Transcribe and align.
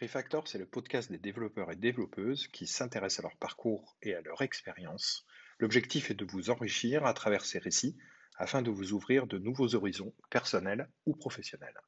Refactor, 0.00 0.48
c'est 0.48 0.56
le 0.56 0.64
podcast 0.64 1.10
des 1.10 1.18
développeurs 1.18 1.70
et 1.70 1.76
développeuses 1.76 2.46
qui 2.48 2.66
s'intéressent 2.66 3.20
à 3.20 3.28
leur 3.28 3.36
parcours 3.36 3.98
et 4.02 4.14
à 4.14 4.22
leur 4.22 4.40
expérience. 4.40 5.26
L'objectif 5.58 6.10
est 6.10 6.14
de 6.14 6.24
vous 6.24 6.48
enrichir 6.48 7.04
à 7.04 7.12
travers 7.12 7.44
ces 7.44 7.58
récits 7.58 7.98
afin 8.38 8.62
de 8.62 8.70
vous 8.70 8.94
ouvrir 8.94 9.26
de 9.26 9.36
nouveaux 9.36 9.74
horizons 9.74 10.14
personnels 10.30 10.88
ou 11.04 11.14
professionnels. 11.14 11.78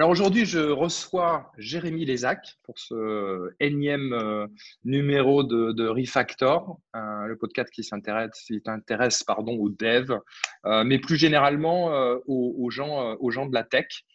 Alors 0.00 0.08
aujourd'hui, 0.08 0.46
je 0.46 0.60
reçois 0.60 1.52
Jérémy 1.58 2.06
Lézac 2.06 2.56
pour 2.62 2.78
ce 2.78 3.50
énième 3.60 4.14
euh, 4.14 4.46
numéro 4.82 5.42
de, 5.42 5.86
Refactor, 5.88 6.80
euh, 6.96 7.26
le 7.26 7.36
podcast 7.36 7.68
qui 7.70 7.84
s'intéresse 7.84 8.48
aux 9.28 9.68
devs, 9.68 10.18
euh, 10.64 10.84
mais 10.84 11.00
plus 11.00 11.16
généralement 11.16 11.92
aux, 12.26 12.70
gens, 12.70 13.14
aux 13.16 13.30
gens 13.30 13.44
de 13.44 13.52
la 13.52 13.62
tech. 13.62 14.06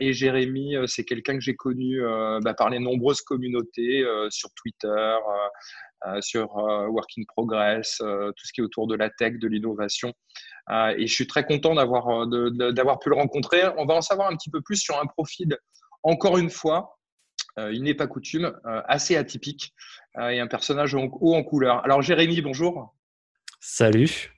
et 0.00 0.12
Jérémy, 0.14 0.76
c'est 0.86 1.04
quelqu'un 1.04 1.34
que 1.34 1.42
j'ai 1.42 1.54
connu 1.54 2.00
bah, 2.40 2.54
par 2.54 2.70
les 2.70 2.78
nombreuses 2.78 3.20
communautés 3.20 4.06
sur 4.30 4.48
Twitter, 4.54 5.16
sur 6.20 6.54
Work 6.54 7.10
in 7.18 7.22
Progress, 7.28 7.98
tout 7.98 8.46
ce 8.46 8.52
qui 8.52 8.60
est 8.60 8.64
autour 8.64 8.86
de 8.86 8.94
la 8.94 9.10
tech, 9.10 9.38
de 9.38 9.48
l'innovation. 9.48 10.12
Euh, 10.70 10.94
et 10.96 11.06
je 11.06 11.14
suis 11.14 11.26
très 11.26 11.44
content 11.44 11.74
d'avoir 11.74 12.08
euh, 12.08 12.72
d'avoir 12.72 12.98
pu 12.98 13.10
le 13.10 13.16
rencontrer. 13.16 13.62
On 13.78 13.84
va 13.84 13.94
en 13.94 14.00
savoir 14.00 14.30
un 14.30 14.36
petit 14.36 14.50
peu 14.50 14.60
plus 14.60 14.76
sur 14.76 15.00
un 15.00 15.06
profil, 15.06 15.56
encore 16.02 16.38
une 16.38 16.50
fois, 16.50 16.98
euh, 17.58 17.72
il 17.72 17.82
n'est 17.82 17.94
pas 17.94 18.06
coutume, 18.06 18.52
assez 18.64 19.16
atypique 19.16 19.74
et 20.18 20.40
un 20.40 20.46
personnage 20.46 20.94
haut 20.94 21.34
en 21.34 21.42
couleur. 21.42 21.84
Alors 21.84 22.02
Jérémy, 22.02 22.40
bonjour. 22.42 22.94
Salut. 23.60 24.30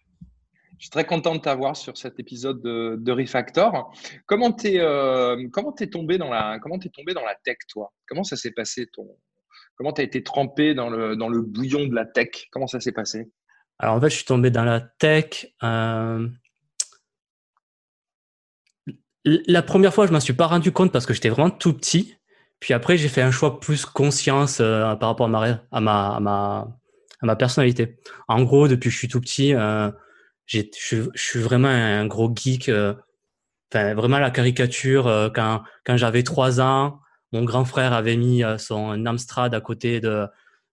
Je 0.78 0.86
suis 0.86 0.90
très 0.90 1.04
content 1.04 1.34
de 1.34 1.40
t'avoir 1.40 1.76
sur 1.76 1.96
cet 1.96 2.18
épisode 2.20 2.60
de, 2.62 2.96
de 2.98 3.12
Refactor. 3.12 3.92
Comment 4.26 4.52
t'es 4.52 4.78
comment 5.52 5.74
es 5.78 5.86
tombé 5.88 6.18
dans 6.18 6.30
la 6.30 6.58
comment 6.60 6.78
es 6.78 6.88
tombé 6.88 7.14
dans 7.14 7.24
la 7.24 7.34
tech 7.44 7.56
toi? 7.68 7.92
Comment 8.06 8.24
ça 8.24 8.36
s'est 8.36 8.52
passé 8.52 8.86
ton 8.92 9.06
comment 9.76 9.92
t'as 9.92 10.02
été 10.02 10.22
trempé 10.22 10.74
dans 10.74 10.88
le 10.90 11.40
bouillon 11.40 11.86
de 11.86 11.94
la 11.94 12.04
tech? 12.04 12.48
Comment 12.50 12.66
ça 12.66 12.80
s'est 12.80 12.92
passé? 12.92 13.30
Alors 13.78 13.96
en 13.96 14.00
fait, 14.00 14.10
je 14.10 14.16
suis 14.16 14.24
tombé 14.24 14.50
dans 14.50 14.64
la 14.64 14.80
tech. 14.80 15.46
Euh, 15.62 16.28
la 19.24 19.62
première 19.62 19.92
fois, 19.92 20.06
je 20.06 20.10
ne 20.10 20.14
m'en 20.14 20.20
suis 20.20 20.34
pas 20.34 20.46
rendu 20.46 20.72
compte 20.72 20.92
parce 20.92 21.06
que 21.06 21.14
j'étais 21.14 21.28
vraiment 21.28 21.50
tout 21.50 21.72
petit. 21.72 22.16
Puis 22.60 22.72
après, 22.72 22.96
j'ai 22.96 23.08
fait 23.08 23.22
un 23.22 23.30
choix 23.30 23.60
plus 23.60 23.84
conscience 23.84 24.58
euh, 24.60 24.94
par 24.96 25.10
rapport 25.10 25.26
à 25.26 25.80
ma, 25.80 27.36
personnalité. 27.36 27.98
En 28.28 28.42
gros, 28.42 28.68
depuis 28.68 28.88
que 28.88 28.92
je 28.92 28.98
suis 28.98 29.08
tout 29.08 29.20
petit, 29.20 29.54
euh, 29.54 29.90
je, 30.46 30.62
suis 31.14 31.40
vraiment 31.40 31.68
un 31.68 32.06
gros 32.06 32.32
geek. 32.34 32.70
Enfin, 33.72 33.94
vraiment 33.94 34.18
la 34.18 34.30
caricature. 34.30 35.32
quand 35.34 35.62
quand 35.84 35.96
j'avais 35.96 36.22
trois 36.22 36.60
ans, 36.60 37.00
mon 37.34 37.42
grand 37.42 37.64
frère 37.64 37.92
avait 37.92 38.16
mis 38.16 38.42
son 38.58 39.04
Amstrad 39.06 39.54
à 39.54 39.60
côté 39.60 40.00
de, 40.00 40.26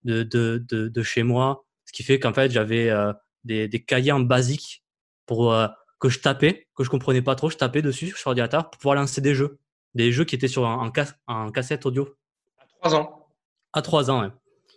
de, 0.03 0.23
de, 0.23 0.59
de 0.87 1.03
chez 1.03 1.23
moi. 1.23 1.65
Ce 1.85 1.91
qui 1.91 2.03
fait 2.03 2.19
qu'en 2.19 2.33
fait, 2.33 2.51
j'avais 2.51 2.89
euh, 2.89 3.11
des, 3.43 3.67
des, 3.67 3.83
cahiers 3.83 4.11
en 4.11 4.19
basique 4.19 4.83
pour, 5.25 5.51
euh, 5.53 5.67
que 5.99 6.07
je 6.07 6.19
tapais, 6.19 6.67
que 6.75 6.83
je 6.83 6.89
comprenais 6.89 7.23
pas 7.23 7.33
trop. 7.33 7.49
Je 7.49 7.57
tapais 7.57 7.81
dessus 7.81 8.07
sur 8.09 8.29
l'ordinateur 8.29 8.69
pour 8.69 8.79
pouvoir 8.79 8.95
lancer 8.95 9.21
des 9.21 9.33
jeux. 9.33 9.57
Des 9.95 10.11
jeux 10.11 10.23
qui 10.23 10.35
étaient 10.35 10.47
sur 10.47 10.67
un, 10.67 10.91
en, 11.27 11.51
cassette 11.51 11.85
audio. 11.85 12.15
À 12.59 12.89
3 12.89 12.95
ans 12.95 13.27
À 13.73 13.81
3 13.81 14.11
ans, 14.11 14.21
oui. 14.23 14.27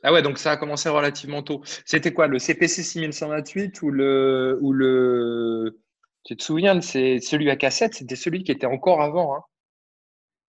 Ah 0.03 0.13
ouais, 0.13 0.23
donc 0.23 0.39
ça 0.39 0.53
a 0.53 0.57
commencé 0.57 0.89
relativement 0.89 1.43
tôt. 1.43 1.63
C'était 1.85 2.13
quoi, 2.13 2.29
le 2.29 2.39
CPC 2.39 2.83
6128 2.83 3.83
ou 3.83 3.91
le, 3.91 4.59
ou 4.61 4.73
le... 4.73 5.81
Tu 6.25 6.35
te 6.37 6.43
souviens, 6.43 6.81
c'est 6.81 7.21
celui 7.21 7.51
à 7.51 7.57
cassette, 7.57 7.95
c'était 7.95 8.17
celui 8.17 8.43
qui 8.43 8.53
était 8.53 8.67
encore 8.67 9.03
avant. 9.03 9.37
Hein 9.37 9.41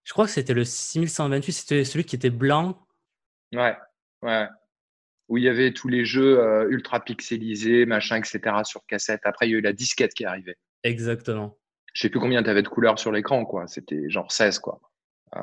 je 0.06 0.14
crois 0.14 0.26
que 0.26 0.32
c'était 0.32 0.54
le 0.54 0.64
6128, 0.64 1.52
c'était 1.52 1.84
celui 1.84 2.06
qui 2.06 2.16
était 2.16 2.30
blanc. 2.30 2.82
Ouais, 3.52 3.76
ouais 4.22 4.48
où 5.28 5.38
il 5.38 5.44
y 5.44 5.50
avait 5.50 5.72
tous 5.72 5.88
les 5.88 6.06
jeux 6.06 6.40
euh, 6.40 6.68
ultra 6.70 7.04
pixelisés, 7.04 7.86
machin, 7.86 8.18
etc. 8.18 8.58
sur 8.64 8.86
cassette. 8.86 9.22
Après, 9.24 9.48
il 9.48 9.52
y 9.52 9.56
a 9.56 9.58
eu 9.58 9.62
la 9.62 9.74
disquette 9.74 10.14
qui 10.14 10.24
est 10.24 10.28
arrivée. 10.28 10.56
Exactement. 10.84 11.58
Je 11.94 12.02
sais 12.02 12.10
plus 12.10 12.20
combien 12.20 12.44
tu 12.44 12.50
avais 12.50 12.62
de 12.62 12.68
couleurs 12.68 13.00
sur 13.00 13.12
l'écran, 13.12 13.46
quoi. 13.46 13.68
C'était 13.68 14.10
genre 14.10 14.32
16, 14.32 14.60
quoi. 14.60 14.80
Euh, 15.36 15.42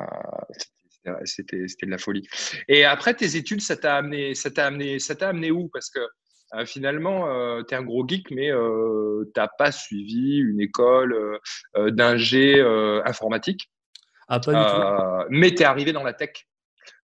c'était 1.25 1.57
de 1.57 1.89
la 1.89 1.97
folie. 1.97 2.27
Et 2.69 2.85
après 2.85 3.13
tes 3.13 3.35
études, 3.35 3.61
ça 3.61 3.75
t'a 3.75 3.97
amené, 3.97 4.35
ça 4.35 4.51
t'a 4.51 4.67
amené, 4.67 4.99
ça 4.99 5.15
t'a 5.15 5.29
amené 5.29 5.51
où? 5.51 5.67
Parce 5.67 5.89
que 5.89 5.99
euh, 6.55 6.65
finalement, 6.65 7.27
tu 7.63 7.73
es 7.73 7.77
un 7.77 7.83
gros 7.83 8.07
geek, 8.07 8.31
mais 8.31 8.51
tu 8.51 9.31
n'as 9.35 9.49
pas 9.57 9.71
suivi 9.73 10.37
une 10.37 10.61
école 10.61 11.39
d'ingé 11.75 12.61
informatique. 13.05 13.69
Ah, 14.33 14.39
pas 14.39 14.51
du 14.51 15.27
tout. 15.27 15.29
Mais 15.29 15.53
tu 15.53 15.61
es 15.61 15.65
arrivé 15.65 15.93
dans 15.93 16.03
la 16.03 16.13
tech. 16.13 16.47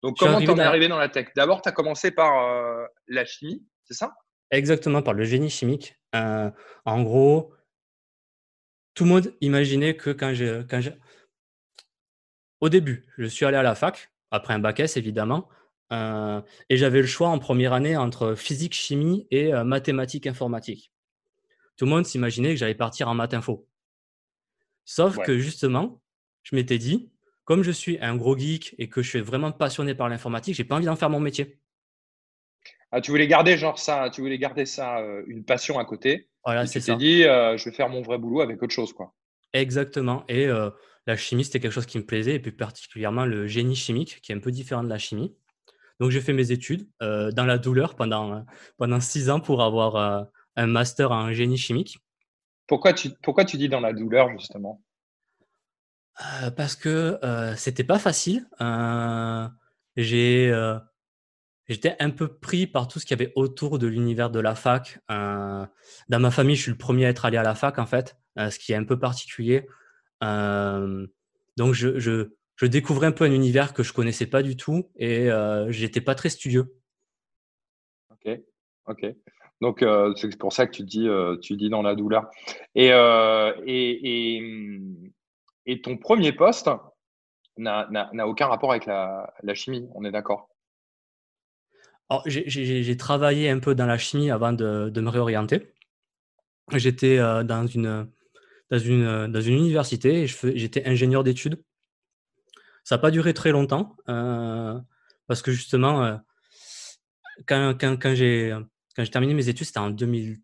Donc, 0.02 0.18
comment 0.18 0.42
t'en 0.42 0.58
es 0.58 0.62
arrivé 0.62 0.88
dans 0.88 0.98
la 0.98 1.10
tech? 1.10 1.28
D'abord, 1.36 1.62
tu 1.62 1.70
as 1.70 1.72
commencé 1.72 2.10
par 2.10 2.44
euh, 2.44 2.86
la 3.08 3.24
chimie, 3.24 3.64
c'est 3.84 3.94
ça? 3.94 4.14
Exactement, 4.50 5.04
par 5.04 5.14
le 5.14 5.24
génie 5.24 5.50
chimique. 5.50 5.96
Euh, 6.16 6.50
en 6.86 7.04
gros, 7.04 7.54
tout 8.96 9.04
le 9.04 9.10
monde 9.10 9.36
imaginait 9.42 9.96
que 9.96 10.10
quand 10.10 10.34
j'ai. 10.34 10.64
Quand 10.68 10.82
Au 12.62 12.70
début, 12.70 13.06
je 13.18 13.26
suis 13.26 13.46
allé 13.46 13.58
à 13.58 13.64
la 13.64 13.76
fac, 13.76 14.12
après 14.32 14.56
un 14.56 14.60
bac 14.60 14.80
S 14.80 14.98
évidemment, 14.98 15.48
euh, 15.94 16.42
et 16.70 16.78
j'avais 16.78 17.02
le 17.02 17.08
choix 17.08 17.30
en 17.30 17.38
première 17.38 17.74
année 17.74 17.96
entre 17.96 18.34
physique, 18.34 18.74
chimie 18.74 19.28
et 19.30 19.54
mathématiques, 19.64 20.26
informatique. 20.26 20.92
Tout 21.78 21.86
le 21.86 21.92
monde 21.92 22.06
s'imaginait 22.08 22.50
que 22.50 22.56
j'allais 22.56 22.76
partir 22.76 23.08
en 23.08 23.14
maths 23.14 23.36
info. 23.36 23.68
Sauf 24.84 25.20
que 25.20 25.38
justement, 25.38 26.02
je 26.42 26.56
m'étais 26.56 26.80
dit, 26.80 27.12
comme 27.50 27.64
je 27.64 27.72
suis 27.72 27.98
un 28.00 28.16
gros 28.16 28.38
geek 28.38 28.76
et 28.78 28.90
que 28.90 29.02
je 29.02 29.10
suis 29.10 29.22
vraiment 29.22 29.52
passionné 29.52 29.96
par 29.96 30.08
l'informatique, 30.08 30.54
j'ai 30.54 30.64
pas 30.64 30.76
envie 30.76 30.86
d'en 30.86 30.96
faire 30.96 31.10
mon 31.10 31.20
métier. 31.20 31.58
Ah, 32.92 33.02
tu 33.02 33.10
voulais 33.10 33.26
garder 33.26 33.58
genre 33.58 33.80
ça, 33.80 34.12
tu 34.14 34.22
voulais 34.22 34.38
garder 34.38 34.68
ça, 34.68 35.00
euh, 35.00 35.24
une 35.26 35.44
passion 35.44 35.80
à 35.80 35.86
côté. 35.86 36.30
Voilà, 36.46 36.68
c'est 36.68 36.80
ça. 36.80 36.94
Tu 36.94 37.00
t'es 37.00 37.04
dit, 37.04 37.24
euh, 37.24 37.58
je 37.58 37.66
vais 37.68 37.76
faire 37.76 37.90
mon 37.90 38.04
vrai 38.04 38.20
boulot 38.20 38.42
avec 38.42 38.62
autre 38.62 38.76
chose, 38.76 38.94
quoi. 38.94 39.16
Exactement. 39.54 40.26
Et 40.28 40.46
euh, 40.46 40.70
la 41.08 41.18
chimie, 41.18 41.44
c'était 41.44 41.60
quelque 41.60 41.72
chose 41.72 41.88
qui 41.88 41.98
me 41.98 42.06
plaisait, 42.06 42.36
et 42.36 42.40
plus 42.40 42.52
particulièrement 42.52 43.26
le 43.26 43.48
génie 43.48 43.76
chimique, 43.76 44.22
qui 44.22 44.32
est 44.32 44.36
un 44.36 44.40
peu 44.42 44.52
différent 44.52 44.84
de 44.84 44.90
la 44.90 45.00
chimie. 45.00 45.36
Donc, 46.00 46.12
j'ai 46.12 46.22
fait 46.22 46.34
mes 46.34 46.52
études 46.52 46.88
dans 47.02 47.46
la 47.48 47.58
douleur 47.58 47.96
pendant, 47.96 48.46
pendant 48.78 49.00
six 49.00 49.32
ans 49.32 49.40
pour 49.40 49.64
avoir 49.64 50.30
un 50.56 50.68
master 50.68 51.12
en 51.12 51.34
génie 51.34 51.58
chimique. 51.58 51.98
Pourquoi 52.68 52.94
tu, 52.94 53.10
pourquoi 53.24 53.44
tu 53.44 53.58
dis 53.58 53.70
dans 53.70 53.82
la 53.82 53.92
douleur, 53.92 54.30
justement? 54.38 54.84
Euh, 56.20 56.52
parce 56.52 56.76
que 56.76 57.18
euh, 57.24 57.56
c'était 57.56 57.86
pas 57.86 58.00
facile. 58.00 58.48
Euh, 58.62 59.48
j'étais 59.96 60.52
un 62.00 62.10
peu 62.10 62.28
pris 62.28 62.68
par 62.68 62.88
tout 62.88 63.00
ce 63.00 63.06
qu'il 63.06 63.18
y 63.18 63.22
avait 63.22 63.32
autour 63.36 63.80
de 63.80 63.88
l'univers 63.88 64.30
de 64.30 64.40
la 64.40 64.56
fac. 64.56 65.00
dans 65.08 65.70
ma 66.10 66.32
famille, 66.32 66.56
je 66.56 66.64
suis 66.64 66.72
le 66.72 66.78
premier 66.78 67.06
à 67.06 67.10
être 67.10 67.26
allé 67.26 67.38
à 67.38 67.44
la 67.44 67.56
fac, 67.56 67.80
en 67.80 67.86
fait, 67.86 68.18
ce 68.38 68.60
qui 68.60 68.74
est 68.74 68.76
un 68.76 68.84
peu 68.84 69.00
particulier. 69.00 69.68
donc, 70.22 71.74
je, 71.74 72.30
découvrais 72.64 73.08
un 73.08 73.12
peu 73.12 73.26
un 73.26 73.32
univers 73.32 73.74
que 73.74 73.84
je 73.84 73.94
connaissais 73.94 74.26
pas 74.26 74.42
du 74.42 74.58
tout 74.58 74.90
et 74.98 75.30
j'étais 75.70 76.02
pas 76.02 76.16
très 76.16 76.30
studieux. 76.30 76.76
Ok, 78.12 78.40
ok. 78.88 79.06
Donc, 79.62 79.86
c'est 80.16 80.38
pour 80.38 80.54
ça 80.54 80.66
que 80.66 80.72
tu 80.72 80.84
dis, 80.84 81.08
tu 81.42 81.56
dis 81.56 81.70
dans 81.70 81.82
la 81.82 81.96
douleur. 81.96 82.30
Et, 82.76 82.88
et, 82.88 84.36
et 84.36 84.40
hum, 84.40 85.12
et 85.70 85.82
ton 85.82 85.98
premier 85.98 86.32
poste 86.34 86.70
n'a 87.58 88.28
aucun 88.28 88.48
rapport 88.48 88.72
avec 88.72 88.88
la, 88.88 89.54
chimie, 89.54 89.88
on 89.94 90.04
est 90.04 90.12
d'accord? 90.12 90.50
J'ai 92.26 92.98
travaillé 92.98 93.50
un 93.52 93.60
peu 93.60 93.76
dans 93.76 93.86
la 93.86 94.00
chimie 94.00 94.32
avant 94.32 94.52
de, 94.52 95.00
me 95.00 95.10
réorienter. 95.10 95.72
J'étais 96.74 97.18
euh, 97.18 97.44
dans, 97.44 97.66
une, 97.66 98.08
dans, 98.70 98.80
une, 98.80 99.28
dans 99.28 99.42
une 99.42 99.56
université 99.56 100.24
et 100.24 100.28
j'étais 100.28 100.86
ingénieur 100.88 101.24
d'études. 101.24 101.64
Ça 102.84 102.96
n'a 102.96 103.00
pas 103.00 103.12
duré 103.12 103.34
très 103.34 103.52
longtemps 103.52 103.96
euh, 104.08 104.80
parce 105.28 105.42
que 105.42 105.52
justement, 105.52 106.04
euh, 106.04 106.18
quand, 107.48 107.76
quand, 107.80 107.98
quand 108.00 108.14
j'ai 108.16 108.56
terminé 109.12 109.34
mes 109.34 109.50
études, 109.50 109.66
c'était 109.66 109.80
en 109.80 109.90
2000, 109.90 110.40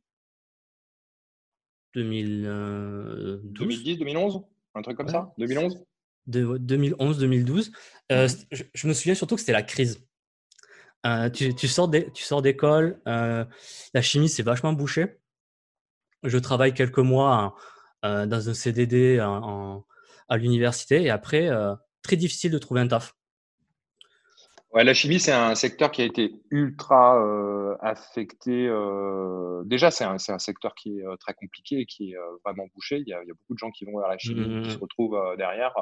2012. 1.94 3.42
2010, 3.44 3.98
2011 3.98 4.42
un 4.75 4.81
truc 4.81 4.98
comme 4.98 5.10
ça 5.10 5.33
2011 5.38 5.83
2011-2012. 6.30 7.72
Euh, 8.12 8.27
mmh 8.27 8.63
je, 8.74 8.88
me 8.88 8.94
souviens 8.94 9.16
surtout 9.16 9.36
que 9.36 9.42
c'était 9.42 9.54
la 9.54 9.63
crise. 9.63 10.04
Euh, 11.06 11.30
tu, 11.30 11.54
tu, 11.54 11.68
sors 11.68 11.88
d'école, 11.88 13.00
euh, 13.07 13.45
la 13.94 14.01
chimie 14.01 14.27
c'est 14.27 14.44
vachement 14.44 14.74
bouché. 14.74 15.19
Je 16.24 16.38
travaille 16.39 16.74
quelques 16.74 17.00
mois 17.00 17.56
dans 18.01 18.50
un 18.50 18.54
CDD 18.54 19.19
à 19.19 20.38
l'université 20.38 21.04
et 21.04 21.10
après, 21.10 21.50
très 22.01 22.16
difficile 22.16 22.51
de 22.51 22.57
trouver 22.57 22.81
un 22.81 22.88
taf. 22.88 23.16
Ouais, 24.75 24.83
la 24.83 24.94
chimie, 24.94 25.22
c'est 25.22 25.31
un 25.31 25.56
secteur 25.56 25.89
qui 25.89 26.01
a 26.01 26.06
été 26.06 26.33
ultra 26.51 27.18
euh, 27.18 27.77
affecté. 27.80 28.68
Euh, 28.68 29.63
déjà, 29.63 29.89
c'est 29.89 30.04
un, 30.04 30.18
un, 30.27 30.39
secteur 30.39 30.75
qui 30.75 31.00
est 31.00 31.06
euh, 31.06 31.16
très 31.16 31.33
compliqué 31.33 31.80
et 31.80 31.86
qui 31.86 32.12
est 32.12 32.18
vraiment 32.44 32.66
bouché. 32.75 32.98
Il 32.98 33.07
y, 33.07 33.13
a, 33.13 33.24
il 33.24 33.27
y, 33.27 33.31
a, 33.31 33.33
beaucoup 33.33 33.54
de 33.54 33.57
gens 33.57 33.72
qui 33.72 33.86
vont 33.86 33.98
vers 33.98 34.10
la 34.10 34.18
chimie, 34.18 34.42
mmh, 34.42 34.63
qui 34.63 34.68
mmh, 34.68 34.72
se 34.72 34.77
mmh. 34.77 34.81
retrouvent 34.81 35.36
derrière. 35.38 35.74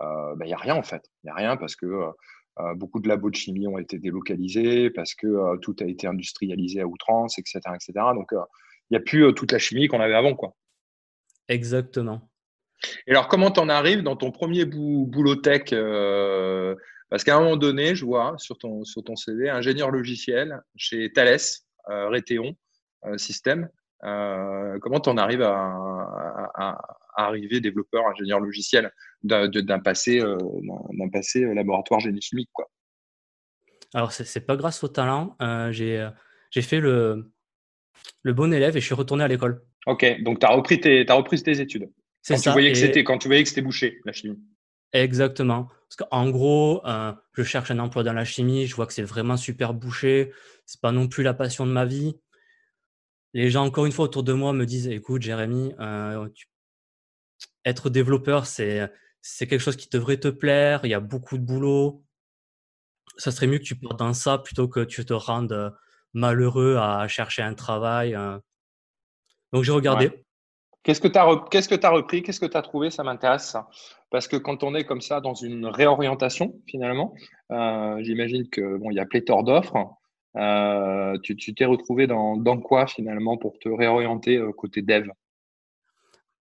Ben, 0.00 0.40
il 0.40 0.46
n'y 0.46 0.54
a 0.54 0.58
rien 0.58 0.76
en 0.76 0.82
fait. 0.82 1.02
Il 1.22 1.26
n'y 1.26 1.30
a 1.30 1.34
rien 1.34 1.58
parce 1.58 1.76
que 1.76 1.86
beaucoup 2.74 3.00
de 3.00 3.08
labos 3.08 3.28
de 3.28 3.34
chimie 3.34 3.68
ont 3.68 3.76
été 3.76 3.98
délocalisés, 3.98 4.88
parce 4.88 5.14
que 5.14 5.58
tout 5.58 5.76
a 5.80 5.84
été 5.84 6.06
industrialisé 6.06 6.80
à 6.80 6.86
outrance, 6.86 7.38
etc. 7.38 7.60
etc. 7.74 7.92
Donc, 8.14 8.28
il 8.32 8.38
n'y 8.92 8.96
a 8.96 9.00
plus 9.00 9.34
toute 9.34 9.52
la 9.52 9.58
chimie 9.58 9.88
qu'on 9.88 10.00
avait 10.00 10.14
avant. 10.14 10.34
Quoi. 10.34 10.54
Exactement. 11.48 12.30
Et 13.06 13.10
alors, 13.10 13.28
comment 13.28 13.50
t'en 13.50 13.68
arrives 13.68 14.02
dans 14.02 14.16
ton 14.16 14.30
premier 14.30 14.64
boulot 14.64 15.36
tech 15.36 15.72
parce 17.08 17.22
qu'à 17.24 17.36
un 17.36 17.40
moment 17.40 17.56
donné, 17.56 17.94
je 17.94 18.04
vois 18.04 18.34
sur 18.38 18.58
ton, 18.58 18.84
sur 18.84 19.04
ton 19.04 19.16
CV, 19.16 19.48
ingénieur 19.48 19.90
logiciel 19.90 20.60
chez 20.76 21.12
Thales, 21.12 21.38
euh, 21.90 22.10
euh, 22.10 23.18
Système. 23.18 23.68
Euh, 24.04 24.78
comment 24.80 25.00
tu 25.00 25.08
en 25.08 25.16
arrives 25.16 25.42
à, 25.42 26.78
arriver 27.18 27.60
développeur, 27.60 28.06
ingénieur 28.08 28.40
logiciel 28.40 28.92
d'un 29.22 29.48
passé, 29.78 30.20
d'un 30.20 31.08
passé 31.08 31.40
laboratoire 31.54 32.00
génie 32.00 32.20
chimique 32.20 32.50
quoi? 32.52 32.68
Alors, 33.94 34.12
ce 34.12 34.22
n'est 34.22 34.44
pas 34.44 34.56
grâce 34.56 34.84
au 34.84 34.88
talent. 34.88 35.36
J'ai 35.70 36.62
fait 36.62 36.80
le, 36.80 37.32
le 38.22 38.32
bon 38.32 38.52
élève 38.52 38.76
et 38.76 38.80
je 38.80 38.86
suis 38.86 38.94
retourné 38.94 39.24
à 39.24 39.28
l'école. 39.28 39.62
Ok, 39.86 40.22
donc 40.22 40.40
tu 40.40 40.46
as, 40.46 40.50
repris 40.50 40.80
tes, 40.80 41.08
as 41.08 41.14
repris 41.14 41.42
tes 41.42 41.60
études. 41.60 41.88
Quand, 42.26 42.36
Tu 42.36 42.50
voyais 42.50 42.72
que 42.72 43.00
quand 43.00 43.18
tu 43.18 43.28
voyais 43.28 43.44
que 43.44 43.48
c'était 43.48 43.62
bouché, 43.62 44.00
la 44.04 44.12
chimie. 44.12 44.38
Exactement. 44.92 45.68
Parce 45.88 46.08
qu'en 46.08 46.30
gros, 46.30 46.84
euh, 46.86 47.12
je 47.34 47.42
cherche 47.42 47.70
un 47.70 47.78
emploi 47.78 48.02
dans 48.02 48.12
la 48.12 48.24
chimie, 48.24 48.66
je 48.66 48.74
vois 48.74 48.86
que 48.86 48.92
c'est 48.92 49.02
vraiment 49.02 49.36
super 49.36 49.72
bouché, 49.72 50.32
c'est 50.64 50.80
pas 50.80 50.92
non 50.92 51.06
plus 51.08 51.22
la 51.22 51.34
passion 51.34 51.66
de 51.66 51.72
ma 51.72 51.84
vie. 51.84 52.18
Les 53.34 53.50
gens, 53.50 53.64
encore 53.64 53.86
une 53.86 53.92
fois, 53.92 54.06
autour 54.06 54.24
de 54.24 54.32
moi 54.32 54.52
me 54.52 54.66
disent 54.66 54.88
Écoute, 54.88 55.22
Jérémy, 55.22 55.74
euh, 55.78 56.28
être 57.64 57.90
développeur, 57.90 58.46
c'est, 58.46 58.90
quelque 59.38 59.58
chose 59.58 59.76
qui 59.76 59.88
devrait 59.88 60.18
te 60.18 60.28
plaire, 60.28 60.80
il 60.84 60.90
y 60.90 60.94
a 60.94 61.00
beaucoup 61.00 61.38
de 61.38 61.44
boulot. 61.44 62.04
Ça 63.16 63.30
serait 63.30 63.46
mieux 63.46 63.58
que 63.58 63.64
tu 63.64 63.76
partes 63.76 63.98
dans 63.98 64.12
ça 64.12 64.38
plutôt 64.38 64.68
que 64.68 64.80
tu 64.80 65.04
te 65.04 65.12
rendes 65.12 65.52
euh, 65.52 65.70
malheureux 66.14 66.76
à 66.76 67.06
chercher 67.08 67.42
un 67.42 67.54
travail. 67.54 68.16
Donc 69.52 69.62
j'ai 69.62 69.72
regardé. 69.72 70.25
Qu'est-ce 70.86 71.00
que 71.00 71.08
tu 71.08 71.18
as, 71.18 71.44
qu'est-ce 71.50 71.68
que 71.68 71.84
as 71.84 71.90
repris 71.90 72.22
Qu'est-ce 72.22 72.38
que 72.38 72.46
tu 72.46 72.56
as 72.56 72.62
trouvé? 72.62 72.90
Ça 72.90 73.02
m'intéresse. 73.02 73.56
Parce 74.08 74.28
que 74.28 74.36
quand 74.36 74.62
on 74.62 74.72
est 74.76 74.84
comme 74.84 75.00
ça 75.00 75.20
dans 75.20 75.34
une 75.34 75.66
réorientation, 75.66 76.60
finalement, 76.68 77.12
euh, 77.50 77.98
j'imagine 78.02 78.48
que 78.48 78.76
bon, 78.76 78.92
il 78.92 78.94
y 78.94 79.00
a 79.00 79.04
pléthore 79.04 79.42
d'offres. 79.42 79.96
Euh, 80.36 81.18
tu, 81.24 81.36
t'es 81.56 81.64
retrouvé 81.64 82.06
dans, 82.06 82.36
dans, 82.36 82.60
quoi 82.60 82.86
finalement 82.86 83.36
pour 83.36 83.58
te 83.58 83.68
réorienter 83.68 84.36
euh, 84.36 84.52
côté 84.52 84.80
dev? 84.80 85.08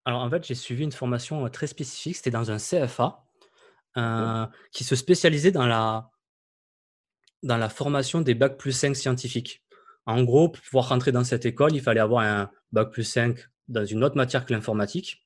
Alors 0.06 0.22
en 0.22 0.30
fait, 0.30 0.46
j'ai 0.46 0.54
suivi 0.54 0.84
une 0.84 0.92
formation 0.92 1.50
très 1.50 1.66
spécifique. 1.66 2.18
C'était 2.18 2.30
dans 2.30 2.52
un 2.52 2.58
CFA 2.58 3.24
qui 4.72 4.84
se 4.84 4.96
spécialisait 4.96 5.52
dans 5.52 5.66
la, 5.66 6.12
dans 7.42 7.58
la 7.58 7.70
formation 7.70 8.22
des 8.22 8.36
bacs 8.36 8.58
plus 8.58 8.74
5 8.74 8.96
scientifiques. 8.96 9.64
En 10.06 10.22
gros, 10.22 10.50
pour 10.50 10.62
pouvoir 10.62 10.90
rentrer 10.90 11.12
dans 11.12 11.24
cette 11.24 11.48
école, 11.48 11.74
il 11.74 11.82
fallait 11.82 12.00
avoir 12.00 12.24
un 12.24 12.52
bac 12.72 12.92
plus 12.92 13.06
5 13.06 13.40
dans 13.68 13.86
une 13.86 14.04
autre 14.04 14.18
matière 14.18 14.46
que 14.46 14.54
l'informatique. 14.54 15.22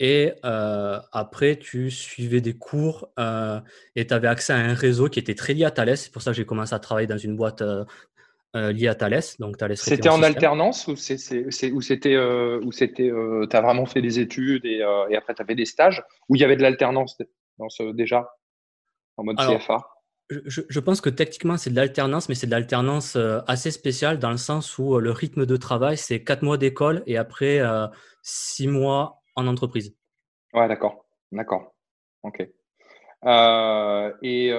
Et 0.00 0.32
euh, 0.44 0.98
après, 1.12 1.56
tu 1.56 1.90
suivais 1.90 2.40
des 2.40 2.54
cours 2.54 3.08
euh, 3.18 3.60
et 3.94 4.06
tu 4.06 4.12
avais 4.12 4.26
accès 4.26 4.52
à 4.52 4.56
un 4.56 4.74
réseau 4.74 5.08
qui 5.08 5.20
était 5.20 5.36
très 5.36 5.54
lié 5.54 5.64
à 5.64 5.70
Thales. 5.70 5.96
C'est 5.96 6.12
pour 6.12 6.20
ça 6.20 6.32
que 6.32 6.36
j'ai 6.36 6.44
commencé 6.44 6.74
à 6.74 6.80
travailler 6.80 7.06
dans 7.06 7.16
une 7.16 7.36
boîte 7.36 7.62
euh, 7.62 7.84
liée 8.72 8.88
à 8.88 8.96
Thales. 8.96 9.22
Donc, 9.38 9.56
c'était 9.76 10.08
en 10.08 10.22
alternance 10.24 10.88
ou 10.88 10.96
c'était 10.96 11.70
ou 11.70 11.80
c'était 11.80 12.16
tu 12.16 13.56
as 13.56 13.60
vraiment 13.60 13.86
fait 13.86 14.02
des 14.02 14.18
études 14.18 14.64
et, 14.64 14.78
et 15.10 15.16
après 15.16 15.34
tu 15.34 15.42
avais 15.42 15.54
des 15.54 15.64
stages 15.64 16.02
ou 16.28 16.34
il 16.34 16.40
y 16.40 16.44
avait 16.44 16.56
de 16.56 16.62
l'alternance 16.62 17.16
dans 17.58 17.68
ce, 17.68 17.92
déjà 17.92 18.28
en 19.16 19.22
mode 19.22 19.36
CFA 19.38 19.93
je, 20.30 20.80
pense 20.80 21.00
que 21.00 21.10
techniquement, 21.10 21.56
c'est 21.56 21.70
de 21.70 21.76
l'alternance, 21.76 22.28
mais 22.28 22.34
c'est 22.34 22.46
de 22.46 22.52
l'alternance 22.52 23.16
euh, 23.16 23.40
assez 23.46 23.70
spéciale 23.70 24.18
dans 24.18 24.30
le 24.30 24.36
sens 24.36 24.78
où 24.78 24.96
euh, 24.96 25.00
le 25.00 25.10
rythme 25.10 25.46
de 25.46 25.56
travail, 25.56 25.96
c'est 25.96 26.22
quatre 26.24 26.42
mois 26.42 26.56
d'école 26.56 27.02
et 27.06 27.16
après 27.18 27.60
euh, 27.60 27.86
six 28.22 28.66
mois 28.66 29.22
en 29.36 29.46
entreprise. 29.46 29.94
Ouais, 30.54 30.68
d'accord. 30.68 31.04
D'accord. 31.32 31.74
OK. 32.22 32.40
et, 34.22 34.50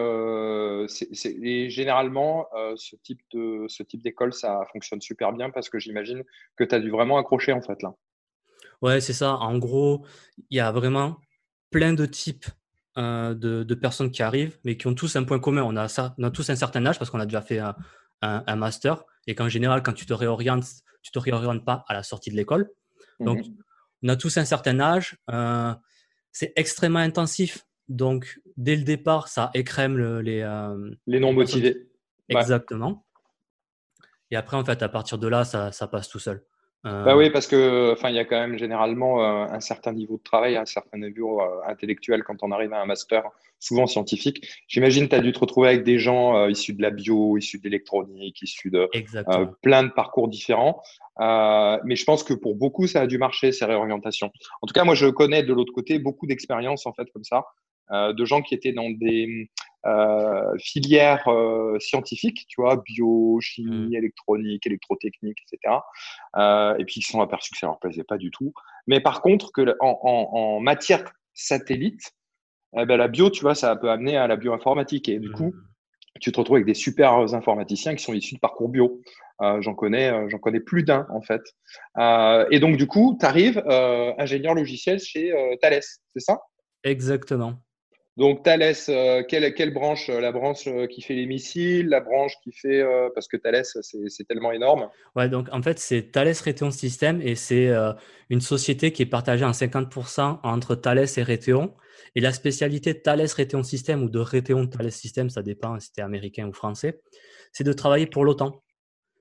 généralement, 1.69 2.47
ce 2.75 2.95
type 2.97 3.21
de 3.33 3.65
ce 3.67 3.81
type 3.83 4.01
d'école, 4.03 4.33
ça 4.33 4.61
fonctionne 4.71 5.01
super 5.01 5.31
bien 5.31 5.49
parce 5.49 5.69
que 5.69 5.79
j'imagine 5.79 6.23
que 6.57 6.63
tu 6.63 6.75
as 6.75 6.79
dû 6.79 6.91
vraiment 6.91 7.17
accrocher 7.17 7.53
en 7.53 7.61
fait 7.61 7.81
là. 7.81 7.95
Ouais, 8.81 8.99
c'est 8.99 9.13
ça. 9.13 9.37
En 9.37 9.57
gros, 9.57 10.05
il 10.49 10.57
y 10.57 10.59
a 10.59 10.71
vraiment 10.71 11.17
plein 11.71 11.93
de 11.93 12.05
types 12.05 12.45
euh, 12.97 13.33
de, 13.33 13.75
personnes 13.75 14.09
qui 14.09 14.23
arrivent, 14.23 14.57
mais 14.63 14.77
qui 14.77 14.87
ont 14.87 14.95
tous 14.95 15.15
un 15.15 15.23
point 15.23 15.39
commun. 15.39 15.63
On 15.63 15.75
a, 15.75 15.87
ça, 15.87 16.15
on 16.17 16.23
a 16.23 16.31
tous 16.31 16.49
un 16.49 16.55
certain 16.55 16.85
âge 16.85 16.97
parce 16.97 17.11
qu'on 17.11 17.19
a 17.19 17.25
déjà 17.25 17.41
fait 17.41 17.59
un, 18.21 18.55
master 18.55 19.03
et 19.27 19.35
qu'en 19.35 19.49
général, 19.49 19.83
quand 19.83 19.93
tu 19.93 20.05
te 20.05 20.13
réorientes, 20.13 20.65
tu 21.01 21.11
te 21.11 21.19
réorientes 21.19 21.65
pas 21.65 21.83
à 21.87 21.93
la 21.93 22.03
sortie 22.03 22.31
de 22.31 22.35
l'école. 22.35 22.69
Donc, 23.19 23.39
mhm. 23.39 23.55
on 24.03 24.09
a 24.09 24.15
tous 24.15 24.37
un 24.37 24.45
certain 24.45 24.79
âge. 24.79 25.17
Euh, 25.29 25.73
c'est 26.31 26.53
extrêmement 26.55 26.99
intensif. 26.99 27.65
Donc, 27.89 28.39
dès 28.57 28.75
le 28.75 28.83
départ, 28.83 29.27
ça 29.27 29.51
écrème 29.53 30.19
les, 30.19 30.41
euh, 30.41 30.91
les 31.05 31.19
non 31.19 31.33
motivés. 31.33 31.89
Exactement. 32.29 33.05
Et 34.31 34.35
après, 34.35 34.57
en 34.57 34.65
fait, 34.65 34.81
à 34.81 34.89
partir 34.89 35.17
de 35.17 35.27
là, 35.27 35.43
ça, 35.43 35.71
ça 35.71 35.87
passe 35.87 36.09
tout 36.09 36.19
seul. 36.19 36.43
Bah 36.85 37.03
euh, 37.07 37.17
oui, 37.17 37.31
parce 37.31 37.47
que 37.47 37.93
enfin, 37.93 38.09
il 38.09 38.15
y 38.15 38.19
a 38.19 38.25
quand 38.25 38.39
même 38.39 38.59
généralement 38.59 39.19
euh, 39.19 39.47
un 39.47 39.59
certain 39.59 39.91
niveau 39.91 40.17
de 40.17 40.21
travail, 40.21 40.55
un 40.55 40.67
certain 40.67 40.99
niveau 40.99 41.41
euh, 41.41 41.61
intellectuel 41.65 42.23
quand 42.23 42.43
on 42.43 42.51
arrive 42.51 42.73
à 42.73 42.81
un 42.81 42.85
master, 42.85 43.23
souvent 43.59 43.87
scientifique. 43.87 44.47
J'imagine 44.67 45.05
que 45.05 45.09
tu 45.09 45.15
as 45.15 45.19
dû 45.19 45.31
te 45.31 45.39
retrouver 45.39 45.69
avec 45.69 45.83
des 45.83 45.97
gens 45.97 46.47
issus 46.47 46.73
de 46.73 46.83
la 46.83 46.91
bio, 46.91 47.37
issus 47.37 47.57
de 47.57 47.63
l'électronique, 47.63 48.39
issus 48.43 48.69
de 48.69 48.87
plein 49.63 49.81
de 49.81 49.89
parcours 49.89 50.27
différents. 50.27 50.83
mais 51.19 51.95
je 51.95 52.03
pense 52.03 52.23
que 52.23 52.35
pour 52.35 52.53
beaucoup, 52.53 52.85
ça 52.85 53.01
a 53.01 53.07
dû 53.07 53.17
marcher, 53.17 53.51
ces 53.51 53.65
réorientations. 53.65 54.31
En 54.61 54.67
tout 54.67 54.73
cas, 54.73 54.83
moi, 54.83 54.93
je 54.93 55.07
connais 55.07 55.41
de 55.41 55.53
l'autre 55.53 55.73
côté 55.73 55.97
beaucoup 55.97 56.27
d'expériences 56.27 56.85
en 56.85 56.93
fait 56.93 57.09
comme 57.11 57.23
ça, 57.23 57.45
de 57.91 58.25
gens 58.25 58.43
qui 58.43 58.53
étaient 58.53 58.73
dans 58.73 58.91
des 58.91 59.49
euh, 59.85 60.57
filières 60.57 61.27
euh, 61.27 61.77
scientifiques, 61.79 62.45
tu 62.47 62.59
vois, 62.59 62.77
bio, 62.77 63.39
chimie, 63.39 63.89
mmh. 63.89 63.93
électronique, 63.93 64.65
électrotechnique, 64.65 65.37
etc. 65.43 65.75
Euh, 66.37 66.75
et 66.77 66.85
puis 66.85 66.95
ils 66.97 67.03
se 67.03 67.11
sont 67.11 67.21
aperçus 67.21 67.51
que 67.51 67.59
ça 67.59 67.67
leur 67.67 67.79
plaisait 67.79 68.03
pas 68.03 68.17
du 68.17 68.31
tout. 68.31 68.51
Mais 68.87 68.99
par 68.99 69.21
contre, 69.21 69.51
que 69.51 69.75
en, 69.79 70.59
matière 70.59 71.03
satellite, 71.33 72.01
eh 72.77 72.85
ben, 72.85 72.97
la 72.97 73.07
bio, 73.07 73.29
tu 73.29 73.41
vois, 73.41 73.53
ça 73.53 73.75
peut 73.75 73.91
amener 73.91 74.17
à 74.17 74.25
la 74.25 74.37
bioinformatique. 74.37 75.07
Et 75.07 75.19
du 75.19 75.31
coup, 75.31 75.49
mmh. 75.49 76.19
tu 76.19 76.31
te 76.31 76.39
retrouves 76.39 76.55
avec 76.55 76.65
des 76.67 76.73
super 76.73 77.13
informaticiens 77.13 77.93
qui 77.93 78.03
sont 78.03 78.13
issus 78.13 78.35
de 78.35 78.39
parcours 78.39 78.69
bio. 78.69 79.01
j'en 79.39 79.75
connais, 79.75 80.29
j'en 80.29 80.39
connais 80.39 80.61
plus 80.61 80.81
d'un 80.81 81.05
en 81.11 81.21
fait. 81.21 81.43
et 82.51 82.59
donc 82.59 82.77
du 82.77 82.87
coup, 82.87 83.17
tu 83.19 83.25
arrives 83.25 83.63
ingénieur 84.17 84.55
logiciel 84.55 84.99
chez 84.99 85.31
Thales, 85.61 85.81
c'est 85.81 86.21
ça? 86.21 86.39
Exactement. 86.83 87.64
Donc 88.17 88.43
Thales, 88.43 88.73
euh, 88.87 89.23
quelle, 89.27 89.53
quelle, 89.53 89.73
branche 89.73 90.07
La 90.07 90.31
branche 90.31 90.67
euh, 90.67 90.87
qui 90.87 91.01
fait 91.01 91.15
les 91.15 91.25
missiles, 91.25 91.89
la 91.89 91.99
branche 91.99 92.33
qui 92.41 92.53
fait 92.53 92.81
euh, 92.81 93.09
parce 93.13 93.27
que 93.27 93.35
Thales 93.35 93.65
c'est 93.65 94.23
tellement 94.25 94.53
énorme. 94.53 94.89
Ouais, 95.15 95.27
donc 95.27 95.49
en 95.51 95.61
fait 95.61 95.79
c'est 95.79 96.11
Thales 96.11 96.33
Raytheon 96.41 96.71
System 96.71 97.21
et 97.21 97.35
c'est 97.35 97.69
une 98.29 98.39
société 98.39 98.93
qui 98.93 99.01
est 99.01 99.07
partagée 99.07 99.43
en 99.43 99.51
50% 99.51 100.39
entre 100.43 100.75
Thales 100.75 101.07
et 101.17 101.23
Raytheon. 101.23 101.75
Et 102.15 102.21
la 102.21 102.31
spécialité 102.31 102.93
de 102.93 102.99
Thales 102.99 103.27
Raytheon 103.35 103.63
System 103.63 104.01
ou 104.01 104.09
de 104.09 104.19
Raytheon 104.19 104.67
Thales 104.67 104.91
System, 104.91 105.29
ça 105.29 105.41
dépend 105.41 105.77
si 105.79 105.87
c'était 105.87 106.01
américain 106.01 106.47
ou 106.47 106.53
français, 106.53 107.01
c'est 107.51 107.65
de 107.65 107.73
travailler 107.73 108.07
pour 108.07 108.23
l'OTAN. 108.23 108.63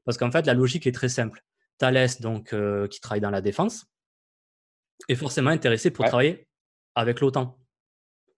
Parce 0.04 0.18
qu'en 0.18 0.30
fait 0.30 0.46
la 0.46 0.54
logique 0.54 0.86
est 0.86 0.92
très 0.92 1.08
simple. 1.08 1.42
Thales 1.78 2.10
donc 2.20 2.54
qui 2.90 3.00
travaille 3.00 3.20
dans 3.20 3.30
la 3.30 3.40
défense 3.40 3.86
est 5.08 5.16
forcément 5.16 5.50
intéressé 5.50 5.90
pour 5.90 6.04
travailler 6.04 6.46
avec 6.94 7.18
l'OTAN 7.20 7.58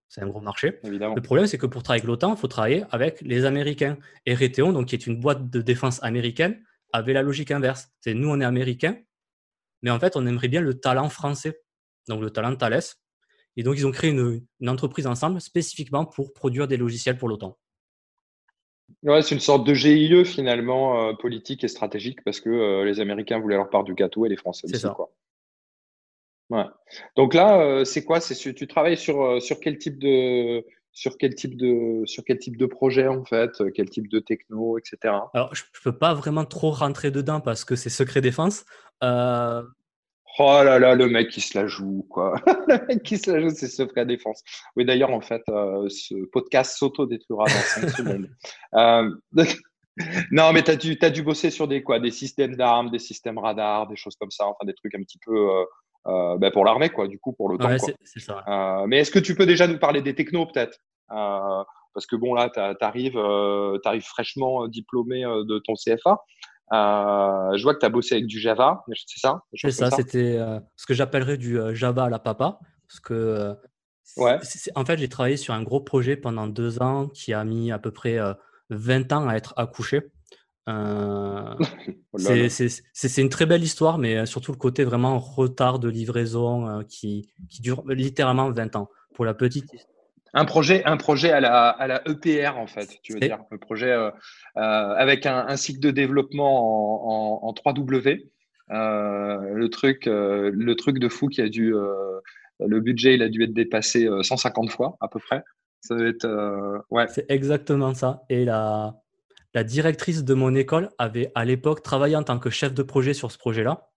c'est 0.08 0.22
un 0.22 0.28
gros 0.28 0.40
marché. 0.40 0.78
Le 0.84 1.20
problème, 1.20 1.46
c'est 1.46 1.58
que 1.58 1.66
pour 1.66 1.82
travailler 1.82 2.00
avec 2.00 2.08
l'OTAN, 2.08 2.34
il 2.34 2.38
faut 2.38 2.48
travailler 2.48 2.84
avec 2.90 3.20
les 3.22 3.44
Américains. 3.44 3.98
Et 4.25 4.34
Raytheon, 4.34 4.72
donc, 4.72 4.86
qui 4.86 4.94
est 4.94 5.06
une 5.06 5.20
boîte 5.20 5.50
de 5.50 5.60
défense 5.60 6.02
américaine, 6.02 6.62
avait 6.92 7.12
la 7.12 7.22
logique 7.22 7.50
inverse. 7.50 7.90
C'est 8.00 8.14
nous, 8.14 8.28
on 8.28 8.40
est 8.40 8.44
américains, 8.44 8.96
mais 9.82 9.90
en 9.90 9.98
fait, 9.98 10.16
on 10.16 10.26
aimerait 10.26 10.48
bien 10.48 10.60
le 10.60 10.75
talent 10.75 11.08
français, 11.08 11.60
donc 12.08 12.22
le 12.22 12.30
talent 12.30 12.54
Thales. 12.56 12.82
Et 13.56 13.62
donc, 13.62 13.76
ils 13.76 13.86
ont 13.86 13.90
créé 13.90 14.10
une, 14.10 14.68
entreprise 14.68 15.06
ensemble 15.06 15.40
spécifiquement 15.40 16.04
pour 16.04 16.32
produire 16.32 16.68
des 16.68 16.76
logiciels 16.76 17.18
pour 17.18 17.28
l'OTAN. 17.28 17.56
Ouais, 19.02 19.22
c'est 19.22 19.34
une 19.34 19.40
sorte 19.40 19.66
de 19.66 19.75
GIE 19.75 20.25
finalement 20.25 21.08
euh, 21.08 21.12
politique 21.14 21.64
et 21.64 21.68
stratégique 21.68 22.22
parce 22.22 22.40
que 22.40 22.50
euh, 22.50 22.84
les 22.84 23.00
Américains 23.00 23.40
voulaient 23.40 23.56
leur 23.56 23.68
part 23.68 23.82
du 23.82 23.94
gâteau 23.94 24.26
et 24.26 24.28
les 24.28 24.36
Français 24.36 24.68
aussi. 24.72 24.86
Quoi. 24.94 25.10
Ouais. 26.50 26.65
Donc 27.17 27.35
là, 27.35 27.61
euh, 27.61 27.85
c'est 27.85 28.05
quoi? 28.05 28.21
C'est 28.21 28.35
tu 28.55 28.67
travailles 28.67 28.97
sur, 28.97 29.23
euh, 29.25 29.41
sur 29.41 29.59
quel 29.61 29.79
type 29.79 29.99
de 29.99 30.65
sur 30.97 31.19
quel 31.19 31.35
type 31.35 31.59
de 31.59 32.07
sur 32.07 32.25
quel 32.25 32.38
type 32.38 32.57
de 32.57 32.65
projet 32.65 33.07
en 33.07 33.23
fait, 33.23 33.50
quel 33.75 33.91
type 33.91 34.09
de 34.09 34.19
techno, 34.19 34.79
etc. 34.79 35.15
Alors 35.35 35.55
je, 35.55 35.62
ne 35.62 35.83
peux 35.85 35.97
pas 35.97 36.15
vraiment 36.15 36.47
trop 36.47 36.71
rentrer 36.71 37.11
dedans 37.11 37.41
parce 37.41 37.67
que 37.67 37.76
c'est 37.76 37.91
secret 37.91 38.23
défense. 38.23 38.65
Euh, 39.05 39.62
oh 40.38 40.61
là 40.65 40.79
là, 40.79 40.95
le 40.95 41.07
mec 41.09 41.29
qui 41.29 41.43
se 41.43 41.59
la 41.59 41.67
joue 41.67 42.07
quoi. 42.09 42.41
le 42.69 42.87
mec 42.87 43.03
qui 43.03 43.19
se 43.19 43.31
la 43.31 43.43
joue, 43.43 43.50
c'est 43.50 43.69
secret 43.69 44.07
défense. 44.07 44.43
Oui 44.75 44.87
d'ailleurs 44.87 45.11
en 45.11 45.21
fait, 45.21 45.43
euh, 45.50 45.87
ce 45.91 46.15
podcast 46.33 46.79
s'auto-détruira 46.79 47.45
dans 47.45 47.50
5 47.50 47.88
secondes. 47.97 48.31
Euh, 48.75 49.11
non, 50.31 50.55
mais 50.55 50.62
tu 50.62 50.71
as 50.71 50.76
dû, 50.76 50.97
as 51.03 51.11
dû 51.11 51.23
bosser 51.23 51.50
sur 51.50 51.69
des, 51.69 51.83
quoi, 51.83 52.00
des 52.00 52.11
systèmes 52.11 52.57
d'armes, 52.57 52.91
des 52.91 52.99
systèmes 52.99 53.37
radars, 53.37 53.87
des 53.87 53.97
choses 53.97 54.17
comme 54.17 54.31
ça, 54.31 54.47
enfin 54.47 54.65
des 54.65 54.75
trucs 54.75 54.95
un 54.95 55.03
petit 55.03 55.19
peu 55.19 55.67
euh, 56.06 56.38
ben 56.38 56.50
pour 56.52 56.64
l'armée, 56.64 56.90
quoi, 56.90 57.08
du 57.08 57.18
coup, 57.18 57.32
pour 57.32 57.48
le 57.48 57.58
temps. 57.58 57.68
Euh, 57.68 58.86
mais 58.86 58.98
est-ce 58.98 59.10
que 59.10 59.18
tu 59.18 59.34
peux 59.34 59.46
déjà 59.46 59.66
nous 59.66 59.78
parler 59.78 60.02
des 60.02 60.14
technos, 60.14 60.46
peut-être? 60.46 60.78
Euh, 61.10 61.64
Parce 61.94 62.06
que 62.06 62.16
bon, 62.16 62.34
là, 62.34 62.50
tu 62.50 62.84
arrives, 62.84 63.18
arrives 63.18 64.04
fraîchement 64.04 64.68
diplômé 64.68 65.22
de 65.22 65.58
ton 65.58 65.75
CFA. 65.75 66.20
je 66.70 67.62
vois 67.62 67.75
que 67.75 67.80
tu 67.80 67.86
as 67.86 67.90
bossé 67.90 68.14
avec 68.16 68.26
du 68.26 68.38
Java, 68.38 68.84
c'est 69.06 69.20
ça? 69.20 69.42
C'est 69.54 69.70
ça, 69.70 69.90
c'était 69.90 70.38
ce 70.76 70.86
que 70.86 70.94
j'appellerais 70.94 71.38
du 71.38 71.58
Java 71.75 72.04
à 72.04 72.10
la 72.10 72.18
papa. 72.18 72.58
Parce 72.88 73.00
que, 73.00 73.56
ouais. 74.16 74.38
en 74.76 74.84
fait, 74.84 74.98
j'ai 74.98 75.08
travaillé 75.08 75.36
sur 75.36 75.54
un 75.54 75.62
gros 75.62 75.80
projet 75.80 76.16
pendant 76.16 76.46
deux 76.46 76.80
ans 76.80 77.08
qui 77.08 77.32
a 77.32 77.42
mis 77.42 77.72
à 77.72 77.80
peu 77.80 77.90
près 77.90 78.18
20 78.70 79.12
ans 79.12 79.28
à 79.28 79.34
être 79.34 79.54
accouché. 79.56 80.02
Euh, 80.68 81.54
oh 82.12 82.18
c'est 82.18 83.23
une 83.23 83.28
très 83.28 83.46
belle 83.46 83.62
histoire, 83.62 83.99
mais 83.99 84.16
euh, 84.16 84.26
surtout 84.26 84.52
le 84.52 84.58
côté 84.58 84.85
vraiment 84.85 85.18
retard 85.18 85.78
de 85.78 85.88
livraison 85.88 86.68
euh, 86.68 86.82
qui, 86.82 87.30
qui, 87.49 87.62
dure 87.62 87.85
littéralement 87.87 88.50
20 88.50 88.76
ans. 88.76 88.90
Pour 89.14 89.25
la 89.25 89.35
petite 89.35 89.70
un 90.35 90.44
projet, 90.44 90.85
un 90.85 90.99
projet 90.99 91.30
à 91.30 91.40
la, 91.40 91.68
à 91.70 91.87
la 91.87 92.02
EPR, 92.06 92.58
en 92.58 92.66
fait, 92.66 92.99
tu 93.02 93.14
veux 93.14 93.20
dire. 93.20 93.38
Un 93.50 93.56
projet 93.56 93.90
euh, 93.90 94.11
avec 94.54 95.25
un, 95.25 95.46
un, 95.49 95.56
cycle 95.56 95.80
de 95.80 95.90
développement 95.90 97.40
en, 97.40 97.46
en, 97.46 97.49
en 97.49 97.52
3W. 97.52 98.28
le, 98.68 99.66
truc, 99.68 100.04
le 100.04 100.75
truc 100.75 100.99
de 100.99 101.08
fou 101.08 101.28
qui 101.28 101.40
a 101.40 101.49
dû. 101.49 101.73
le 102.61 102.80
budget, 102.80 103.14
il 103.14 103.23
a 103.23 103.30
dû 103.30 103.44
être 103.44 103.54
dépassé 103.54 104.11
150 104.20 104.70
fois, 104.70 104.99
à 105.00 105.08
peu 105.08 105.20
près. 105.20 105.42
Ça 105.80 105.94
doit 105.96 106.08
être. 106.08 106.82
ouais. 106.90 107.06
C'est 107.08 107.25
exactement 107.30 107.94
ça. 107.94 108.25
Et 108.28 108.44
la, 108.44 108.94
la 109.56 109.64
directrice 109.64 110.22
de 110.22 110.34
mon 110.34 110.54
école 110.54 110.90
avait 110.98 111.32
à 111.34 111.46
l'époque 111.46 111.82
travaillé 111.82 112.14
en 112.14 112.22
tant 112.22 112.38
que 112.38 112.50
chef 112.50 112.75
de 112.75 112.82
projet 112.82 113.14
sur 113.14 113.32
ce 113.32 113.38
projet-là. 113.38 113.88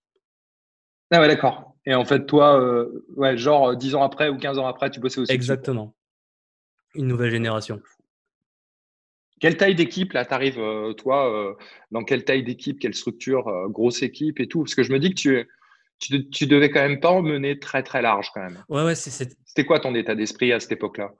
Ah 1.11 1.19
ouais, 1.19 1.27
d'accord. 1.27 1.75
Et 1.85 1.93
en 1.93 2.05
fait, 2.05 2.25
toi, 2.25 2.57
euh, 2.57 3.05
ouais, 3.17 3.35
genre 3.35 3.75
10 3.75 3.95
ans 3.95 4.03
après 4.03 4.29
ou 4.29 4.37
15 4.37 4.57
ans 4.57 4.67
après, 4.67 4.89
tu 4.89 5.01
bossais 5.01 5.19
aussi 5.19 5.33
Exactement. 5.33 5.93
Une 6.95 7.07
nouvelle 7.07 7.31
génération. 7.31 7.81
Quelle 9.41 9.57
taille 9.57 9.75
d'équipe, 9.75 10.13
là, 10.13 10.23
tu 10.23 10.33
arrives, 10.33 10.59
euh, 10.59 10.93
toi, 10.93 11.29
euh, 11.29 11.53
dans 11.91 12.05
quelle 12.05 12.23
taille 12.23 12.43
d'équipe, 12.43 12.79
quelle 12.79 12.95
structure, 12.95 13.51
grosse 13.67 14.01
équipe 14.01 14.39
et 14.39 14.47
tout? 14.47 14.59
Parce 14.63 14.75
que 14.75 14.83
je 14.83 14.93
me 14.93 14.99
dis 14.99 15.09
que 15.09 15.19
tu, 15.19 15.49
tu, 15.99 16.29
tu, 16.29 16.47
devais 16.47 16.69
quand 16.69 16.87
même 16.87 17.01
pas 17.01 17.11
en 17.11 17.21
mener 17.21 17.59
très, 17.59 17.83
très 17.83 18.01
large 18.01 18.31
quand 18.33 18.41
même. 18.41 18.63
Ouais, 18.69 18.85
ouais, 18.85 18.95
C'était 18.95 19.65
quoi 19.65 19.81
ton 19.81 19.93
état 19.93 20.15
d'esprit 20.15 20.53
à 20.53 20.61
cette 20.61 20.71
époque-là? 20.71 21.11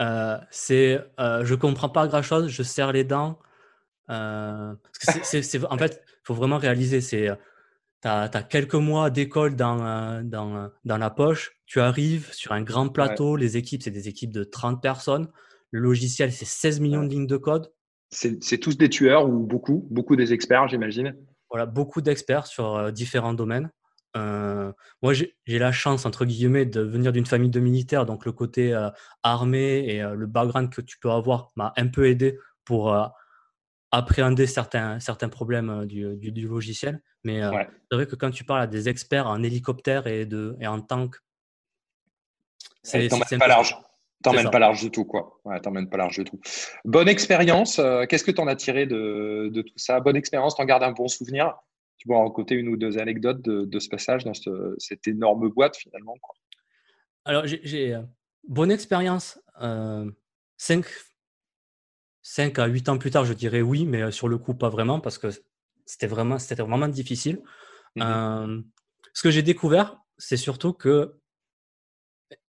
Euh, 0.00 0.36
c'est 0.50 1.00
euh, 1.20 1.44
je 1.44 1.54
comprends 1.54 1.88
pas 1.88 2.06
grand 2.06 2.22
chose, 2.22 2.48
je 2.48 2.62
serre 2.62 2.92
les 2.92 3.04
dents. 3.04 3.38
Euh, 4.10 4.74
c'est, 4.92 5.64
en 5.64 5.78
fait, 5.78 6.02
il 6.06 6.24
faut 6.24 6.34
vraiment 6.34 6.58
réaliser, 6.58 7.00
c'est 7.00 7.28
tu 8.02 8.08
as, 8.08 8.28
quelques 8.48 8.74
mois 8.74 9.10
d'école 9.10 9.56
dans, 9.56 10.22
dans, 10.22 10.70
dans, 10.84 10.98
la 10.98 11.10
poche, 11.10 11.56
tu 11.66 11.80
arrives 11.80 12.32
sur 12.32 12.52
un 12.52 12.62
grand 12.62 12.88
plateau, 12.88 13.36
les 13.36 13.56
équipes, 13.56 13.82
c'est 13.82 13.90
des 13.90 14.08
équipes 14.08 14.32
de 14.32 14.44
30 14.44 14.80
personnes, 14.80 15.28
le 15.70 15.80
logiciel, 15.80 16.30
c'est 16.30 16.44
16 16.44 16.80
millions 16.80 17.02
de 17.02 17.08
lignes 17.08 17.26
de 17.26 17.36
code. 17.36 17.72
C'est, 18.10 18.58
tous 18.58 18.76
des 18.76 18.88
tueurs 18.88 19.28
ou 19.28 19.40
beaucoup, 19.40 19.88
beaucoup 19.90 20.14
des 20.14 20.32
experts, 20.32 20.68
j'imagine. 20.68 21.16
Voilà, 21.50 21.66
beaucoup 21.66 22.00
d'experts 22.00 22.46
sur 22.46 22.92
différents 22.92 23.34
domaines. 23.34 23.70
Euh, 24.16 24.72
moi, 25.02 25.12
j'ai 25.12 25.58
la 25.58 25.72
chance, 25.72 26.06
entre 26.06 26.24
guillemets, 26.24 26.64
de 26.64 26.80
venir 26.80 27.12
d'une 27.12 27.26
famille 27.26 27.50
de 27.50 27.60
militaires, 27.60 28.06
donc 28.06 28.24
le 28.24 28.32
côté 28.32 28.72
euh, 28.72 28.88
armé 29.22 29.84
et 29.86 30.02
euh, 30.02 30.14
le 30.14 30.26
background 30.26 30.70
que 30.70 30.80
tu 30.80 30.98
peux 30.98 31.10
avoir 31.10 31.50
m'a 31.56 31.72
un 31.76 31.88
peu 31.88 32.08
aidé 32.08 32.38
pour 32.64 32.96
appréhender 33.92 34.48
certains, 34.48 34.98
certains 34.98 35.28
problèmes 35.28 35.86
du, 35.86 36.16
du, 36.16 36.48
logiciel. 36.48 37.00
Mais 37.22 37.42
c'est 37.42 37.94
vrai 37.96 38.06
que 38.06 38.16
quand 38.16 38.32
tu 38.32 38.42
parles 38.42 38.62
à 38.62 38.66
des 38.66 38.88
experts 38.88 39.28
en 39.28 39.40
hélicoptère 39.44 40.08
et, 40.08 40.26
de, 40.26 40.56
et 40.60 40.66
en 40.66 40.80
tank, 40.80 41.14
c'est 42.82 43.08
pas 43.38 43.46
large. 43.46 43.76
T'emmènes 44.24 44.50
pas 44.50 44.58
large 44.58 44.80
du 44.80 44.90
tout, 44.90 45.04
quoi. 45.04 45.38
Ouais, 45.44 45.60
t'emmènes 45.60 45.88
pas 45.88 45.98
large 45.98 46.16
du 46.16 46.24
tout. 46.24 46.40
Bonne 46.84 47.08
expérience. 47.08 47.80
Qu'est-ce 48.08 48.24
que 48.24 48.32
tu 48.32 48.40
en 48.40 48.48
as 48.48 48.56
tiré 48.56 48.86
de, 48.86 49.48
de, 49.52 49.62
tout 49.62 49.74
ça? 49.76 50.00
Bonne 50.00 50.16
expérience, 50.16 50.56
t'en 50.56 50.64
gardes 50.64 50.82
un 50.82 50.90
bon 50.90 51.06
souvenir? 51.06 51.54
Tu 52.06 52.14
en 52.14 52.30
côté 52.30 52.54
une 52.54 52.68
ou 52.68 52.76
deux 52.76 52.98
anecdotes 52.98 53.42
de, 53.42 53.78
ce 53.78 53.88
passage 53.88 54.24
dans 54.24 54.32
cette 54.78 55.06
énorme 55.06 55.48
boîte 55.48 55.76
finalement. 55.76 56.14
Quoi. 56.20 56.34
Alors, 57.24 57.46
j'ai 57.46 57.94
euh, 57.94 58.02
bonne 58.48 58.70
expérience. 58.70 59.40
Euh, 59.62 60.10
5, 60.58 60.84
5 62.22 62.58
à 62.58 62.66
8 62.66 62.88
ans 62.88 62.98
plus 62.98 63.10
tard, 63.10 63.24
je 63.24 63.32
dirais 63.32 63.62
oui, 63.62 63.84
mais 63.84 64.02
euh, 64.02 64.10
sur 64.10 64.28
le 64.28 64.38
coup, 64.38 64.54
pas 64.54 64.68
vraiment, 64.68 65.00
parce 65.00 65.18
que 65.18 65.28
c'était 65.84 66.06
vraiment, 66.06 66.36
vraiment 66.36 66.88
difficile. 66.88 67.42
Mmh 67.96 68.02
euh, 68.02 68.60
ce 69.14 69.22
que 69.22 69.30
j'ai 69.30 69.42
découvert, 69.42 69.98
c'est 70.18 70.36
surtout 70.36 70.74
que 70.74 71.18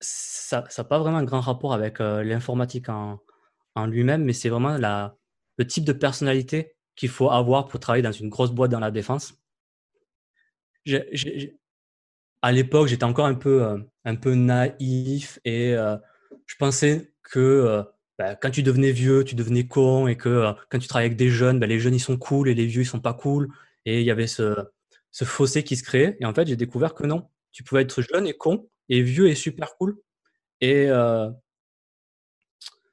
ça 0.00 0.64
n'a 0.76 0.84
pas 0.84 0.98
vraiment 0.98 1.18
un 1.18 1.24
grand 1.24 1.38
rapport 1.38 1.72
avec 1.72 2.00
l'informatique 2.00 2.88
en, 2.88 3.20
en 3.76 3.86
lui-même, 3.86 4.24
mais 4.24 4.32
c'est 4.32 4.48
vraiment 4.48 4.76
la, 4.76 5.16
le 5.58 5.66
type 5.66 5.84
de 5.84 5.92
personnalité 5.92 6.74
qu'il 6.96 7.08
faut 7.08 7.30
avoir 7.30 7.68
pour 7.68 7.78
travailler 7.78 8.02
dans 8.02 8.10
une 8.10 8.30
grosse 8.30 8.50
boîte 8.50 8.72
dans 8.72 8.80
la 8.80 8.90
défense. 8.90 9.34
À 12.42 12.52
l'époque, 12.52 12.88
j'étais 12.88 13.04
encore 13.04 13.26
un 13.26 13.34
peu, 13.34 13.64
euh, 13.64 14.34
naïf 14.34 15.40
et 15.44 15.74
euh, 15.74 15.96
je 16.46 16.54
pensais 16.56 17.12
que 17.22 17.40
euh, 17.40 17.82
bah, 18.18 18.36
quand 18.36 18.50
tu 18.50 18.62
devenais 18.62 18.92
vieux, 18.92 19.24
tu 19.24 19.34
devenais 19.34 19.66
con 19.66 20.06
et 20.06 20.16
que 20.16 20.52
quand 20.70 20.78
tu 20.78 20.88
travailles 20.88 21.06
avec 21.06 21.18
des 21.18 21.28
jeunes, 21.28 21.58
bah, 21.58 21.66
les 21.66 21.80
jeunes 21.80 21.94
ils 21.94 22.00
sont 22.00 22.16
cool 22.16 22.48
et 22.48 22.54
les 22.54 22.66
vieux 22.66 22.82
ils 22.82 22.86
sont 22.86 23.00
pas 23.00 23.14
cool. 23.14 23.48
Et 23.84 24.00
il 24.00 24.06
y 24.06 24.10
avait 24.10 24.26
ce, 24.26 24.54
fossé 25.24 25.64
qui 25.64 25.76
se 25.76 25.82
créait. 25.82 26.16
Et 26.20 26.24
en 26.26 26.34
fait, 26.34 26.46
j'ai 26.46 26.56
découvert 26.56 26.94
que 26.94 27.04
non, 27.04 27.28
tu 27.52 27.64
pouvais 27.64 27.82
être 27.82 28.02
jeune 28.02 28.26
et 28.26 28.34
con 28.34 28.68
et 28.88 29.02
vieux 29.02 29.28
et 29.28 29.34
super 29.34 29.76
cool. 29.76 29.98
Et 30.60 30.88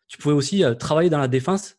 tu 0.07 0.17
pouvais 0.17 0.35
aussi 0.35 0.63
travailler 0.79 1.09
dans 1.09 1.19
la 1.19 1.27
défense 1.27 1.77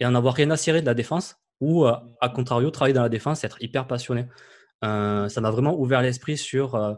et 0.00 0.06
en 0.06 0.14
avoir 0.14 0.34
rien 0.34 0.50
à 0.50 0.56
cirer 0.56 0.80
de 0.80 0.86
la 0.86 0.94
défense 0.94 1.36
ou 1.60 1.84
à 1.84 2.28
contrario, 2.34 2.70
travailler 2.70 2.94
dans 2.94 3.02
la 3.02 3.08
défense, 3.08 3.44
être 3.44 3.62
hyper 3.62 3.86
passionné. 3.86 4.26
Euh, 4.84 5.28
ça 5.28 5.40
m'a 5.40 5.50
vraiment 5.50 5.78
ouvert 5.78 6.02
l'esprit 6.02 6.36
sur 6.36 6.74
euh, 6.74 6.94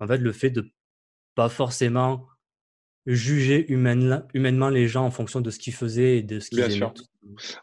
en 0.00 0.06
fait, 0.06 0.18
le 0.18 0.32
fait 0.32 0.50
de 0.50 0.70
pas 1.34 1.48
forcément 1.48 2.28
juger 3.04 3.66
humainement 3.72 4.68
les 4.68 4.86
gens 4.86 5.04
en 5.04 5.10
fonction 5.10 5.40
de 5.40 5.50
ce 5.50 5.58
qu'ils 5.58 5.72
faisaient 5.72 6.18
et 6.18 6.22
de 6.22 6.38
ce 6.38 6.50
qu'ils 6.50 6.60
aimaient. 6.60 6.70
Sûr. 6.70 6.94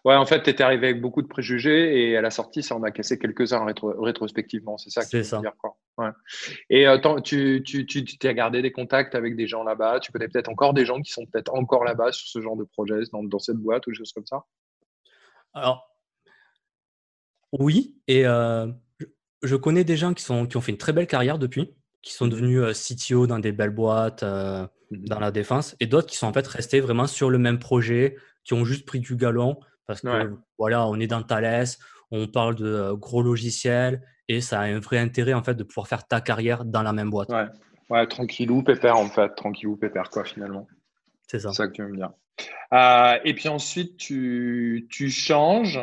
Ouais, 0.03 0.15
en 0.15 0.25
fait, 0.25 0.43
tu 0.43 0.49
étais 0.49 0.63
arrivé 0.63 0.87
avec 0.89 1.01
beaucoup 1.01 1.21
de 1.21 1.27
préjugés 1.27 2.09
et 2.09 2.17
à 2.17 2.21
la 2.21 2.29
sortie, 2.29 2.61
ça 2.61 2.75
en 2.75 2.83
a 2.83 2.91
cassé 2.91 3.17
quelques-uns 3.17 3.65
rétrospectivement. 3.99 4.77
C'est 4.77 4.89
ça 4.89 5.05
que 5.05 5.09
tu 5.09 5.17
veux 5.17 5.41
dire. 5.41 5.53
Quoi. 5.57 5.77
Ouais. 5.97 6.09
Et 6.69 6.85
tu, 7.23 7.61
tu, 7.65 7.85
tu, 7.85 8.03
tu 8.03 8.27
as 8.27 8.33
gardé 8.33 8.61
des 8.61 8.71
contacts 8.71 9.15
avec 9.15 9.37
des 9.37 9.47
gens 9.47 9.63
là-bas? 9.63 9.99
Tu 10.01 10.11
connais 10.11 10.27
peut-être 10.27 10.49
encore 10.49 10.73
des 10.73 10.85
gens 10.85 11.01
qui 11.01 11.11
sont 11.11 11.25
peut-être 11.25 11.53
encore 11.53 11.85
là-bas 11.85 12.11
sur 12.11 12.27
ce 12.27 12.41
genre 12.41 12.57
de 12.57 12.65
projet, 12.65 12.99
dans, 13.13 13.23
dans 13.23 13.39
cette 13.39 13.57
boîte 13.57 13.85
ou 13.87 13.91
des 13.91 13.97
choses 13.97 14.11
comme 14.11 14.25
ça? 14.25 14.43
Alors, 15.53 15.89
oui, 17.51 17.97
et 18.07 18.25
je 19.43 19.55
connais 19.55 19.83
des 19.83 19.97
gens 19.97 20.13
qui, 20.13 20.23
sont, 20.23 20.45
qui 20.45 20.57
ont 20.57 20.61
fait 20.61 20.71
une 20.71 20.77
très 20.77 20.93
belle 20.93 21.07
carrière 21.07 21.39
depuis, 21.39 21.73
qui 22.01 22.13
sont 22.13 22.27
devenus 22.27 22.61
CTO 22.73 23.27
dans 23.27 23.39
des 23.39 23.51
belles 23.51 23.69
boîtes, 23.69 24.23
mmh 24.23 24.67
dans 24.91 25.19
la 25.19 25.29
défense, 25.29 25.75
et 25.79 25.85
d'autres 25.85 26.07
qui 26.07 26.17
sont 26.17 26.25
en 26.25 26.33
fait 26.33 26.47
restés 26.47 26.79
vraiment 26.79 27.05
sur 27.05 27.29
le 27.29 27.37
même 27.37 27.59
projet, 27.59 28.15
qui 28.43 28.55
ont 28.55 28.65
juste 28.65 28.87
pris 28.87 28.99
du 28.99 29.15
galon, 29.15 29.59
parce 29.85 30.01
que 30.01 30.33
voilà, 30.57 30.87
on 30.87 30.99
est 30.99 31.05
dans 31.05 31.21
Thales, 31.21 31.67
on 32.09 32.27
parle 32.27 32.55
de 32.55 32.93
gros 32.93 33.21
logiciels, 33.21 34.01
et 34.27 34.41
ça 34.41 34.61
a 34.61 34.63
un 34.63 34.79
vrai 34.79 34.97
intérêt 34.97 35.33
en 35.33 35.43
fait 35.43 35.53
de 35.53 35.63
pouvoir 35.63 35.87
faire 35.87 36.07
ta 36.07 36.21
carrière 36.21 36.65
dans 36.65 36.81
la 36.81 36.91
même 36.91 37.11
boîte. 37.11 37.29
Ouais, 37.29 37.45
ouais 37.91 38.07
tranquillou, 38.07 38.63
pépère 38.63 38.97
en 38.97 39.09
fait, 39.09 39.29
tranquillou, 39.35 39.77
pépère 39.77 40.09
quoi 40.09 40.23
finalement. 40.23 40.67
C'est 41.27 41.39
ça. 41.39 41.49
C'est 41.49 41.57
ça 41.57 41.67
que 41.67 41.73
tu 41.73 41.83
veux 41.83 41.89
me 41.89 41.97
dire. 41.97 42.11
et 43.23 43.33
puis 43.35 43.47
ensuite, 43.47 43.97
tu, 43.97 44.87
tu 44.89 45.11
changes. 45.11 45.79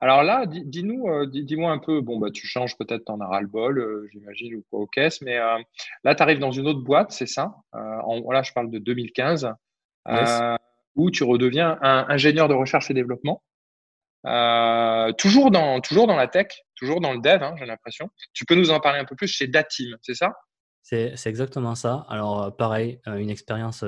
Alors 0.00 0.22
là, 0.22 0.44
dis-nous, 0.46 1.08
euh, 1.08 1.26
dis-moi 1.26 1.70
un 1.70 1.78
peu, 1.78 2.00
bon, 2.00 2.18
bah, 2.18 2.30
tu 2.32 2.46
changes 2.46 2.76
peut-être, 2.76 3.04
ton 3.04 3.20
as 3.20 3.40
le 3.40 3.46
bol 3.46 3.78
euh, 3.78 4.08
j'imagine, 4.12 4.56
ou 4.56 4.64
quoi 4.70 4.80
au 4.80 4.86
caisse, 4.86 5.20
mais 5.22 5.38
euh, 5.38 5.58
là, 6.02 6.14
tu 6.14 6.22
arrives 6.22 6.38
dans 6.38 6.50
une 6.50 6.66
autre 6.66 6.82
boîte, 6.82 7.12
c'est 7.12 7.26
ça 7.26 7.54
Là, 7.72 8.42
je 8.42 8.52
parle 8.52 8.70
de 8.70 8.78
2015, 8.78 9.52
où 10.96 11.10
tu 11.10 11.24
redeviens 11.24 11.78
un 11.82 12.06
ingénieur 12.08 12.48
de 12.48 12.54
recherche 12.54 12.90
et 12.90 12.94
développement. 12.94 13.42
toujours, 15.18 15.50
dans, 15.50 15.80
toujours 15.80 16.06
dans 16.06 16.16
la 16.16 16.28
tech, 16.28 16.48
toujours 16.74 17.00
dans 17.00 17.12
le 17.12 17.20
dev, 17.20 17.42
hein, 17.42 17.54
j'ai 17.58 17.66
l'impression. 17.66 18.10
Tu 18.32 18.44
peux 18.44 18.54
nous 18.54 18.70
en 18.70 18.80
parler 18.80 19.00
un 19.00 19.04
peu 19.04 19.16
plus 19.16 19.28
chez 19.28 19.46
Datim, 19.46 19.96
c'est 20.02 20.14
ça? 20.14 20.32
C'est, 20.82 21.14
exactement 21.26 21.74
ça. 21.74 22.04
Alors, 22.08 22.54
pareil, 22.56 23.00
une 23.06 23.30
expérience 23.30 23.84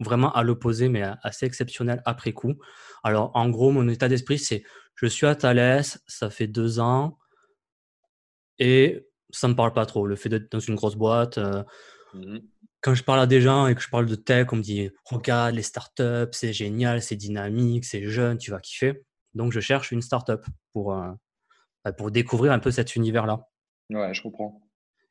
vraiment 0.00 0.32
à 0.32 0.42
l'opposé, 0.42 0.88
mais 0.88 1.02
assez 1.22 1.46
exceptionnel 1.46 2.02
après 2.04 2.32
coup. 2.32 2.54
Alors, 3.02 3.30
en 3.34 3.48
gros, 3.48 3.70
mon 3.70 3.88
état 3.88 4.08
d'esprit, 4.08 4.38
c'est 4.38 4.62
je 4.94 5.06
suis 5.06 5.26
à 5.26 5.34
Thalès, 5.34 6.02
ça 6.06 6.30
fait 6.30 6.46
deux 6.48 6.80
ans, 6.80 7.18
et 8.58 9.06
ça 9.30 9.46
ne 9.46 9.52
me 9.52 9.56
parle 9.56 9.72
pas 9.72 9.86
trop. 9.86 10.06
Le 10.06 10.16
fait 10.16 10.28
d'être 10.28 10.50
dans 10.50 10.60
une 10.60 10.74
grosse 10.74 10.96
boîte, 10.96 11.38
euh, 11.38 11.62
mmh 12.14 12.38
quand 12.80 12.94
je 12.94 13.02
parle 13.02 13.20
à 13.20 13.26
des 13.26 13.40
gens 13.40 13.66
et 13.66 13.74
que 13.74 13.82
je 13.82 13.88
parle 13.88 14.06
de 14.06 14.14
tech, 14.14 14.46
on 14.52 14.56
me 14.56 14.62
dit 14.62 14.90
regarde 15.04 15.54
les 15.54 15.62
startups, 15.62 16.30
c'est 16.32 16.52
génial, 16.52 17.02
c'est 17.02 17.16
dynamique, 17.16 17.84
c'est 17.84 18.08
jeune, 18.08 18.38
tu 18.38 18.50
vas 18.50 18.60
kiffer. 18.60 19.04
Donc, 19.34 19.52
je 19.52 19.60
cherche 19.60 19.90
une 19.90 20.02
startup 20.02 20.44
pour, 20.72 20.94
euh, 20.94 21.10
bah, 21.84 21.92
pour 21.92 22.10
découvrir 22.10 22.52
un 22.52 22.60
peu 22.60 22.70
cet 22.70 22.94
univers-là. 22.96 23.48
Ouais, 23.90 24.14
je 24.14 24.22
comprends. 24.22 24.60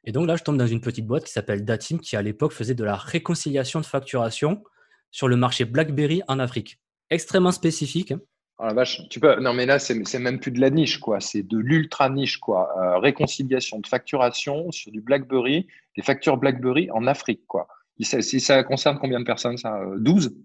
Et 0.06 0.14
donc 0.14 0.28
là, 0.28 0.38
je 0.38 0.44
tombe 0.44 0.58
dans 0.58 0.68
une 0.68 0.80
petite 0.80 1.06
boîte 1.06 1.26
qui 1.26 1.32
s'appelle 1.32 1.66
Datim, 1.66 2.00
qui 2.00 2.16
à 2.16 2.22
l'époque 2.22 2.54
faisait 2.54 2.76
de 2.76 2.84
la 2.86 2.96
réconciliation 2.96 3.82
de 3.82 3.86
facturation 3.86 4.64
sur 5.12 5.28
le 5.28 5.36
marché 5.36 5.66
BlackBerry 5.66 6.22
en 6.28 6.40
Afrique. 6.40 6.80
Extrêmement 7.10 7.52
spécifique. 7.52 8.14
Oh 8.60 8.66
la 8.66 8.74
vache, 8.74 9.08
tu 9.10 9.20
peux. 9.20 9.40
Non, 9.40 9.54
mais 9.54 9.68
là, 9.68 9.78
c'est 9.78 10.20
même 10.20 10.40
plus 10.40 10.52
de 10.52 10.60
la 10.60 10.72
niche, 10.72 11.00
quoi. 11.00 11.20
C'est 11.20 11.44
de 11.44 11.58
l'ultra 11.58 12.10
niche, 12.10 12.38
quoi. 12.38 12.70
Euh, 12.80 12.98
réconciliation 12.98 13.80
de 13.80 13.86
facturation 13.86 14.72
sur 14.72 14.92
du 14.92 15.00
BlackBerry, 15.00 15.68
des 15.96 16.02
factures 16.02 16.38
BlackBerry 16.38 16.90
en 16.92 17.06
Afrique, 17.06 17.46
quoi. 17.46 17.68
Si 18.00 18.40
ça, 18.40 18.64
concerne 18.64 18.98
combien 19.00 19.20
de 19.20 19.26
personnes, 19.26 19.58
ça 19.58 19.80
12 19.98 20.36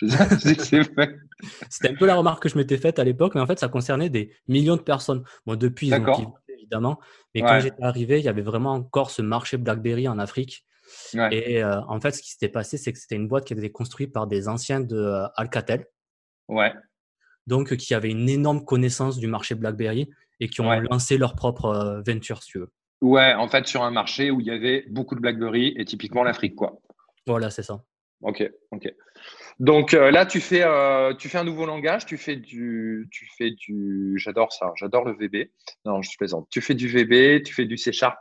C'était 1.70 1.88
un 1.88 1.94
peu 1.94 2.06
la 2.06 2.14
remarque 2.14 2.44
que 2.44 2.48
je 2.48 2.56
m'étais 2.56 2.76
faite 2.76 3.00
à 3.00 3.04
l'époque, 3.04 3.34
mais 3.34 3.40
en 3.40 3.46
fait, 3.46 3.58
ça 3.58 3.68
concernait 3.68 4.10
des 4.10 4.32
millions 4.46 4.76
de 4.76 4.82
personnes. 4.82 5.24
Bon, 5.44 5.56
depuis, 5.56 5.88
ils 5.88 5.94
ont 5.94 6.34
évidemment. 6.48 7.00
Mais 7.34 7.40
quand 7.40 7.60
j'étais 7.60 7.82
arrivé, 7.82 8.18
il 8.18 8.24
y 8.24 8.28
avait 8.28 8.42
vraiment 8.42 8.72
encore 8.72 9.10
ce 9.10 9.22
marché 9.22 9.56
BlackBerry 9.56 10.06
en 10.06 10.18
Afrique. 10.18 10.64
Et 11.30 11.62
euh, 11.62 11.80
en 11.88 12.00
fait, 12.00 12.12
ce 12.12 12.22
qui 12.22 12.30
s'était 12.30 12.48
passé, 12.48 12.78
c'est 12.78 12.92
que 12.92 12.98
c'était 12.98 13.16
une 13.16 13.28
boîte 13.28 13.44
qui 13.44 13.52
avait 13.52 13.62
été 13.62 13.72
construite 13.72 14.12
par 14.12 14.26
des 14.26 14.48
anciens 14.48 14.80
de 14.80 14.96
euh, 14.96 15.26
Alcatel. 15.36 15.86
Ouais. 16.48 16.72
Donc, 17.46 17.76
qui 17.76 17.94
avaient 17.94 18.10
une 18.10 18.28
énorme 18.28 18.64
connaissance 18.64 19.18
du 19.18 19.26
marché 19.26 19.54
BlackBerry 19.54 20.10
et 20.40 20.48
qui 20.48 20.60
ont 20.60 20.70
lancé 20.80 21.18
leur 21.18 21.34
propre 21.34 21.66
euh, 21.66 22.02
venture, 22.02 22.42
si 22.42 22.52
tu 22.52 22.58
veux. 22.58 22.72
Ouais, 23.00 23.32
en 23.34 23.48
fait, 23.48 23.66
sur 23.66 23.82
un 23.82 23.90
marché 23.90 24.30
où 24.30 24.40
il 24.40 24.46
y 24.46 24.50
avait 24.50 24.84
beaucoup 24.88 25.14
de 25.14 25.20
BlackBerry 25.20 25.74
et 25.76 25.84
typiquement 25.84 26.24
l'Afrique, 26.24 26.56
quoi. 26.56 26.80
Voilà, 27.26 27.50
c'est 27.50 27.62
ça. 27.62 27.82
Ok, 28.22 28.42
ok. 28.72 28.92
Donc 29.60 29.94
euh, 29.94 30.10
là, 30.10 30.26
tu 30.26 30.40
fais, 30.40 30.62
euh, 30.62 31.14
tu 31.14 31.28
fais 31.28 31.38
un 31.38 31.44
nouveau 31.44 31.66
langage, 31.66 32.06
tu 32.06 32.16
fais 32.16 32.36
du, 32.36 33.08
tu 33.10 33.28
fais 33.36 33.50
du, 33.50 34.14
j'adore 34.16 34.52
ça, 34.52 34.72
j'adore 34.76 35.04
le 35.04 35.12
VB. 35.12 35.50
Non, 35.84 36.00
je 36.02 36.10
plaisante. 36.16 36.46
Tu 36.50 36.60
fais 36.60 36.74
du 36.74 36.88
VB, 36.88 37.42
tu 37.44 37.54
fais 37.54 37.64
du 37.64 37.76
C 37.76 37.92
Sharp. 37.92 38.18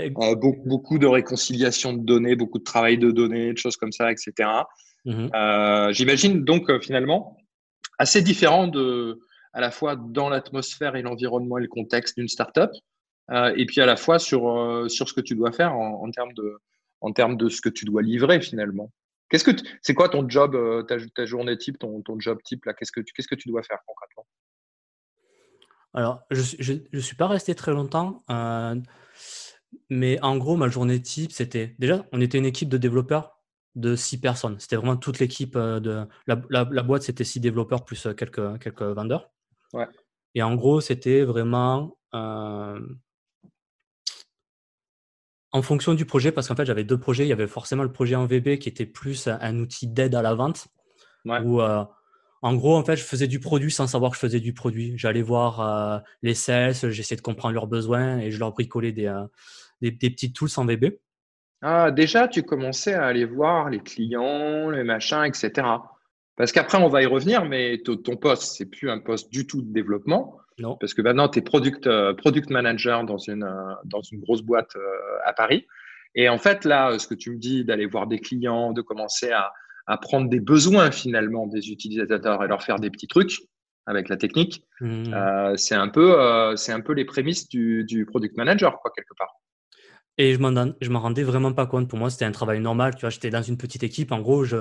Euh, 0.00 0.34
beaucoup, 0.34 0.62
beaucoup, 0.66 0.98
de 0.98 1.06
réconciliation 1.06 1.92
de 1.92 2.04
données, 2.04 2.36
beaucoup 2.36 2.58
de 2.58 2.64
travail 2.64 2.98
de 2.98 3.10
données, 3.10 3.52
de 3.52 3.58
choses 3.58 3.76
comme 3.76 3.92
ça, 3.92 4.10
etc. 4.10 4.48
Mhm. 5.04 5.30
J'imagine 5.92 6.44
donc 6.44 6.70
finalement 6.80 7.38
assez 7.98 8.22
différent 8.22 8.66
de, 8.66 9.20
à 9.52 9.60
la 9.60 9.70
fois 9.70 9.96
dans 9.96 10.28
l'atmosphère 10.28 10.96
et 10.96 11.02
l'environnement 11.02 11.58
et 11.58 11.62
le 11.62 11.68
contexte 11.68 12.16
d'une 12.16 12.28
startup, 12.28 12.70
et 13.32 13.66
puis 13.66 13.80
à 13.80 13.86
la 13.86 13.96
fois 13.96 14.18
sur, 14.18 14.84
sur 14.88 15.08
ce 15.08 15.14
que 15.14 15.20
tu 15.20 15.34
dois 15.34 15.52
faire 15.52 15.74
en, 15.74 16.02
en 16.02 16.10
termes 16.10 16.32
de, 16.34 16.58
en 17.00 17.12
termes 17.12 17.36
de 17.36 17.48
ce 17.48 17.60
que 17.60 17.68
tu 17.68 17.84
dois 17.84 18.02
livrer 18.02 18.40
finalement. 18.40 18.90
Qu'est-ce 19.28 19.44
que 19.44 19.52
c'est 19.80 19.94
quoi 19.94 20.08
ton 20.08 20.28
job, 20.28 20.54
euh, 20.56 20.82
ta, 20.82 21.24
journée 21.24 21.56
type, 21.56 21.78
ton, 21.78 22.02
job 22.18 22.38
type 22.44 22.64
là? 22.64 22.74
Qu'est-ce 22.74 22.92
que 22.92 23.00
tu 23.00 23.12
qu'est-ce 23.12 23.28
que 23.28 23.36
tu 23.36 23.48
dois 23.48 23.62
faire 23.62 23.78
concrètement? 23.86 24.26
Alors, 25.94 26.20
je 26.30 26.72
ne 26.92 27.00
suis 27.00 27.16
pas 27.16 27.28
resté 27.28 27.54
très 27.54 27.72
longtemps, 27.72 28.22
euh, 28.30 28.76
mais 29.88 30.20
en 30.22 30.36
gros, 30.36 30.56
ma 30.56 30.68
journée 30.68 31.00
type, 31.00 31.32
c'était 31.32 31.74
déjà, 31.78 32.06
on 32.12 32.20
était 32.20 32.38
une 32.38 32.46
équipe 32.46 32.68
de 32.68 32.78
développeurs 32.78 33.38
de 33.76 33.96
six 33.96 34.20
personnes. 34.20 34.58
C'était 34.58 34.76
vraiment 34.76 34.96
toute 34.96 35.18
l'équipe 35.18 35.54
euh, 35.56 35.80
de 35.80 36.06
la, 36.26 36.64
boîte, 36.82 37.02
c'était 37.02 37.24
six 37.24 37.40
développeurs 37.40 37.84
plus 37.84 38.08
quelques 38.16 38.58
quelques 38.60 38.82
vendeurs. 38.82 39.30
Ouais. 39.72 39.86
Et 40.34 40.42
en 40.42 40.54
gros, 40.54 40.80
c'était 40.80 41.22
vraiment 41.22 41.96
en 45.52 45.62
fonction 45.62 45.94
du 45.94 46.04
projet, 46.04 46.32
parce 46.32 46.48
qu'en 46.48 46.56
fait, 46.56 46.64
j'avais 46.64 46.84
deux 46.84 46.98
projets. 46.98 47.24
Il 47.24 47.28
y 47.28 47.32
avait 47.32 47.48
forcément 47.48 47.82
le 47.82 47.92
projet 47.92 48.14
en 48.14 48.26
VB 48.26 48.58
qui 48.58 48.68
était 48.68 48.86
plus 48.86 49.28
un 49.28 49.58
outil 49.58 49.88
d'aide 49.88 50.14
à 50.14 50.22
la 50.22 50.34
vente. 50.34 50.68
Où, 51.24 51.60
euh, 51.60 51.84
en 52.42 52.54
gros, 52.54 52.76
en 52.76 52.84
fait, 52.84 52.96
je 52.96 53.04
faisais 53.04 53.26
du 53.26 53.38
produit 53.38 53.70
sans 53.70 53.86
savoir 53.86 54.12
que 54.12 54.16
je 54.16 54.20
faisais 54.20 54.40
du 54.40 54.54
produit. 54.54 54.94
J'allais 54.96 55.22
voir 55.22 55.60
euh, 55.60 55.98
les 56.22 56.34
sales, 56.34 56.74
j'essayais 56.90 57.16
de 57.16 57.22
comprendre 57.22 57.54
leurs 57.54 57.66
besoins 57.66 58.18
et 58.18 58.30
je 58.30 58.38
leur 58.38 58.52
bricolais 58.52 58.92
des, 58.92 59.06
euh, 59.06 59.24
des, 59.82 59.92
petits 59.92 60.32
tools 60.32 60.48
en 60.56 60.64
VB. 60.64 60.98
Ah, 61.60 61.90
déjà, 61.90 62.28
tu 62.28 62.42
commençais 62.42 62.94
à 62.94 63.04
aller 63.04 63.26
voir 63.26 63.68
les 63.68 63.80
clients, 63.80 64.70
les 64.70 64.84
machins, 64.84 65.24
etc. 65.24 65.66
Parce 66.36 66.52
qu'après, 66.52 66.78
on 66.78 66.88
va 66.88 67.02
y 67.02 67.06
revenir, 67.06 67.44
mais 67.44 67.82
ton 67.82 68.16
poste, 68.16 68.54
c'est 68.56 68.64
plus 68.64 68.90
un 68.90 68.98
poste 68.98 69.30
du 69.30 69.46
tout 69.46 69.60
de 69.60 69.70
développement. 69.72 70.38
Parce 70.78 70.92
que 70.92 71.00
maintenant, 71.00 71.28
tu 71.28 71.38
es 71.38 71.42
product, 71.42 71.86
euh, 71.86 72.12
product 72.14 72.50
manager 72.50 73.04
dans 73.04 73.16
une, 73.18 73.48
dans 73.84 74.02
une 74.02 74.20
grosse 74.20 74.42
boîte 74.42 74.72
à 75.24 75.32
Paris. 75.32 75.66
Et 76.14 76.28
en 76.28 76.38
fait, 76.38 76.64
là, 76.64 76.98
ce 76.98 77.06
que 77.06 77.14
tu 77.14 77.30
me 77.30 77.38
dis 77.38 77.64
d'aller 77.64 77.86
voir 77.86 78.06
des 78.06 78.18
clients, 78.18 78.72
de 78.72 78.82
commencer 78.82 79.30
à, 79.30 79.52
à, 79.86 79.98
prendre 79.98 80.28
des 80.28 80.40
besoins 80.40 80.90
finalement 80.90 81.46
des 81.46 81.70
utilisateurs 81.70 82.42
et 82.44 82.48
leur 82.48 82.62
faire 82.62 82.78
des 82.78 82.90
petits 82.90 83.08
trucs 83.08 83.38
avec 83.86 84.08
la 84.08 84.16
technique, 84.16 84.62
mmh. 84.80 85.56
c'est 85.56 85.74
un, 85.74 85.88
peu, 85.88 86.54
c'est 86.56 86.70
un 86.70 86.80
peu 86.80 86.92
les 86.92 87.04
prémices 87.04 87.48
du, 87.48 87.82
du, 87.84 88.06
product 88.06 88.36
manager, 88.36 88.78
quoi, 88.80 88.92
quelque 88.94 89.14
part. 89.18 89.40
Et 90.18 90.34
je 90.34 90.90
m'en 90.90 91.00
rendais 91.00 91.22
vraiment 91.22 91.52
pas 91.52 91.66
compte. 91.66 91.88
Pour 91.88 91.98
moi, 91.98 92.10
c'était 92.10 92.26
un 92.26 92.30
travail 92.30 92.60
normal. 92.60 92.94
Tu 92.94 93.00
vois, 93.00 93.10
j'étais 93.10 93.30
dans 93.30 93.42
une 93.42 93.56
petite 93.56 93.82
équipe. 93.82 94.12
En 94.12 94.20
gros, 94.20 94.44
je, 94.44 94.58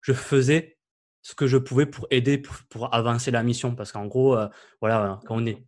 je 0.00 0.12
faisais 0.14 0.78
ce 1.20 1.34
que 1.34 1.46
je 1.46 1.56
pouvais 1.56 1.86
pour 1.86 2.06
aider 2.10 2.38
pour, 2.70 2.94
avancer 2.94 3.30
la 3.30 3.42
mission. 3.42 3.74
Parce 3.74 3.92
qu'en 3.92 4.06
gros, 4.06 4.36
euh, 4.36 4.48
voilà, 4.80 5.20
quand 5.26 5.36
on 5.36 5.46
est 5.46 5.64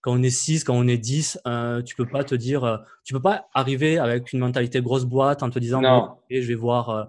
quand 0.00 0.12
on 0.12 0.22
est 0.22 0.30
6, 0.30 0.64
quand 0.64 0.74
on 0.74 0.86
est 0.86 0.98
10, 0.98 1.40
euh, 1.46 1.82
tu 1.82 1.96
peux 1.96 2.04
pas 2.04 2.24
te 2.24 2.34
dire, 2.34 2.64
euh, 2.64 2.76
tu 3.04 3.14
peux 3.14 3.22
pas 3.22 3.48
arriver 3.54 3.98
avec 3.98 4.34
une 4.34 4.40
mentalité 4.40 4.82
grosse 4.82 5.06
boîte 5.06 5.42
en 5.42 5.48
te 5.48 5.58
disant, 5.58 5.80
non. 5.80 6.16
je 6.30 6.40
vais 6.40 6.54
voir. 6.54 7.08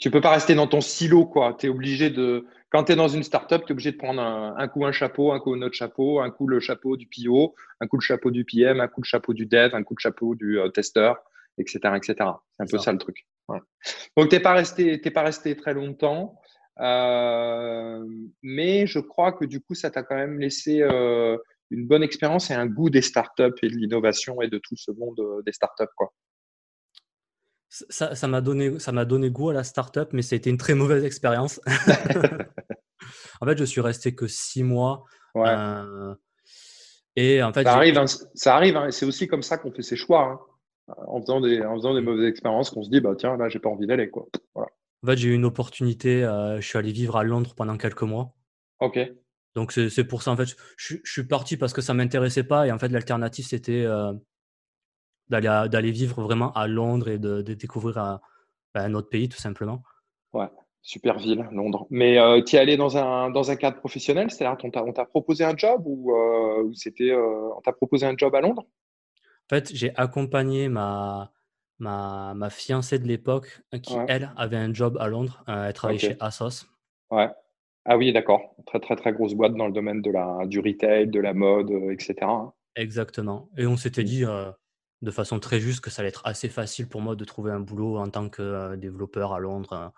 Euh, 0.00 0.02
tu 0.02 0.10
peux 0.10 0.20
pas 0.20 0.30
rester 0.30 0.54
dans 0.54 0.66
ton 0.66 0.80
silo, 0.80 1.26
quoi. 1.26 1.56
Tu 1.58 1.66
es 1.66 1.68
obligé 1.68 2.10
de, 2.10 2.46
quand 2.70 2.84
tu 2.84 2.92
es 2.92 2.96
dans 2.96 3.08
une 3.08 3.22
startup, 3.22 3.62
tu 3.64 3.68
es 3.68 3.72
obligé 3.72 3.92
de 3.92 3.96
prendre 3.96 4.20
un, 4.20 4.68
coup 4.68 4.84
un 4.84 4.92
chapeau, 4.92 5.32
un 5.32 5.40
coup 5.40 5.54
un 5.54 5.62
autre 5.62 5.76
chapeau, 5.76 6.20
un 6.20 6.30
coup 6.30 6.46
le 6.46 6.60
chapeau 6.60 6.96
du 6.96 7.06
PO, 7.06 7.54
un 7.80 7.86
coup 7.86 7.96
le 7.96 8.02
chapeau 8.02 8.30
du 8.30 8.44
PM, 8.44 8.80
un 8.80 8.88
coup 8.88 9.02
le 9.02 9.06
chapeau 9.06 9.34
du 9.34 9.46
dev, 9.46 9.74
un 9.74 9.82
coup 9.82 9.94
le 9.96 10.00
chapeau 10.00 10.34
du 10.34 10.58
testeur, 10.74 11.18
etc., 11.58 11.78
etc. 11.96 12.14
C'est 12.16 12.62
un 12.62 12.66
peu 12.66 12.78
ça, 12.78 12.92
le 12.92 12.98
truc. 12.98 13.26
Donc, 14.16 14.28
t'es 14.28 14.40
pas 14.40 14.52
resté, 14.52 15.00
t'es 15.00 15.10
pas 15.10 15.22
resté 15.22 15.56
très 15.56 15.74
longtemps. 15.74 16.40
Euh, 16.80 18.02
mais 18.42 18.86
je 18.86 19.00
crois 19.00 19.32
que 19.32 19.44
du 19.44 19.60
coup, 19.60 19.74
ça 19.74 19.90
t'a 19.90 20.02
quand 20.02 20.16
même 20.16 20.38
laissé 20.40 20.80
euh, 20.80 21.36
une 21.70 21.86
bonne 21.86 22.02
expérience 22.02 22.50
et 22.50 22.54
un 22.54 22.66
goût 22.66 22.90
des 22.90 23.02
startups 23.02 23.58
et 23.62 23.68
de 23.68 23.74
l'innovation 23.74 24.40
et 24.40 24.48
de 24.48 24.58
tout 24.58 24.76
ce 24.76 24.90
monde 24.92 25.20
euh, 25.20 25.42
des 25.42 25.52
startups. 25.52 25.92
Quoi. 25.96 26.12
Ça, 27.70 28.26
m'a 28.26 28.40
donné, 28.40 28.78
ça 28.80 28.90
m'a 28.90 29.04
donné 29.04 29.30
goût 29.30 29.50
à 29.50 29.54
la 29.54 29.62
startup, 29.62 30.08
mais 30.12 30.22
ça 30.22 30.34
a 30.34 30.38
été 30.38 30.50
une 30.50 30.58
très 30.58 30.74
mauvaise 30.74 31.04
expérience. 31.04 31.60
en 33.40 33.46
fait, 33.46 33.56
je 33.56 33.64
suis 33.64 33.80
resté 33.80 34.14
que 34.14 34.26
six 34.26 34.64
mois. 34.64 35.04
Ouais. 35.36 35.54
et 37.14 37.40
en 37.42 37.52
fait, 37.52 37.62
ça 37.62 37.74
arrive, 37.74 37.96
hein, 37.96 38.06
ça 38.34 38.56
arrive. 38.56 38.76
Hein, 38.76 38.90
c'est 38.90 39.06
aussi 39.06 39.28
comme 39.28 39.42
ça 39.42 39.56
qu'on 39.56 39.70
fait 39.70 39.82
ses 39.82 39.94
choix. 39.94 40.24
Hein, 40.24 40.40
en 41.06 41.20
faisant 41.20 41.40
des, 41.40 41.62
en 41.62 41.76
faisant 41.76 41.94
des 41.94 42.00
mauvaises 42.00 42.28
expériences, 42.28 42.70
qu'on 42.70 42.82
se 42.82 42.90
dit 42.90 43.00
bah 43.00 43.14
tiens 43.16 43.36
là, 43.36 43.48
j'ai 43.48 43.60
pas 43.60 43.68
envie 43.68 43.86
d'aller 43.86 44.10
quoi. 44.10 44.26
Voilà. 44.54 44.70
En 45.02 45.06
fait, 45.06 45.16
j'ai 45.16 45.28
eu 45.28 45.34
une 45.34 45.44
opportunité. 45.44 46.24
Euh, 46.24 46.60
je 46.60 46.66
suis 46.66 46.78
allé 46.78 46.92
vivre 46.92 47.16
à 47.16 47.24
Londres 47.24 47.54
pendant 47.56 47.76
quelques 47.76 48.02
mois. 48.02 48.34
Ok. 48.80 48.98
Donc, 49.54 49.72
c'est 49.72 50.04
pour 50.04 50.22
ça, 50.22 50.30
en 50.30 50.36
fait, 50.36 50.54
je, 50.76 50.96
suis 51.04 51.24
parti 51.24 51.56
parce 51.56 51.72
que 51.72 51.80
ça 51.80 51.92
ne 51.92 51.98
m'intéressait 51.98 52.44
pas. 52.44 52.66
Et 52.66 52.72
en 52.72 52.78
fait, 52.78 52.88
l'alternative, 52.88 53.46
c'était 53.46 53.84
euh, 53.84 54.12
d'aller 55.30 55.90
vivre 55.90 56.22
vraiment 56.22 56.52
à 56.52 56.66
Londres 56.66 57.08
et 57.08 57.18
de, 57.18 57.42
découvrir 57.42 57.98
un, 57.98 58.20
ben, 58.74 58.82
un, 58.82 58.94
autre 58.94 59.08
pays, 59.08 59.28
tout 59.28 59.38
simplement. 59.38 59.82
Ouais, 60.32 60.48
super 60.82 61.18
ville, 61.18 61.48
Londres. 61.52 61.86
Mais 61.90 62.18
euh, 62.18 62.42
tu 62.42 62.56
es 62.56 62.58
allé 62.58 62.76
dans 62.76 62.96
un, 62.96 63.30
dans 63.30 63.50
un 63.50 63.56
cadre 63.56 63.78
professionnel? 63.78 64.30
C'est-à-dire, 64.30 64.58
on 64.84 64.92
t'a 64.92 65.04
proposé 65.04 65.44
un 65.44 65.56
job 65.56 65.82
ou, 65.86 66.12
c'était 66.74 67.14
on 67.14 67.60
t'a 67.62 67.72
proposé 67.72 68.06
un 68.06 68.14
job 68.16 68.34
à 68.34 68.40
Londres? 68.40 68.64
En 69.50 69.56
fait, 69.56 69.74
j'ai 69.74 69.92
accompagné 69.96 70.68
ma, 70.68 71.32
ma, 71.80 72.34
ma 72.36 72.50
fiancée 72.50 72.98
de 72.98 73.08
l'époque, 73.08 73.62
euh, 73.74 73.78
qui, 73.78 73.94
elle, 74.06 74.30
avait 74.36 74.56
un 74.56 74.72
job 74.72 74.96
à 75.00 75.08
Londres. 75.08 75.42
Euh, 75.48 75.66
elle 75.66 75.72
travaillait 75.72 75.98
chez 75.98 76.16
Asos. 76.20 76.66
Ouais. 77.10 77.28
Ah 77.86 77.96
oui, 77.96 78.12
d'accord. 78.12 78.54
Très, 78.66 78.78
très, 78.78 78.94
très 78.94 79.12
grosse 79.12 79.34
boîte 79.34 79.54
dans 79.54 79.66
le 79.66 79.72
domaine 79.72 80.02
de 80.02 80.10
la, 80.10 80.46
du 80.46 80.60
retail, 80.60 81.08
de 81.08 81.18
la 81.18 81.34
mode, 81.34 81.70
euh, 81.70 81.90
etc. 81.90 82.14
Hein. 82.22 82.52
Exactement. 82.76 83.48
Et 83.56 83.66
on 83.66 83.76
s'était 83.76 84.02
mmh. 84.02 84.04
dit 84.04 84.24
de 85.02 85.10
façon 85.10 85.38
très 85.38 85.60
juste 85.60 85.80
que 85.80 85.90
ça 85.90 86.02
allait 86.02 86.10
être 86.10 86.26
assez 86.26 86.48
facile 86.48 86.88
pour 86.88 87.00
moi 87.00 87.16
de 87.16 87.24
trouver 87.24 87.52
un 87.52 87.60
boulot 87.60 87.98
en 87.98 88.08
tant 88.08 88.28
que 88.28 88.76
développeur 88.76 89.32
à 89.32 89.40
Londres. 89.40 89.92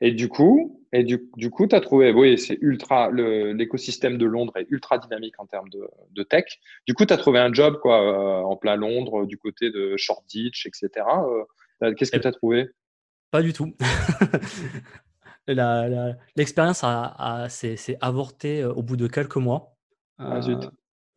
Et 0.00 0.12
du 0.12 0.28
coup, 0.28 0.80
et 0.92 1.04
du, 1.04 1.28
du 1.36 1.50
coup, 1.50 1.66
tu 1.66 1.74
as 1.74 1.80
trouvé, 1.80 2.12
oui, 2.12 2.38
c'est 2.38 2.58
ultra, 2.60 3.10
l'écosystème 3.10 4.16
de 4.16 4.26
Londres 4.26 4.56
est 4.56 4.66
ultra 4.70 4.98
dynamique 4.98 5.34
en 5.38 5.46
termes 5.46 5.68
de, 5.68 5.88
de 6.10 6.22
tech. 6.22 6.44
Du 6.86 6.94
coup, 6.94 7.04
tu 7.04 7.12
as 7.12 7.16
trouvé 7.16 7.38
un 7.38 7.52
job 7.52 7.78
quoi, 7.80 8.00
euh, 8.00 8.42
en 8.44 8.56
plein 8.56 8.76
Londres, 8.76 9.26
du 9.26 9.38
côté 9.38 9.70
de 9.70 9.96
Shoreditch, 9.96 10.66
etc. 10.66 11.06
Euh, 11.82 11.94
qu'est-ce 11.94 12.12
que 12.12 12.18
tu 12.18 12.26
as 12.26 12.32
trouvé? 12.32 12.70
Pas 13.30 13.42
du 13.42 13.52
tout. 13.52 13.74
L'expérience 16.36 16.84
s'est 17.48 17.98
avortée 18.00 18.64
au 18.64 18.82
bout 18.82 18.96
de 18.96 19.06
quelques 19.06 19.36
mois. 19.36 19.76
Ah, 20.18 20.40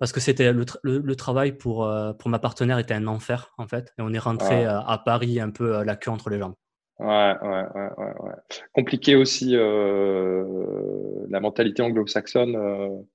parce 0.01 0.11
que 0.11 0.19
c'était 0.19 0.51
le, 0.51 1.15
travail 1.15 1.51
pour, 1.51 1.87
pour 2.17 2.29
ma 2.31 2.39
partenaire 2.39 2.79
était 2.79 2.95
un 2.95 3.05
enfer 3.05 3.53
en 3.59 3.67
fait. 3.67 3.93
Et 3.99 4.01
on 4.01 4.11
est 4.11 4.17
rentré 4.17 4.65
à 4.65 4.99
Paris 5.05 5.39
un 5.39 5.51
peu 5.51 5.83
la 5.83 5.95
queue 5.95 6.09
entre 6.09 6.31
les 6.31 6.39
jambes. 6.39 6.55
Ouais, 6.97 7.35
ouais, 7.39 7.65
ouais, 7.75 7.89
ouais. 7.97 8.33
Compliqué 8.73 9.15
aussi, 9.15 9.51
la 9.51 11.39
mentalité 11.39 11.83
anglo-saxonne, 11.83 13.05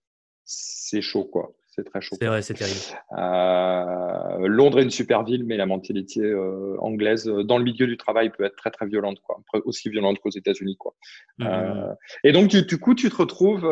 c'est 0.44 1.02
chaud 1.02 1.24
quoi 1.24 1.56
c'est 1.76 1.84
très 1.84 2.00
chaud. 2.00 2.16
C'est 2.18 2.26
vrai, 2.26 2.40
c'est 2.40 2.54
terrible. 2.54 2.80
Euh, 3.12 4.48
Londres 4.48 4.80
est 4.80 4.82
une 4.82 4.90
super 4.90 5.24
ville, 5.24 5.44
mais 5.44 5.56
la 5.56 5.66
mentalité 5.66 6.20
euh, 6.20 6.76
anglaise 6.80 7.28
euh, 7.28 7.44
dans 7.44 7.58
le 7.58 7.64
milieu 7.64 7.86
du 7.86 7.98
travail 7.98 8.30
peut 8.30 8.44
être 8.44 8.56
très 8.56 8.70
très 8.70 8.86
violente, 8.86 9.20
quoi, 9.20 9.42
aussi 9.64 9.90
violente 9.90 10.18
qu'aux 10.20 10.30
États-Unis, 10.30 10.76
quoi. 10.78 10.94
Mmh, 11.38 11.44
mmh, 11.44 11.48
mmh. 11.48 11.96
et 12.24 12.32
donc 12.32 12.48
du, 12.48 12.78
coup, 12.78 12.94
tu 12.94 13.10
te 13.10 13.16
retrouves. 13.16 13.62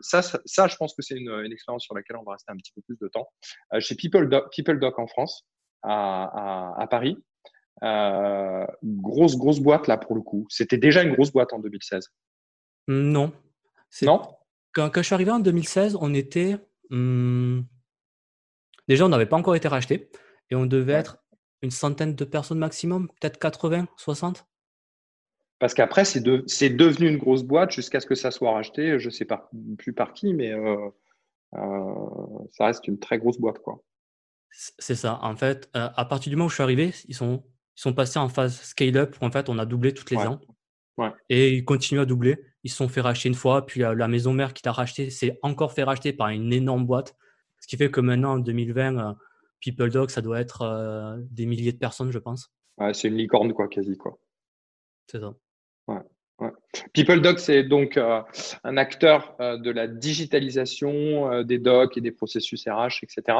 Ça, 0.00 0.22
ça, 0.22 0.68
je 0.68 0.76
pense 0.76 0.94
que 0.94 1.02
c'est 1.02 1.16
une, 1.16 1.52
expérience 1.52 1.82
sur 1.84 1.94
laquelle 1.94 2.16
on 2.16 2.22
va 2.22 2.32
rester 2.32 2.52
un 2.52 2.56
petit 2.56 2.72
peu 2.74 2.82
plus 2.82 2.96
de 3.00 3.08
temps. 3.08 3.28
chez 3.80 3.96
People 3.96 4.28
Doc, 4.28 4.52
People 4.54 4.78
Doc 4.78 4.98
en 4.98 5.06
France, 5.06 5.46
à, 5.82 6.80
à, 6.80 6.86
Paris. 6.86 7.18
grosse 7.82 9.36
grosse 9.36 9.60
boîte 9.60 9.88
là 9.88 9.96
pour 9.96 10.14
le 10.14 10.22
coup. 10.22 10.46
C'était 10.48 10.78
déjà 10.78 11.02
une 11.02 11.14
grosse 11.14 11.32
boîte 11.32 11.52
en 11.52 11.58
2016. 11.58 12.08
Non. 12.88 13.32
Non? 14.02 14.22
Quand, 14.72 14.88
quand, 14.88 15.02
je 15.02 15.06
suis 15.06 15.14
arrivé 15.14 15.30
en 15.30 15.40
2016, 15.40 15.98
on 16.00 16.14
était 16.14 16.56
Mmh. 16.90 17.62
Déjà, 18.88 19.06
on 19.06 19.08
n'avait 19.08 19.26
pas 19.26 19.36
encore 19.36 19.54
été 19.54 19.68
racheté 19.68 20.10
et 20.50 20.54
on 20.54 20.66
devait 20.66 20.92
être 20.94 21.18
une 21.62 21.70
centaine 21.70 22.14
de 22.14 22.24
personnes 22.24 22.58
maximum, 22.58 23.08
peut-être 23.20 23.38
80, 23.38 23.86
60. 23.96 24.46
Parce 25.58 25.74
qu'après, 25.74 26.04
c'est 26.04 26.20
devenu 26.20 27.08
une 27.08 27.18
grosse 27.18 27.44
boîte 27.44 27.70
jusqu'à 27.70 28.00
ce 28.00 28.06
que 28.06 28.16
ça 28.16 28.32
soit 28.32 28.52
racheté. 28.52 28.98
Je 28.98 29.06
ne 29.06 29.12
sais 29.12 29.24
pas 29.24 29.48
plus 29.78 29.92
par 29.92 30.12
qui, 30.12 30.34
mais 30.34 30.52
euh, 30.52 30.90
euh, 31.54 32.48
ça 32.50 32.66
reste 32.66 32.88
une 32.88 32.98
très 32.98 33.18
grosse 33.18 33.38
boîte. 33.38 33.60
quoi. 33.60 33.80
C'est 34.50 34.96
ça. 34.96 35.20
En 35.22 35.36
fait, 35.36 35.70
euh, 35.76 35.88
à 35.94 36.04
partir 36.04 36.30
du 36.30 36.36
moment 36.36 36.46
où 36.46 36.50
je 36.50 36.54
suis 36.54 36.62
arrivé, 36.64 36.92
ils 37.06 37.14
sont, 37.14 37.44
ils 37.76 37.80
sont 37.80 37.94
passés 37.94 38.18
en 38.18 38.28
phase 38.28 38.60
scale-up. 38.60 39.16
En 39.20 39.30
fait, 39.30 39.48
on 39.48 39.58
a 39.58 39.64
doublé 39.64 39.94
toutes 39.94 40.10
les 40.10 40.18
ans. 40.18 40.40
Et 41.28 41.54
ils 41.54 41.64
continuent 41.64 42.00
à 42.00 42.06
doubler. 42.06 42.38
Ils 42.64 42.70
se 42.70 42.76
sont 42.76 42.88
fait 42.88 43.00
racheter 43.00 43.28
une 43.28 43.34
fois, 43.34 43.66
puis 43.66 43.80
la, 43.80 44.08
maison 44.08 44.32
mère 44.32 44.54
qui 44.54 44.62
t'a 44.62 44.72
racheté 44.72 45.10
s'est 45.10 45.38
encore 45.42 45.72
fait 45.72 45.82
racheter 45.82 46.12
par 46.12 46.28
une 46.28 46.52
énorme 46.52 46.86
boîte. 46.86 47.16
Ce 47.60 47.66
qui 47.66 47.76
fait 47.76 47.90
que 47.90 48.00
maintenant, 48.00 48.34
en 48.34 48.38
2020, 48.38 48.98
euh, 48.98 49.12
People 49.60 49.90
Dog, 49.90 50.10
ça 50.10 50.20
doit 50.20 50.40
être 50.40 50.62
euh, 50.62 51.16
des 51.30 51.46
milliers 51.46 51.72
de 51.72 51.78
personnes, 51.78 52.12
je 52.12 52.18
pense. 52.18 52.52
Ouais, 52.78 52.94
c'est 52.94 53.08
une 53.08 53.16
licorne, 53.16 53.52
quoi, 53.52 53.68
quasi, 53.68 53.96
quoi. 53.96 54.18
C'est 55.08 55.20
ça. 55.20 55.34
Ouais, 55.88 56.00
People 56.92 57.20
Dog, 57.20 57.38
c'est 57.38 57.64
donc 57.64 57.96
euh, 57.96 58.20
un 58.64 58.76
acteur 58.76 59.36
de 59.38 59.70
la 59.70 59.86
digitalisation 59.86 61.42
des 61.42 61.58
docs 61.58 61.96
et 61.96 62.00
des 62.00 62.10
processus 62.10 62.66
RH, 62.66 63.04
etc. 63.04 63.38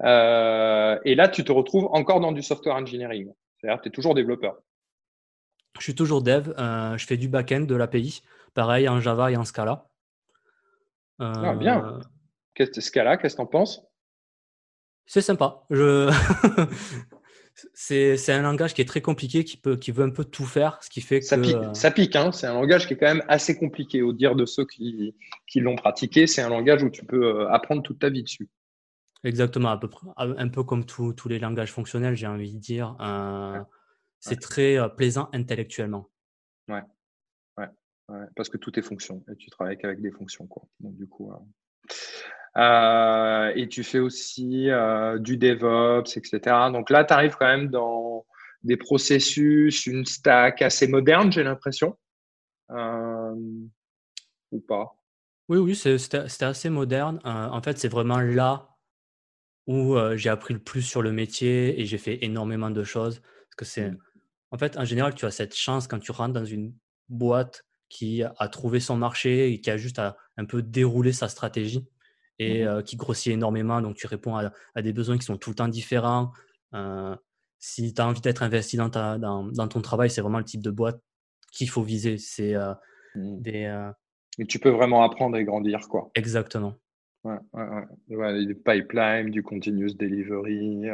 et 0.00 1.14
là, 1.14 1.28
tu 1.28 1.44
te 1.44 1.52
retrouves 1.52 1.88
encore 1.92 2.20
dans 2.20 2.32
du 2.32 2.42
software 2.42 2.76
engineering. 2.76 3.32
C'est-à-dire 3.58 3.78
que 3.78 3.82
tu 3.84 3.88
es 3.88 3.92
toujours 3.92 4.14
développeur. 4.14 4.56
Je 5.78 5.84
suis 5.84 5.94
toujours 5.94 6.22
dev. 6.22 6.54
Euh, 6.58 6.96
je 6.96 7.06
fais 7.06 7.16
du 7.16 7.28
back-end 7.28 7.60
de 7.60 7.74
l'API. 7.74 8.22
Pareil 8.56 8.88
en 8.88 9.00
Java 9.00 9.30
et 9.30 9.36
en 9.36 9.44
Scala. 9.44 9.86
ah, 11.18 11.54
bien. 11.54 12.00
Euh, 12.58 12.66
Scala, 12.80 13.18
qu'est-ce 13.18 13.34
que 13.34 13.42
tu 13.42 13.42
en 13.42 13.46
penses? 13.46 13.82
C'est 15.04 15.20
sympa. 15.20 15.66
Je... 15.68 16.10
c'est 17.74 18.32
un 18.32 18.40
langage 18.40 18.72
qui 18.72 18.80
est 18.80 18.86
très 18.86 19.02
compliqué, 19.02 19.44
qui, 19.44 19.58
peut, 19.58 19.76
qui 19.76 19.90
veut 19.90 20.04
un 20.04 20.10
peu 20.10 20.24
tout 20.24 20.46
faire, 20.46 20.82
ce 20.82 20.88
qui 20.88 21.02
fait 21.02 21.20
ça 21.20 21.36
que... 21.36 21.42
Pique, 21.42 21.76
ça 21.76 21.90
pique, 21.90 22.16
hein 22.16 22.32
c'est 22.32 22.46
un 22.46 22.54
langage 22.54 22.86
qui 22.86 22.94
est 22.94 22.96
quand 22.96 23.06
même 23.06 23.24
assez 23.28 23.58
compliqué. 23.58 24.00
Au 24.00 24.14
dire 24.14 24.34
de 24.34 24.46
ceux 24.46 24.64
qui, 24.64 25.14
qui 25.46 25.60
l'ont 25.60 25.76
pratiqué, 25.76 26.26
c'est 26.26 26.40
un 26.40 26.48
langage 26.48 26.82
où 26.82 26.88
tu 26.88 27.04
peux 27.04 27.26
euh, 27.26 27.52
apprendre 27.52 27.82
toute 27.82 27.98
ta 27.98 28.08
vie 28.08 28.22
dessus. 28.22 28.48
Exactement, 29.22 29.68
à 29.68 29.76
peu 29.76 29.88
près, 29.88 30.06
un 30.16 30.48
peu 30.48 30.62
comme 30.62 30.86
tous 30.86 31.28
les 31.28 31.38
langages 31.38 31.72
fonctionnels, 31.72 32.16
j'ai 32.16 32.26
envie 32.26 32.54
de 32.54 32.58
dire. 32.58 32.96
C'est 34.18 34.40
très 34.40 34.78
plaisant 34.96 35.28
intellectuellement. 35.34 36.08
Ouais. 36.68 36.82
Ouais. 38.08 38.26
Parce 38.34 38.48
que 38.48 38.56
tout 38.56 38.78
est 38.78 38.82
fonction 38.82 39.24
et 39.30 39.36
tu 39.36 39.50
travailles 39.50 39.78
qu'avec 39.78 40.00
des 40.00 40.10
fonctions. 40.10 40.46
Quoi. 40.46 40.64
Donc, 40.80 40.96
du 40.96 41.06
coup. 41.06 41.32
Euh, 42.56 43.52
et 43.54 43.68
tu 43.68 43.84
fais 43.84 43.98
aussi 43.98 44.68
du 45.18 45.36
DevOps, 45.36 46.16
etc. 46.16 46.40
Donc 46.72 46.90
là, 46.90 47.04
tu 47.04 47.12
arrives 47.12 47.36
quand 47.38 47.46
même 47.46 47.68
dans 47.68 48.24
des 48.62 48.76
processus, 48.76 49.86
une 49.86 50.04
stack 50.04 50.62
assez 50.62 50.88
moderne, 50.88 51.30
j'ai 51.30 51.42
l'impression. 51.42 51.96
ou 52.70 54.60
pas 54.66 54.96
Oui, 55.48 55.58
oui, 55.58 55.76
c'était 55.76 56.44
assez 56.44 56.70
moderne. 56.70 57.20
en 57.24 57.60
fait, 57.62 57.78
c'est 57.78 57.88
vraiment 57.88 58.20
là 58.20 58.70
où 59.66 59.96
j'ai 60.14 60.30
appris 60.30 60.54
le 60.54 60.60
plus 60.60 60.82
sur 60.82 61.02
le 61.02 61.12
métier 61.12 61.78
et 61.80 61.84
j'ai 61.84 61.98
fait 61.98 62.24
énormément 62.24 62.70
de 62.70 62.84
choses. 62.84 63.20
Parce 63.20 63.56
que 63.56 63.64
c'est, 63.64 63.90
mmh. 63.90 63.98
En 64.50 64.58
fait, 64.58 64.76
en 64.76 64.84
général, 64.84 65.14
tu 65.14 65.26
as 65.26 65.30
cette 65.30 65.54
chance 65.54 65.86
quand 65.86 65.98
tu 65.98 66.12
rentres 66.12 66.34
dans 66.34 66.44
une 66.44 66.74
boîte 67.08 67.64
qui 67.88 68.22
a 68.22 68.48
trouvé 68.48 68.80
son 68.80 68.96
marché 68.96 69.52
et 69.52 69.60
qui 69.60 69.70
a 69.70 69.76
juste 69.76 69.98
à 69.98 70.16
un 70.36 70.44
peu 70.44 70.62
déroulé 70.62 71.12
sa 71.12 71.28
stratégie 71.28 71.86
et 72.38 72.66
mmh 72.66 72.82
qui 72.82 72.96
grossit 72.96 73.32
énormément. 73.32 73.80
Donc, 73.80 73.96
tu 73.96 74.06
réponds 74.06 74.36
à, 74.36 74.82
des 74.82 74.92
besoins 74.92 75.16
qui 75.16 75.24
sont 75.24 75.38
tout 75.38 75.50
le 75.50 75.56
temps 75.56 75.68
différents. 75.68 76.32
si 77.58 77.94
tu 77.94 78.02
as 78.02 78.06
envie 78.06 78.20
d'être 78.20 78.42
investi 78.42 78.76
dans, 78.76 78.88
dans, 79.18 79.68
ton 79.68 79.80
travail, 79.80 80.10
c'est 80.10 80.20
vraiment 80.20 80.38
le 80.38 80.44
type 80.44 80.62
de 80.62 80.70
boîte 80.70 81.00
qu'il 81.52 81.70
faut 81.70 81.82
viser. 81.82 82.18
C'est 82.18 82.54
mmh. 83.14 83.40
des. 83.40 83.90
Et 84.38 84.44
tu 84.44 84.58
peux 84.58 84.68
vraiment 84.68 85.02
apprendre 85.02 85.38
et 85.38 85.44
grandir, 85.44 85.80
quoi. 85.88 86.10
Exactement. 86.14 86.74
Ouais, 87.24 87.38
ouais, 87.54 88.16
ouais. 88.16 88.46
des 88.46 88.54
pipelines, 88.54 89.30
du 89.30 89.42
continuous 89.42 89.94
delivery, 89.94 90.90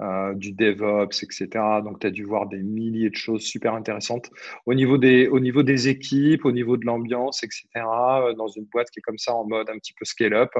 euh, 0.00 0.34
du 0.34 0.52
DevOps, 0.52 1.22
etc. 1.22 1.48
Donc, 1.84 2.00
tu 2.00 2.06
as 2.08 2.10
dû 2.10 2.24
voir 2.24 2.48
des 2.48 2.60
milliers 2.62 3.10
de 3.10 3.14
choses 3.14 3.42
super 3.42 3.74
intéressantes 3.74 4.30
au 4.66 4.74
niveau 4.74 4.98
des, 4.98 5.28
au 5.28 5.38
niveau 5.38 5.62
des 5.62 5.88
équipes, 5.88 6.44
au 6.44 6.50
niveau 6.50 6.76
de 6.76 6.84
l'ambiance, 6.86 7.44
etc. 7.44 7.68
Euh, 7.76 8.32
dans 8.32 8.48
une 8.48 8.64
boîte 8.64 8.90
qui 8.90 8.98
est 8.98 9.02
comme 9.02 9.18
ça 9.18 9.34
en 9.34 9.46
mode 9.46 9.70
un 9.70 9.78
petit 9.78 9.92
peu 9.92 10.04
scale-up. 10.04 10.50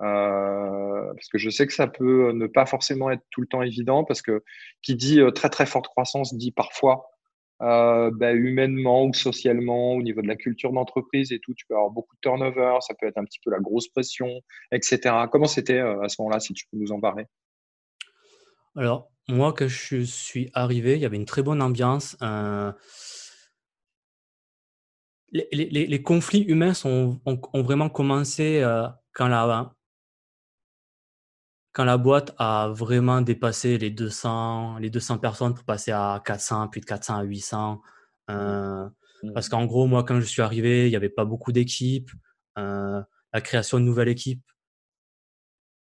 Euh, 0.00 1.14
parce 1.14 1.28
que 1.28 1.38
je 1.38 1.48
sais 1.50 1.66
que 1.66 1.72
ça 1.72 1.86
peut 1.86 2.32
ne 2.32 2.46
pas 2.48 2.66
forcément 2.66 3.10
être 3.10 3.22
tout 3.30 3.40
le 3.40 3.46
temps 3.46 3.62
évident, 3.62 4.02
parce 4.04 4.22
que 4.22 4.42
qui 4.82 4.96
dit 4.96 5.20
très 5.34 5.50
très 5.50 5.66
forte 5.66 5.86
croissance 5.86 6.34
dit 6.34 6.50
parfois 6.50 7.06
bah, 7.60 8.32
humainement 8.32 9.04
ou 9.04 9.14
socialement, 9.14 9.92
au 9.92 10.02
niveau 10.02 10.22
de 10.22 10.28
la 10.28 10.36
culture 10.36 10.72
d'entreprise 10.72 11.30
et 11.30 11.38
tout, 11.38 11.54
tu 11.54 11.66
peux 11.66 11.74
avoir 11.74 11.90
beaucoup 11.90 12.16
de 12.16 12.20
turnover, 12.20 12.78
ça 12.80 12.94
peut 12.98 13.06
être 13.06 13.18
un 13.18 13.24
petit 13.24 13.38
peu 13.44 13.50
la 13.52 13.60
grosse 13.60 13.88
pression, 13.88 14.28
etc. 14.72 15.14
Comment 15.30 15.46
c'était 15.46 15.78
à 15.78 16.08
ce 16.08 16.20
moment-là, 16.20 16.40
si 16.40 16.52
tu 16.54 16.64
peux 16.72 16.78
nous 16.78 16.90
en 16.90 16.98
parler? 17.00 17.26
Alors, 18.76 19.10
moi, 19.28 19.52
quand 19.52 19.68
je 19.68 20.02
suis 20.02 20.50
arrivé, 20.54 20.96
il 20.96 21.00
y 21.00 21.06
avait 21.06 21.16
une 21.16 21.26
très 21.26 21.42
bonne 21.42 21.62
ambiance. 21.62 22.16
Euh 22.22 22.72
les, 25.32 26.02
conflits 26.02 26.42
humains 26.42 26.72
ont, 26.84 27.20
vraiment 27.54 27.88
commencé 27.88 28.60
euh, 28.62 28.86
quand, 29.12 29.28
la, 29.28 29.74
quand 31.72 31.84
la 31.84 31.96
boîte 31.96 32.34
a 32.38 32.68
vraiment 32.68 33.22
dépassé 33.22 33.78
les 33.78 33.90
200, 33.90 34.78
les 34.78 34.90
200 34.90 35.18
personnes 35.18 35.54
pour 35.54 35.64
passer 35.64 35.90
à 35.92 36.20
400, 36.24 36.68
puis 36.68 36.80
de 36.80 36.86
400 36.86 37.16
à 37.16 37.22
800. 37.22 37.74
Mmh. 37.74 38.32
Euh, 38.32 38.88
mmh. 39.22 39.32
parce 39.32 39.48
qu'en 39.48 39.64
gros, 39.64 39.86
moi, 39.86 40.04
quand 40.04 40.20
je 40.20 40.26
suis 40.26 40.42
arrivé, 40.42 40.86
il 40.86 40.90
n'y 40.90 40.96
avait 40.96 41.08
pas 41.08 41.24
beaucoup 41.24 41.52
d'équipes. 41.52 42.10
la 42.56 43.40
création 43.40 43.80
de 43.80 43.84
nouvelles 43.84 44.08
équipes 44.08 44.44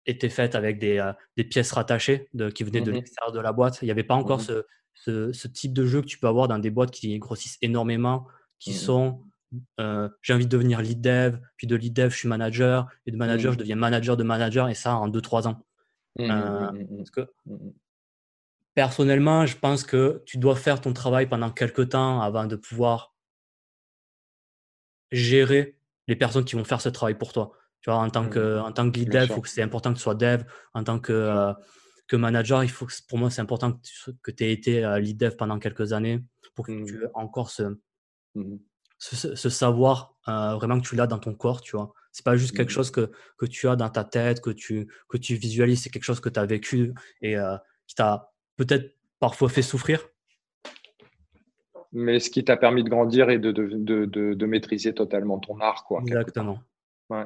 était 0.09 0.29
faite 0.29 0.55
avec 0.55 0.79
des, 0.79 0.97
euh, 0.97 1.13
des 1.37 1.43
pièces 1.43 1.71
rattachées 1.71 2.27
de, 2.33 2.49
qui 2.49 2.63
venaient 2.63 2.81
de 2.81 2.91
mmh 2.91 2.95
l'extérieur 2.95 3.31
de 3.31 3.39
la 3.39 3.51
boîte. 3.51 3.79
Il 3.81 3.85
n'y 3.85 3.91
avait 3.91 4.03
pas 4.03 4.15
encore 4.15 4.39
mmh 4.39 4.63
ce, 4.95 5.31
ce, 5.31 5.47
type 5.47 5.73
de 5.73 5.85
jeu 5.85 6.01
que 6.01 6.07
tu 6.07 6.19
peux 6.19 6.27
avoir 6.27 6.47
dans 6.47 6.59
des 6.59 6.69
boîtes 6.69 6.91
qui 6.91 7.17
grossissent 7.19 7.57
énormément, 7.61 8.27
qui 8.59 8.71
mmh 8.71 8.73
sont 8.73 9.23
euh, 9.79 10.09
j'ai 10.21 10.33
envie 10.33 10.45
de 10.45 10.49
devenir 10.49 10.81
lead 10.81 11.01
dev, 11.01 11.37
puis 11.57 11.67
de 11.67 11.75
lead 11.75 11.93
dev, 11.93 12.09
je 12.11 12.17
suis 12.17 12.27
manager, 12.27 12.87
et 13.05 13.11
de 13.11 13.17
manager, 13.17 13.53
je 13.53 13.57
deviens 13.57 13.75
manager 13.75 14.15
de 14.17 14.23
manager, 14.23 14.69
et 14.69 14.75
ça 14.75 14.95
en 14.95 15.09
2-3 15.09 15.47
ans. 15.47 15.65
Euh, 16.19 16.71
parce 16.97 17.11
que 17.11 17.27
personnellement, 18.75 19.45
je 19.45 19.57
pense 19.57 19.83
que 19.83 20.23
tu 20.25 20.37
dois 20.37 20.55
faire 20.55 20.81
ton 20.81 20.93
travail 20.93 21.27
pendant 21.27 21.49
quelques 21.49 21.89
temps 21.89 22.21
avant 22.21 22.45
de 22.45 22.55
pouvoir 22.55 23.15
gérer 25.11 25.77
les 26.07 26.15
personnes 26.15 26.45
qui 26.45 26.55
vont 26.55 26.63
faire 26.63 26.81
ce 26.81 26.89
travail 26.89 27.17
pour 27.17 27.33
toi. 27.33 27.53
Tu 27.81 27.89
vois, 27.89 27.99
en 27.99 28.09
tant 28.09 28.23
mmh. 28.23 28.29
que, 28.29 28.59
en 28.59 28.71
tant 28.71 28.91
que 28.91 28.99
lead 28.99 29.09
dev, 29.09 29.23
il 29.23 29.33
faut 29.33 29.41
que 29.41 29.49
c'est 29.49 29.61
important 29.61 29.91
que 29.91 29.97
tu 29.97 30.03
sois 30.03 30.15
dev. 30.15 30.43
En 30.73 30.83
tant 30.83 30.99
que, 30.99 31.13
euh, 31.13 31.53
que 32.07 32.15
manager, 32.15 32.63
il 32.63 32.69
faut 32.69 32.85
que, 32.85 32.93
pour 33.07 33.17
moi, 33.17 33.29
c'est 33.29 33.41
important 33.41 33.79
que 34.21 34.31
tu 34.31 34.43
aies 34.43 34.51
été 34.51 34.83
euh, 34.83 34.99
lead 34.99 35.17
dev 35.17 35.35
pendant 35.35 35.59
quelques 35.59 35.93
années 35.93 36.23
pour 36.55 36.65
que 36.65 36.71
tu 36.71 36.97
mmh. 36.97 37.03
aies 37.03 37.09
encore 37.13 37.49
ce, 37.49 37.63
mmh 38.35 38.57
ce, 39.01 39.49
savoir 39.49 40.17
euh, 40.27 40.55
vraiment 40.55 40.77
que 40.77 40.85
tu 40.85 40.97
l'as 40.97 41.07
dans 41.07 41.19
ton 41.19 41.33
corps, 41.33 41.61
tu 41.61 41.77
vois. 41.77 41.93
C'est 42.11 42.25
pas 42.25 42.35
juste 42.35 42.53
quelque 42.53 42.71
chose 42.73 42.91
que, 42.91 43.09
que 43.37 43.45
tu 43.45 43.69
as 43.69 43.77
dans 43.77 43.89
ta 43.89 44.03
tête, 44.03 44.41
que 44.41 44.49
tu, 44.49 44.91
que 45.07 45.17
tu 45.17 45.35
visualises, 45.35 45.83
c'est 45.83 45.89
quelque 45.89 46.03
chose 46.03 46.19
que 46.19 46.27
tu 46.27 46.37
as 46.37 46.45
vécu 46.45 46.93
et 47.21 47.37
qui 47.87 47.95
t'a 47.95 48.33
peut-être 48.57 48.93
parfois 49.19 49.47
fait 49.47 49.61
souffrir. 49.61 50.05
mais 51.93 52.19
ce 52.19 52.29
qui 52.29 52.43
t'a 52.43 52.57
permis 52.57 52.83
de 52.83 52.89
grandir 52.89 53.29
et 53.29 53.39
de, 53.39 53.53
de, 53.53 54.05
de, 54.05 54.33
de, 54.33 54.45
maîtriser 54.45 54.93
totalement 54.93 55.39
ton 55.39 55.59
art. 55.59 55.85
Quoi, 55.85 56.01
Exactement. 56.01 56.59
Ouais. 57.09 57.23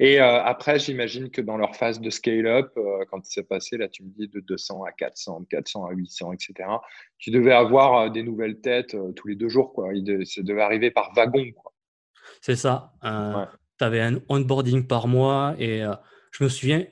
Et 0.00 0.20
euh, 0.20 0.42
après, 0.42 0.80
j'imagine 0.80 1.30
que 1.30 1.40
dans 1.40 1.56
leur 1.56 1.76
phase 1.76 2.00
de 2.00 2.10
scale-up, 2.10 2.72
euh, 2.76 3.04
quand 3.10 3.24
c'est 3.24 3.44
passé, 3.44 3.76
là, 3.76 3.88
tu 3.88 4.02
me 4.02 4.10
dis 4.10 4.26
de 4.26 4.40
200 4.40 4.82
à 4.82 4.90
400, 4.90 5.40
de 5.40 5.46
400 5.46 5.86
à 5.86 5.92
800, 5.92 6.32
etc., 6.32 6.68
tu 7.18 7.30
devais 7.30 7.52
avoir 7.52 7.96
euh, 7.96 8.08
des 8.08 8.24
nouvelles 8.24 8.60
têtes 8.60 8.96
tous 9.14 9.28
les 9.28 9.36
deux 9.36 9.48
jours. 9.48 9.72
Quoi. 9.72 9.94
Il 9.94 10.26
ça 10.26 10.42
devait 10.42 10.62
arriver 10.62 10.90
par 10.90 11.12
wagon. 11.14 11.46
C'est 12.40 12.56
ça. 12.56 12.92
Tu 13.02 13.84
avais 13.84 14.00
un 14.00 14.20
onboarding 14.28 14.86
par 14.86 15.06
mois 15.06 15.54
et 15.58 15.84
je 16.32 16.44
me 16.44 16.48
souviens, 16.48 16.84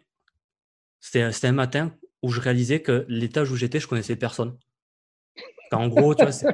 c'était 1.01 1.47
un 1.49 1.53
matin 1.53 1.93
où 2.23 2.31
je 2.31 2.41
réalisais 2.41 2.83
que 2.83 3.05
l'étage 3.09 3.51
où 3.51 3.57
j'étais, 3.57 3.81
je 3.81 3.89
connaissais 3.89 4.17
personne. 4.17 4.57
En 5.73 5.89
gros, 5.89 6.15
tu 6.15 6.23
vois, 6.23 6.33
c'est 6.33 6.49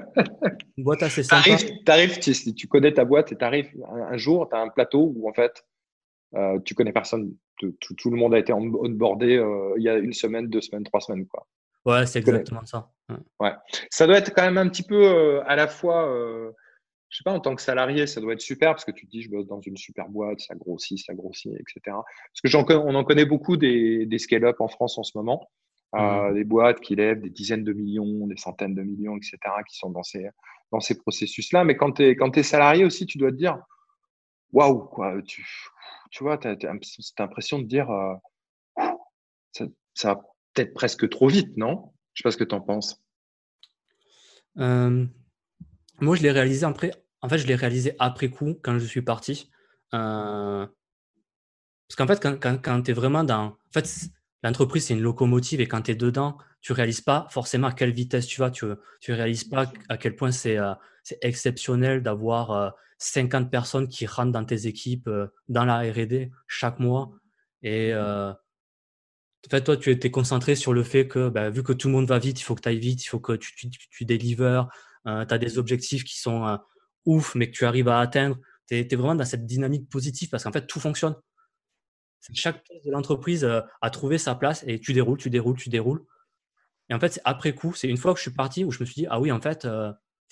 une 0.76 0.84
boîte 0.84 1.02
assez 1.02 1.22
sympa. 1.22 1.42
Tu 1.56 1.90
arrives, 1.90 2.18
tu, 2.18 2.54
tu, 2.54 2.66
connais 2.66 2.92
ta 2.92 3.04
boîte 3.04 3.32
et 3.32 3.36
tu 3.36 3.44
arrives 3.44 3.70
un, 3.88 4.16
jour, 4.16 4.48
tu 4.48 4.56
as 4.56 4.60
un 4.60 4.68
plateau 4.68 5.12
où 5.14 5.28
en 5.28 5.32
fait, 5.32 5.64
euh, 6.36 6.58
tu 6.64 6.74
connais 6.74 6.92
personne. 6.92 7.34
Tout, 7.58 8.10
le 8.10 8.16
monde 8.16 8.34
a 8.34 8.38
été 8.38 8.52
onboardé 8.52 9.36
euh, 9.36 9.74
il 9.76 9.84
y 9.84 9.88
a 9.88 9.96
une 9.96 10.12
semaine, 10.12 10.48
deux 10.48 10.60
semaines, 10.60 10.84
trois 10.84 11.00
semaines. 11.00 11.26
Quoi. 11.26 11.46
Ouais, 11.84 12.06
c'est 12.06 12.18
exactement 12.18 12.64
ça. 12.64 12.90
Ouais. 13.38 13.52
Ça 13.90 14.06
doit 14.06 14.18
être 14.18 14.34
quand 14.34 14.42
même 14.42 14.58
un 14.58 14.68
petit 14.68 14.82
peu 14.82 15.06
euh, 15.06 15.42
à 15.46 15.54
la 15.54 15.68
fois, 15.68 16.10
je 17.08 17.16
sais 17.16 17.24
pas, 17.24 17.32
en 17.32 17.40
tant 17.40 17.54
que 17.54 17.62
salarié, 17.62 18.06
ça 18.06 18.20
doit 18.20 18.32
être 18.32 18.40
super 18.40 18.72
parce 18.72 18.84
que 18.84 18.90
tu 18.90 19.06
te 19.06 19.10
dis, 19.10 19.22
je 19.22 19.30
bosse 19.30 19.46
dans 19.46 19.60
une 19.60 19.76
super 19.76 20.08
boîte, 20.08 20.40
ça 20.40 20.54
grossit, 20.54 20.98
ça 20.98 21.14
grossit, 21.14 21.52
etc. 21.52 21.80
Parce 21.86 22.64
que 22.66 22.74
on 22.74 22.94
en 22.94 23.04
connaît 23.04 23.26
beaucoup 23.26 23.56
des, 23.56 24.06
des 24.06 24.18
scale-up 24.18 24.60
en 24.60 24.68
France 24.68 24.98
en 24.98 25.04
ce 25.04 25.16
moment. 25.16 25.48
Mmh. 25.96 26.34
des 26.34 26.42
boîtes 26.42 26.80
qui 26.80 26.96
lèvent 26.96 27.20
des 27.20 27.30
dizaines 27.30 27.62
de 27.62 27.72
millions, 27.72 28.26
des 28.26 28.36
centaines 28.36 28.74
de 28.74 28.82
millions, 28.82 29.16
etc., 29.16 29.38
qui 29.68 29.76
sont 29.76 29.90
dans 29.90 30.02
ces, 30.02 30.26
dans 30.72 30.80
ces 30.80 30.98
processus-là. 30.98 31.62
Mais 31.62 31.76
quand 31.76 31.92
tu 31.92 32.02
es, 32.02 32.16
quand 32.16 32.36
es 32.36 32.42
salarié 32.42 32.84
aussi, 32.84 33.06
tu 33.06 33.16
dois 33.16 33.30
te 33.30 33.36
dire, 33.36 33.62
waouh, 34.52 34.84
quoi, 34.86 35.20
tu, 35.22 35.46
tu 36.10 36.24
vois, 36.24 36.38
tu 36.38 36.48
as, 36.48 36.56
cette 36.82 37.20
impression 37.20 37.58
de 37.58 37.64
dire, 37.64 37.90
euh, 37.90 38.14
ça, 39.52 39.64
ça, 39.94 40.14
va 40.14 40.22
peut-être 40.52 40.74
presque 40.74 41.08
trop 41.08 41.28
vite, 41.28 41.56
non? 41.56 41.92
Je 42.12 42.20
sais 42.20 42.22
pas 42.22 42.30
ce 42.30 42.36
que 42.36 42.44
tu 42.44 42.54
en 42.54 42.60
penses. 42.60 43.02
moi, 44.56 46.16
je 46.16 46.22
l'ai 46.22 46.30
réalisé 46.30 46.64
après. 46.64 46.92
En 47.20 47.28
fait, 47.28 47.38
je 47.38 47.46
l'ai 47.46 47.54
réalisé 47.54 47.96
après 47.98 48.28
coup, 48.28 48.54
quand 48.62 48.78
je 48.78 48.84
suis 48.84 49.02
parti. 49.02 49.50
Euh, 49.94 50.66
parce 51.88 51.96
qu'en 51.96 52.06
fait, 52.06 52.20
quand, 52.20 52.38
quand, 52.38 52.58
quand 52.62 52.82
tu 52.82 52.90
es 52.90 52.94
vraiment 52.94 53.24
dans. 53.24 53.44
En 53.46 53.72
fait, 53.72 54.10
l'entreprise, 54.42 54.86
c'est 54.86 54.94
une 54.94 55.02
locomotive 55.02 55.60
et 55.60 55.66
quand 55.66 55.82
tu 55.82 55.92
es 55.92 55.94
dedans, 55.94 56.38
tu 56.60 56.72
ne 56.72 56.76
réalises 56.76 57.00
pas 57.00 57.26
forcément 57.30 57.68
à 57.68 57.72
quelle 57.72 57.92
vitesse 57.92 58.26
tu 58.26 58.40
vas. 58.40 58.50
Tu 58.50 58.66
ne 58.66 59.14
réalises 59.14 59.44
pas 59.44 59.72
à 59.88 59.96
quel 59.96 60.16
point 60.16 60.32
c'est 60.32 60.58
euh, 61.12 61.16
exceptionnel 61.22 62.02
d'avoir 62.02 62.74
50 62.98 63.46
euh, 63.46 63.48
personnes 63.48 63.88
qui 63.88 64.06
rentrent 64.06 64.32
dans 64.32 64.44
tes 64.44 64.66
équipes 64.66 65.08
euh, 65.08 65.28
dans 65.48 65.64
la 65.64 65.80
RD 65.80 66.30
chaque 66.46 66.78
mois. 66.78 67.12
Et 67.62 67.94
en 67.94 68.36
fait, 69.50 69.62
toi, 69.62 69.76
tu 69.76 69.90
étais 69.90 70.10
concentré 70.10 70.54
sur 70.54 70.72
le 70.72 70.82
fait 70.82 71.06
que, 71.08 71.28
bah, 71.28 71.50
vu 71.50 71.62
que 71.62 71.72
tout 71.72 71.88
le 71.88 71.94
monde 71.94 72.06
va 72.06 72.18
vite, 72.18 72.40
il 72.40 72.44
faut 72.44 72.54
que 72.54 72.62
tu 72.62 72.68
ailles 72.68 72.78
vite, 72.78 73.04
il 73.04 73.08
faut 73.08 73.20
que 73.20 73.32
tu, 73.32 73.54
tu, 73.54 73.70
tu 73.70 74.04
delivers. 74.04 74.68
tu 75.04 75.10
as 75.10 75.38
des 75.38 75.58
objectifs 75.58 76.04
qui 76.04 76.18
sont 76.18 76.58
ouf, 77.06 77.34
mais 77.34 77.50
que 77.50 77.56
tu 77.56 77.64
arrives 77.64 77.88
à 77.88 78.00
atteindre. 78.00 78.36
Tu 78.68 78.76
es, 78.76 78.96
vraiment 78.96 79.14
dans 79.14 79.24
cette 79.24 79.46
dynamique 79.46 79.88
positive 79.88 80.28
parce 80.30 80.44
qu'en 80.44 80.52
fait, 80.52 80.66
tout 80.66 80.80
fonctionne 80.80 81.14
chaque 82.32 82.62
pièce 82.64 82.82
de 82.84 82.90
l'entreprise 82.90 83.44
euh, 83.44 83.60
a 83.82 83.90
trouvé 83.90 84.18
sa 84.18 84.34
place 84.34 84.64
et 84.66 84.80
tu 84.80 84.92
déroules, 84.92 85.18
tu 85.18 85.30
déroules, 85.30 85.56
tu 85.56 85.68
déroules. 85.68 86.04
Et 86.88 86.94
en 86.94 87.00
fait, 87.00 87.14
c'est 87.14 87.22
après 87.24 87.54
coup, 87.54 87.74
c'est 87.74 87.88
une 87.88 87.96
fois 87.96 88.12
que 88.12 88.18
je 88.18 88.22
suis 88.22 88.30
parti 88.30 88.64
où 88.64 88.70
je 88.70 88.80
me 88.80 88.84
suis 88.84 88.94
dit, 88.94 89.06
ah 89.10 89.20
oui, 89.20 89.32
en 89.32 89.40
fait, 89.40 89.66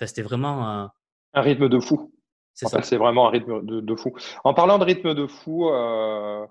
euh, 0.00 0.06
c'était 0.06 0.22
vraiment. 0.22 0.90
un 1.34 1.40
rythme 1.40 1.68
de 1.68 1.80
fou. 1.80 2.12
C'est 2.54 2.96
vraiment 2.96 3.28
un 3.28 3.30
rythme 3.30 3.64
de, 3.64 3.96
fou. 3.96 4.14
En 4.44 4.52
parlant 4.52 4.78
de 4.78 4.84
rythme 4.84 5.14
de 5.14 5.26
fou, 5.26 5.68
euh, 5.70 6.46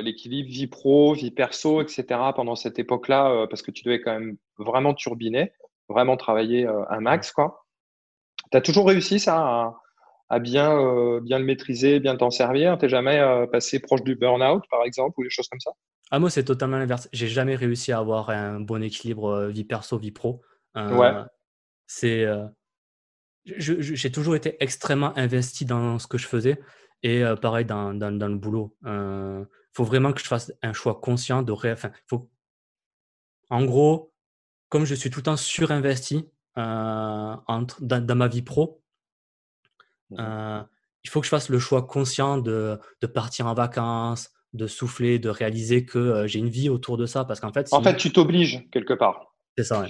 l'équilibre 0.00 0.48
vie 0.48 0.66
pro, 0.66 1.12
vie 1.12 1.30
perso, 1.30 1.82
etc., 1.82 2.04
pendant 2.34 2.56
cette 2.56 2.78
époque-là, 2.78 3.46
parce 3.48 3.62
que 3.62 3.70
tu 3.70 3.84
devais 3.84 4.00
quand 4.00 4.18
même 4.18 4.36
vraiment 4.58 4.94
turbiner, 4.94 5.52
vraiment 5.88 6.16
travailler 6.16 6.66
un 6.66 7.00
max, 7.00 7.32
quoi. 7.32 7.66
Tu 8.50 8.56
as 8.56 8.62
toujours 8.62 8.88
réussi 8.88 9.20
ça 9.20 9.74
à 10.30 10.38
bien, 10.38 10.78
euh, 10.78 11.20
bien 11.20 11.38
le 11.38 11.44
maîtriser, 11.44 11.98
bien 11.98 12.16
t'en 12.16 12.30
servir? 12.30 12.78
T'es 12.78 12.88
jamais 12.88 13.18
euh, 13.18 13.46
passé 13.46 13.80
proche 13.80 14.02
du 14.02 14.14
burn-out, 14.14 14.62
par 14.70 14.84
exemple, 14.84 15.18
ou 15.18 15.24
des 15.24 15.30
choses 15.30 15.48
comme 15.48 15.60
ça? 15.60 15.72
Ah, 16.12 16.20
Moi, 16.20 16.30
c'est 16.30 16.44
totalement 16.44 16.78
l'inverse. 16.78 17.08
J'ai 17.12 17.26
jamais 17.26 17.56
réussi 17.56 17.92
à 17.92 17.98
avoir 17.98 18.30
un 18.30 18.60
bon 18.60 18.82
équilibre 18.82 19.28
euh, 19.28 19.48
vie 19.48 19.64
perso, 19.64 19.98
vie 19.98 20.12
pro. 20.12 20.40
ouais. 20.76 21.12
C'est, 21.92 22.24
j'ai 23.44 24.12
toujours 24.12 24.36
été 24.36 24.56
extrêmement 24.62 25.16
investi 25.18 25.64
dans 25.64 25.98
ce 25.98 26.06
que 26.06 26.18
je 26.18 26.28
faisais 26.28 26.60
et 27.02 27.24
pareil 27.42 27.64
dans, 27.64 27.94
dans, 27.94 28.16
dans, 28.16 28.28
le 28.28 28.36
boulot. 28.36 28.76
Il 28.84 29.46
faut 29.72 29.82
vraiment 29.84 30.12
que 30.12 30.20
je 30.20 30.26
fasse 30.26 30.52
un 30.62 30.72
choix 30.72 31.00
conscient 31.00 31.42
de 31.42 31.52
enfin, 31.52 31.90
faut... 32.06 32.30
En 33.48 33.64
gros, 33.64 34.12
comme 34.68 34.84
je 34.84 34.94
suis 34.94 35.10
tout 35.10 35.18
le 35.18 35.24
temps 35.24 35.36
surinvesti 35.36 36.30
entre, 36.54 37.82
dans, 37.82 38.06
dans 38.06 38.14
ma 38.14 38.28
vie 38.28 38.42
pro, 38.42 38.80
Mmh 40.10 40.16
euh, 40.18 40.62
il 41.02 41.08
faut 41.08 41.20
que 41.20 41.24
je 41.24 41.30
fasse 41.30 41.48
le 41.48 41.58
choix 41.58 41.86
conscient 41.86 42.36
de, 42.36 42.78
de 43.00 43.06
partir 43.06 43.46
en 43.46 43.54
vacances, 43.54 44.28
de 44.52 44.66
souffler, 44.66 45.18
de 45.18 45.30
réaliser 45.30 45.86
que 45.86 45.98
euh, 45.98 46.26
j'ai 46.26 46.40
une 46.40 46.50
vie 46.50 46.68
autour 46.68 46.98
de 46.98 47.06
ça. 47.06 47.24
Parce 47.24 47.40
qu'en 47.40 47.54
fait, 47.54 47.72
en 47.72 47.82
fait, 47.82 47.96
tu 47.96 48.12
t'obliges 48.12 48.68
quelque 48.70 48.92
part. 48.92 49.29
C'est 49.62 49.64
ça. 49.64 49.86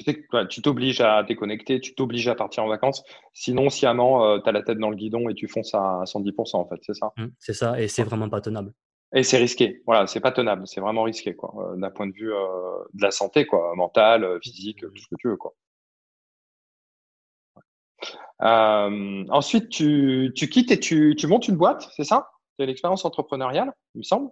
Tu 0.48 0.62
t'obliges 0.62 1.00
à 1.00 1.22
déconnecter, 1.22 1.80
tu 1.80 1.94
t'obliges 1.94 2.28
à 2.28 2.34
partir 2.34 2.64
en 2.64 2.68
vacances. 2.68 3.02
Sinon, 3.32 3.70
sciemment, 3.70 4.24
euh, 4.24 4.38
tu 4.42 4.48
as 4.48 4.52
la 4.52 4.62
tête 4.62 4.78
dans 4.78 4.90
le 4.90 4.96
guidon 4.96 5.28
et 5.28 5.34
tu 5.34 5.48
fonces 5.48 5.74
à 5.74 6.02
110%, 6.04 6.56
en 6.56 6.68
fait. 6.68 6.80
C'est 6.82 6.94
ça? 6.94 7.12
Mmh, 7.16 7.26
c'est 7.38 7.54
ça. 7.54 7.80
Et 7.80 7.88
c'est 7.88 8.04
vraiment 8.04 8.28
pas 8.28 8.40
tenable. 8.40 8.72
Et 9.14 9.22
c'est 9.22 9.38
risqué. 9.38 9.82
Voilà, 9.86 10.06
c'est 10.06 10.20
pas 10.20 10.32
tenable. 10.32 10.66
C'est 10.66 10.80
vraiment 10.80 11.02
risqué, 11.02 11.34
quoi. 11.34 11.74
D'un 11.76 11.90
point 11.90 12.06
de 12.06 12.12
vue 12.12 12.32
de 12.94 13.02
la 13.02 13.10
santé, 13.10 13.46
quoi. 13.46 13.74
Mentale, 13.74 14.38
physique, 14.42 14.80
tout 14.80 14.96
ce 14.96 15.08
que 15.08 15.16
tu 15.18 15.28
veux, 15.28 15.36
quoi. 15.36 15.54
Euh, 18.42 19.24
ensuite, 19.28 19.68
tu, 19.68 20.32
tu, 20.34 20.48
quittes 20.48 20.70
et 20.70 20.80
tu, 20.80 21.14
tu 21.16 21.26
montes 21.26 21.48
une 21.48 21.56
boîte, 21.56 21.90
c'est 21.96 22.04
ça? 22.04 22.30
C'est 22.58 22.66
l'expérience 22.66 23.04
entrepreneuriale, 23.04 23.72
il 23.94 23.98
me 23.98 24.02
semble? 24.02 24.30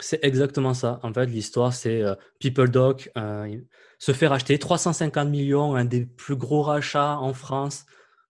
C'est 0.00 0.24
exactement 0.24 0.74
ça. 0.74 1.00
En 1.02 1.12
fait, 1.12 1.26
l'histoire, 1.26 1.72
c'est 1.72 2.02
euh, 2.02 2.14
PeopleDoc 2.40 3.10
euh, 3.16 3.60
se 3.98 4.12
faire 4.12 4.32
acheter 4.32 4.58
350 4.58 5.28
millions, 5.28 5.74
un 5.74 5.84
des 5.84 6.06
plus 6.06 6.36
gros 6.36 6.62
rachats 6.62 7.18
en 7.18 7.34
France, 7.34 7.84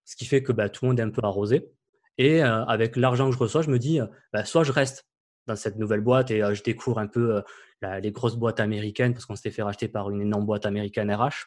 ce 0.05 0.17
qui 0.17 0.27
fait 0.27 0.43
que 0.43 0.53
bah, 0.53 0.69
tout 0.69 0.85
le 0.85 0.91
monde 0.91 1.01
est 1.01 1.05
un 1.05 1.11
peu 1.11 1.23
arrosé. 1.25 1.73
Et 2.19 2.43
avec 2.43 2.97
l'argent 2.97 3.31
que 3.31 3.35
je 3.35 3.39
reçois, 3.39 3.63
je 3.63 3.71
me 3.71 3.79
dis, 3.79 3.99
bah, 4.35 4.45
soit 4.45 4.65
je 4.65 4.71
reste 4.71 5.07
dans 5.47 5.57
cette 5.57 5.77
nouvelle 5.77 6.03
boîte 6.03 6.31
et 6.31 6.43
je 6.55 6.63
découvre 6.63 6.99
un 6.99 7.07
peu 7.07 7.43
les 7.81 8.13
grosses 8.13 8.37
boîtes 8.37 8.61
américaines 8.61 9.15
parce 9.15 9.25
qu'on 9.25 9.35
s'était 9.35 9.51
fait 9.51 9.63
racheter 9.63 9.89
par 9.89 10.11
une 10.11 10.21
énorme 10.21 10.45
boîte 10.45 10.67
américaine 10.67 11.11
RH. 11.11 11.47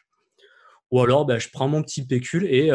Ou 0.90 1.00
alors, 1.00 1.24
bah, 1.24 1.38
je 1.38 1.48
prends 1.52 1.68
mon 1.68 1.82
petit 1.82 2.04
pécule 2.04 2.46
et 2.46 2.72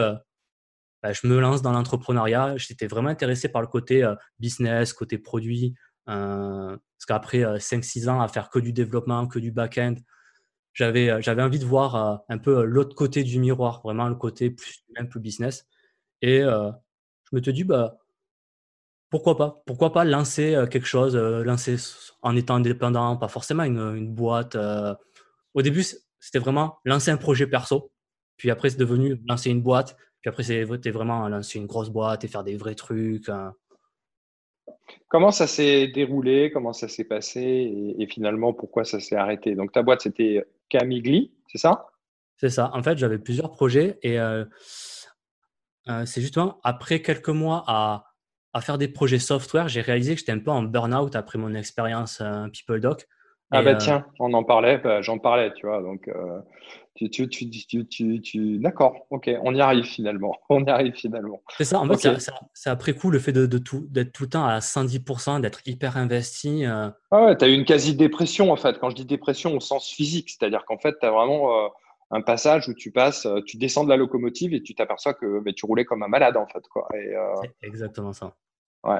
je 1.10 1.28
me 1.28 1.40
lance 1.40 1.62
dans 1.62 1.72
l'entrepreneuriat. 1.72 2.58
J'étais 2.58 2.88
vraiment 2.88 3.10
intéressé 3.10 3.50
par 3.50 3.62
le 3.62 3.68
côté 3.68 4.04
euh, 4.04 4.16
business, 4.40 4.94
côté 4.94 5.18
produit. 5.18 5.76
Euh, 6.10 6.78
parce 6.98 7.06
qu'après 7.08 7.44
5-6 7.60 8.08
euh, 8.08 8.12
ans 8.12 8.22
à 8.22 8.28
faire 8.28 8.50
que 8.50 8.60
du 8.60 8.74
développement, 8.74 9.28
que 9.28 9.40
du 9.40 9.52
back-end, 9.52 9.96
j'avais, 10.74 11.22
j'avais 11.22 11.44
envie 11.44 11.60
de 11.60 11.66
voir 11.66 12.24
un 12.30 12.38
peu 12.38 12.64
l'autre 12.64 12.96
côté 12.96 13.24
du 13.24 13.40
miroir, 13.40 13.82
vraiment 13.84 14.08
le 14.08 14.16
côté 14.16 14.52
plus 14.52 14.86
un 14.96 15.06
plus 15.06 15.20
business. 15.20 15.68
Et 16.22 16.40
je 16.40 17.36
me 17.36 17.42
suis 17.42 17.52
dit, 17.52 17.64
bah, 17.66 17.98
pourquoi 19.10 19.36
pas? 19.36 19.62
Pourquoi 19.66 19.92
pas 19.92 20.06
lancer 20.06 20.56
quelque 20.72 20.88
chose, 20.88 21.18
lancer 21.18 21.76
en 22.22 22.38
étant 22.38 22.56
indépendant, 22.56 23.18
pas 23.18 23.28
forcément 23.28 23.64
une, 23.64 24.14
boîte. 24.14 24.58
Au 25.54 25.62
début, 25.62 25.84
c'était 26.22 26.40
vraiment 26.40 26.80
lancer 26.86 27.12
un 27.12 27.18
projet 27.18 27.48
perso. 27.48 27.92
Puis 28.38 28.50
après, 28.50 28.70
c'est 28.70 28.78
devenu 28.78 29.22
lancer 29.28 29.50
une 29.50 29.62
boîte. 29.62 29.98
Puis 30.22 30.30
après, 30.30 30.44
c'est 30.44 30.64
vraiment 30.64 31.28
lancer 31.28 31.60
une 31.60 31.66
grosse 31.66 31.90
boîte 31.90 32.24
et 32.24 32.28
faire 32.30 32.44
des 32.46 32.56
vrais 32.56 32.76
trucs. 32.76 33.28
Hein. 33.28 33.54
Comment 35.08 35.32
ça 35.32 35.48
s'est 35.48 35.88
déroulé? 35.88 36.52
Comment 36.52 36.74
ça 36.74 36.88
s'est 36.88 37.04
passé? 37.04 37.96
Et, 37.98 38.08
finalement, 38.08 38.54
pourquoi 38.54 38.86
ça 38.86 39.00
s'est 39.00 39.16
arrêté? 39.16 39.56
Donc, 39.56 39.72
ta 39.72 39.84
boîte, 39.84 40.02
c'était 40.02 40.46
Camigli, 40.70 41.34
c'est 41.48 41.58
ça? 41.58 41.88
C'est 42.38 42.50
ça. 42.50 42.72
En 42.74 42.82
fait, 42.82 42.98
j'avais 42.98 43.20
plusieurs 43.20 43.52
projets 43.52 44.00
et 44.04 44.20
euh, 44.20 44.46
euh, 45.90 46.06
c'est 46.06 46.22
justement 46.22 46.60
après 46.64 47.02
quelques 47.02 47.30
mois 47.30 47.64
à, 47.68 48.06
à, 48.54 48.62
faire 48.62 48.78
des 48.78 48.88
projets 48.88 49.20
software, 49.20 49.68
j'ai 49.68 49.82
réalisé 49.82 50.14
que 50.14 50.20
j'étais 50.20 50.32
un 50.32 50.40
peu 50.40 50.52
en 50.52 50.64
burn-out 50.64 51.16
après 51.16 51.38
mon 51.38 51.54
expérience 51.54 52.22
euh, 52.22 52.48
PeopleDoc. 52.48 53.08
Ah 53.52 53.62
bah 53.62 53.76
tiens, 53.76 54.06
on 54.20 54.32
en 54.34 54.46
parlait, 54.46 54.78
bah, 54.78 55.02
j'en 55.02 55.20
parlais, 55.20 55.54
tu 55.54 55.68
vois. 55.68 55.82
Donc, 55.82 56.10
tu, 57.10 57.28
tu, 57.30 57.50
tu, 57.50 57.88
tu, 57.88 58.22
tu 58.22 58.58
d'accord, 58.60 59.08
ok, 59.10 59.30
on 59.44 59.56
y 59.56 59.62
arrive 59.62 59.86
finalement. 59.86 60.36
On 60.50 60.64
y 60.64 60.70
arrive 60.70 60.94
finalement. 60.94 61.42
C'est 61.58 61.64
ça, 61.64 61.80
en 61.80 61.88
fait, 61.88 62.20
c'est 62.54 62.70
après 62.70 62.94
coup 62.94 63.10
le 63.10 63.20
fait 63.20 63.32
de, 63.32 63.46
de 63.46 63.58
tout, 63.58 63.88
d'être 63.90 64.12
tout 64.12 64.24
le 64.24 64.30
temps 64.30 64.46
à 64.46 64.60
110%, 64.60 65.42
d'être 65.42 65.62
hyper 65.66 65.98
investi. 65.98 66.66
Euh... 66.66 66.90
Ah 67.12 67.26
ouais, 67.26 67.38
tu 67.38 67.46
as 67.46 67.48
eu 67.48 67.54
une 67.54 67.66
quasi-dépression 67.66 68.52
en 68.52 68.58
fait. 68.58 68.80
Quand 68.80 68.90
je 68.90 68.96
dis 68.96 69.06
dépression 69.06 69.56
au 69.56 69.60
sens 69.60 69.90
physique, 69.90 70.30
c'est-à-dire 70.30 70.66
qu'en 70.66 70.78
fait, 70.78 70.96
tu 71.00 71.06
as 71.06 71.12
vraiment. 71.12 71.66
Euh, 71.66 71.68
un 72.14 72.22
passage 72.22 72.68
où 72.68 72.74
tu 72.74 72.92
passes, 72.92 73.26
tu 73.46 73.56
descends 73.56 73.86
de 73.86 73.90
la 73.90 73.96
locomotive 73.96 74.54
et 74.54 74.62
tu 74.62 74.76
t'aperçois 74.76 75.14
que 75.14 75.42
mais 75.46 75.54
tu 75.54 75.66
roulais 75.66 75.86
comme 75.86 76.04
un 76.04 76.10
malade 76.10 76.36
en 76.36 76.46
fait. 76.46 76.68
Quoi. 76.68 76.90
C'est 76.92 77.54
exactement 77.66 78.12
ça. 78.12 78.36
Ouais. 78.84 79.00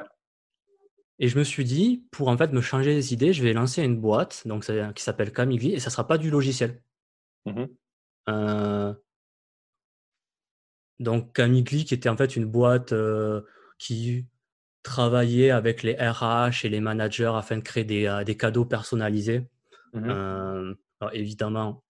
Et 1.18 1.28
je 1.28 1.38
me 1.38 1.44
suis 1.44 1.64
dit, 1.64 2.04
pour 2.10 2.28
en 2.28 2.36
fait 2.36 2.52
me 2.52 2.60
changer 2.60 2.94
les 2.94 3.12
idées, 3.12 3.32
je 3.32 3.42
vais 3.42 3.52
lancer 3.52 3.82
une 3.82 3.96
boîte 3.96 4.42
donc, 4.46 4.64
qui 4.94 5.02
s'appelle 5.02 5.32
Camigli 5.32 5.72
et 5.72 5.78
ça 5.78 5.88
ne 5.88 5.92
sera 5.92 6.06
pas 6.06 6.18
du 6.18 6.30
logiciel. 6.30 6.82
Mmh 7.46 7.60
euh, 7.60 7.66
donc 11.00 11.32
Camigli 11.34 11.84
qui 11.84 11.94
était 11.94 12.08
en 12.08 12.16
fait 12.16 12.36
une 12.36 12.46
boîte 12.46 12.92
euh, 12.92 13.42
qui 13.78 14.26
travaillait 14.82 15.50
avec 15.50 15.82
les 15.82 15.94
RH 15.94 16.64
et 16.64 16.68
les 16.68 16.80
managers 16.80 17.32
afin 17.34 17.56
de 17.56 17.62
créer 17.62 17.84
des, 17.84 18.06
euh, 18.06 18.24
cadeaux 18.34 18.64
personnalisés. 18.64 19.46
Mmh 19.92 20.74
évidemment, 21.12 21.82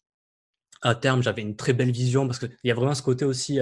à 0.81 0.95
terme, 0.95 1.23
j'avais 1.23 1.43
une 1.43 1.55
très 1.55 1.75
belle 1.75 1.91
vision 1.91 2.27
parce 2.27 2.39
qu'il 2.39 2.51
y 2.65 2.71
a 2.71 2.75
vraiment 2.75 2.95
ce 2.95 3.03
côté 3.03 3.27
aussi 3.27 3.61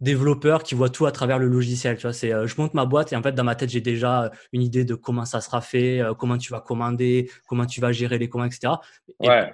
développeur 0.00 0.62
qui 0.62 0.74
voit 0.74 0.90
tout 0.90 1.06
à 1.06 1.12
travers 1.12 1.38
le 1.38 1.48
logiciel. 1.48 1.96
Tu 1.96 2.02
vois, 2.02 2.12
c'est, 2.12 2.32
euh, 2.32 2.46
je 2.46 2.60
monte 2.60 2.74
ma 2.74 2.84
boîte 2.84 3.12
et 3.12 3.16
en 3.16 3.22
fait, 3.22 3.32
dans 3.32 3.44
ma 3.44 3.54
tête, 3.54 3.70
j'ai 3.70 3.80
déjà 3.80 4.30
une 4.52 4.62
idée 4.62 4.84
de 4.84 4.94
comment 4.94 5.24
ça 5.24 5.40
sera 5.40 5.60
fait, 5.60 6.00
euh, 6.00 6.14
comment 6.14 6.38
tu 6.38 6.52
vas 6.52 6.60
commander, 6.60 7.30
comment 7.48 7.66
tu 7.66 7.80
vas 7.80 7.92
gérer 7.92 8.18
les 8.18 8.28
commandes, 8.28 8.52
etc. 8.52 8.74
Et 9.20 9.28
ouais. 9.28 9.52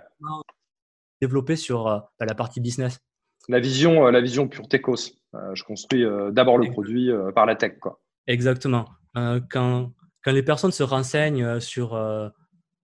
Développer 1.21 1.57
sur 1.57 1.89
euh, 1.89 1.99
bah, 2.19 2.27
la 2.27 2.35
partie 2.35 2.61
business. 2.61 3.01
La 3.49 3.61
vision, 3.61 4.07
la 4.07 4.21
vision 4.21 4.49
pure 4.49 4.69
techos. 4.69 5.13
je 5.55 5.65
construis 5.65 6.05
d'abord 6.31 6.59
le 6.59 6.71
produit 6.71 7.11
par 7.35 7.47
la 7.47 7.57
tech. 7.57 7.79
Quoi. 7.81 8.01
Exactement. 8.27 8.87
quand, 9.15 9.93
quand 10.23 10.33
les 10.33 10.43
personnes 10.43 10.73
se 10.73 10.83
renseignent 10.83 11.59
sur 11.59 11.95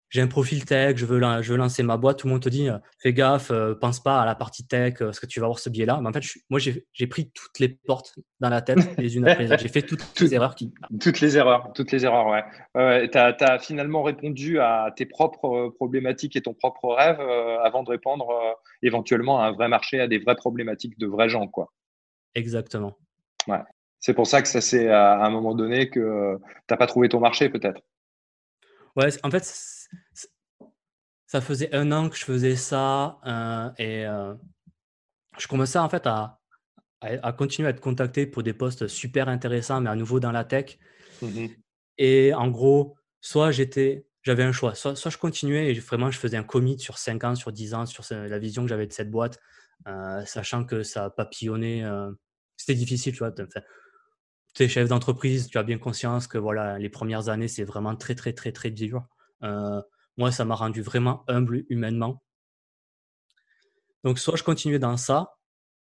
j'ai 0.10 0.22
un 0.22 0.28
profil 0.28 0.64
tech, 0.64 0.96
je 0.98 1.06
veux, 1.06 1.20
je 1.42 1.52
veux 1.52 1.58
lancer 1.58 1.84
ma 1.84 1.98
boîte, 1.98 2.20
tout 2.20 2.28
le 2.28 2.34
monde 2.34 2.42
te 2.42 2.50
dit 2.50 2.70
euh, 2.70 2.78
fais 3.00 3.14
gaffe, 3.14 3.52
euh, 3.52 3.76
pense 3.76 4.00
pas 4.00 4.22
à 4.22 4.26
la 4.26 4.36
partie 4.36 4.66
tech, 4.66 5.02
euh, 5.02 5.06
parce 5.06 5.20
que 5.20 5.26
tu 5.26 5.40
vas 5.40 5.46
avoir 5.46 5.60
ce 5.60 5.70
biais-là. 5.70 6.00
Mais 6.02 6.10
en 6.10 6.14
fait, 6.14 6.24
moi, 6.50 6.60
j'ai 6.60 7.08
pris 7.08 7.30
toutes 7.32 7.60
les 7.60 7.70
portes 7.70 8.18
dans 8.40 8.50
la 8.50 8.62
tête, 8.62 8.80
les 8.98 9.18
unes 9.18 9.28
après 9.28 9.44
les 9.44 9.52
autres. 9.52 9.62
J'ai 9.62 9.70
fait 9.70 9.82
toutes, 9.82 10.20
les 10.20 10.34
erreurs. 10.34 10.56
Qui... 10.56 10.74
Toutes 11.02 11.20
les 11.20 11.38
erreurs, 11.38 11.72
toutes 11.74 11.92
les 11.92 12.06
erreurs, 12.06 12.28
ouais. 12.28 13.10
tu 13.10 13.18
as, 13.18 13.60
finalement 13.60 14.04
répondu 14.04 14.60
à 14.60 14.94
tes 14.96 15.06
propres 15.06 15.74
problématiques 15.76 16.36
et 16.36 16.42
ton 16.42 16.54
propre 16.54 16.96
rêve 16.96 17.20
avant 17.64 17.84
de 17.84 17.90
répondre 17.90 18.28
éventuellement 18.82 19.42
à 19.42 19.48
un 19.48 19.52
vrai 19.52 19.68
marché, 19.68 20.00
à 20.00 20.08
des 20.08 20.20
vraies 20.20 20.36
problématiques 20.36 20.98
de 20.98 21.08
vrais 21.08 21.30
gens, 21.30 21.48
quoi. 21.48 21.74
Exactement. 22.36 22.98
Ouais. 23.48 23.60
C'est 24.00 24.14
pour 24.14 24.28
ça 24.28 24.42
que 24.42 24.48
ça 24.48 24.62
c'est 24.62 24.90
à 24.90 25.26
un 25.26 25.30
moment 25.32 25.56
donné 25.56 25.90
que 25.90 26.38
tu 26.38 26.44
n'as 26.70 26.78
pas 26.78 26.88
trouvé 26.88 27.10
ton 27.10 27.20
marché, 27.20 27.50
peut-être. 27.50 27.82
Ouais, 28.96 29.10
en 29.24 29.30
fait, 29.30 29.44
ça 31.28 31.42
faisait 31.42 31.74
un 31.76 31.92
an 31.92 32.10
que 32.10 32.16
je 32.16 32.24
faisais 32.24 32.56
ça 32.56 33.20
euh, 33.26 33.70
et 33.78 34.06
euh, 34.06 34.34
je 35.38 35.48
commençais 35.48 35.78
en 35.78 35.90
fait 35.90 36.08
à, 36.08 36.40
à, 37.02 37.34
continuer 37.34 37.68
à 37.68 37.72
être 37.72 37.82
contacté 37.82 38.26
pour 38.26 38.44
des 38.44 38.54
postes 38.54 38.88
super 38.88 39.28
intéressants, 39.28 39.82
mais 39.82 39.90
à 39.90 39.96
nouveau 39.96 40.20
dans 40.20 40.32
la 40.32 40.44
tech. 40.44 40.80
Mmh 41.22 41.48
et 42.00 42.32
en 42.36 42.50
gros, 42.50 42.96
soit 43.22 43.50
j'étais, 43.50 44.06
j'avais 44.22 44.44
un 44.44 44.52
choix, 44.52 44.76
soit, 44.76 44.96
soit, 44.96 45.10
je 45.10 45.18
continuais 45.18 45.72
et 45.72 45.74
vraiment 45.80 46.12
je 46.12 46.20
faisais 46.20 46.38
un 46.38 46.44
commit 46.44 46.78
sur 46.78 47.00
5 47.00 47.24
ans, 47.24 47.34
sur 47.34 47.52
10 47.52 47.74
ans, 47.74 47.88
sur 47.88 48.04
la 48.12 48.38
vision 48.38 48.62
que 48.62 48.70
j'avais 48.70 48.86
de 48.86 48.94
cette 48.94 49.10
boîte, 49.10 49.40
euh, 49.88 50.24
sachant 50.24 50.64
que 50.64 50.84
ça 50.84 51.10
papillonnait. 51.10 51.84
C'était 52.56 52.76
difficile, 52.76 53.14
tu 53.14 53.18
vois. 53.18 53.32
tu 53.32 54.64
es 54.64 54.68
chef 54.68 54.90
d'entreprise, 54.90 55.48
tu 55.48 55.58
as 55.58 55.64
bien 55.64 55.80
conscience 55.80 56.28
que 56.28 56.38
voilà, 56.38 56.78
les 56.78 56.90
premières 56.90 57.30
années, 57.30 57.48
c'est 57.48 57.64
vraiment 57.64 57.96
très, 57.96 58.14
très, 58.14 58.34
très, 58.34 58.52
très 58.52 58.70
dur. 58.70 59.08
Euh, 59.44 59.82
moi, 60.18 60.32
ça 60.32 60.46
m'a 60.46 60.56
rendu 60.56 60.82
vraiment 60.82 61.24
humble 61.28 61.66
humainement. 61.70 62.24
Donc, 64.04 64.20
soit 64.20 64.36
je 64.36 64.44
continuais 64.44 64.80
dans 64.80 64.98
ça, 64.98 65.36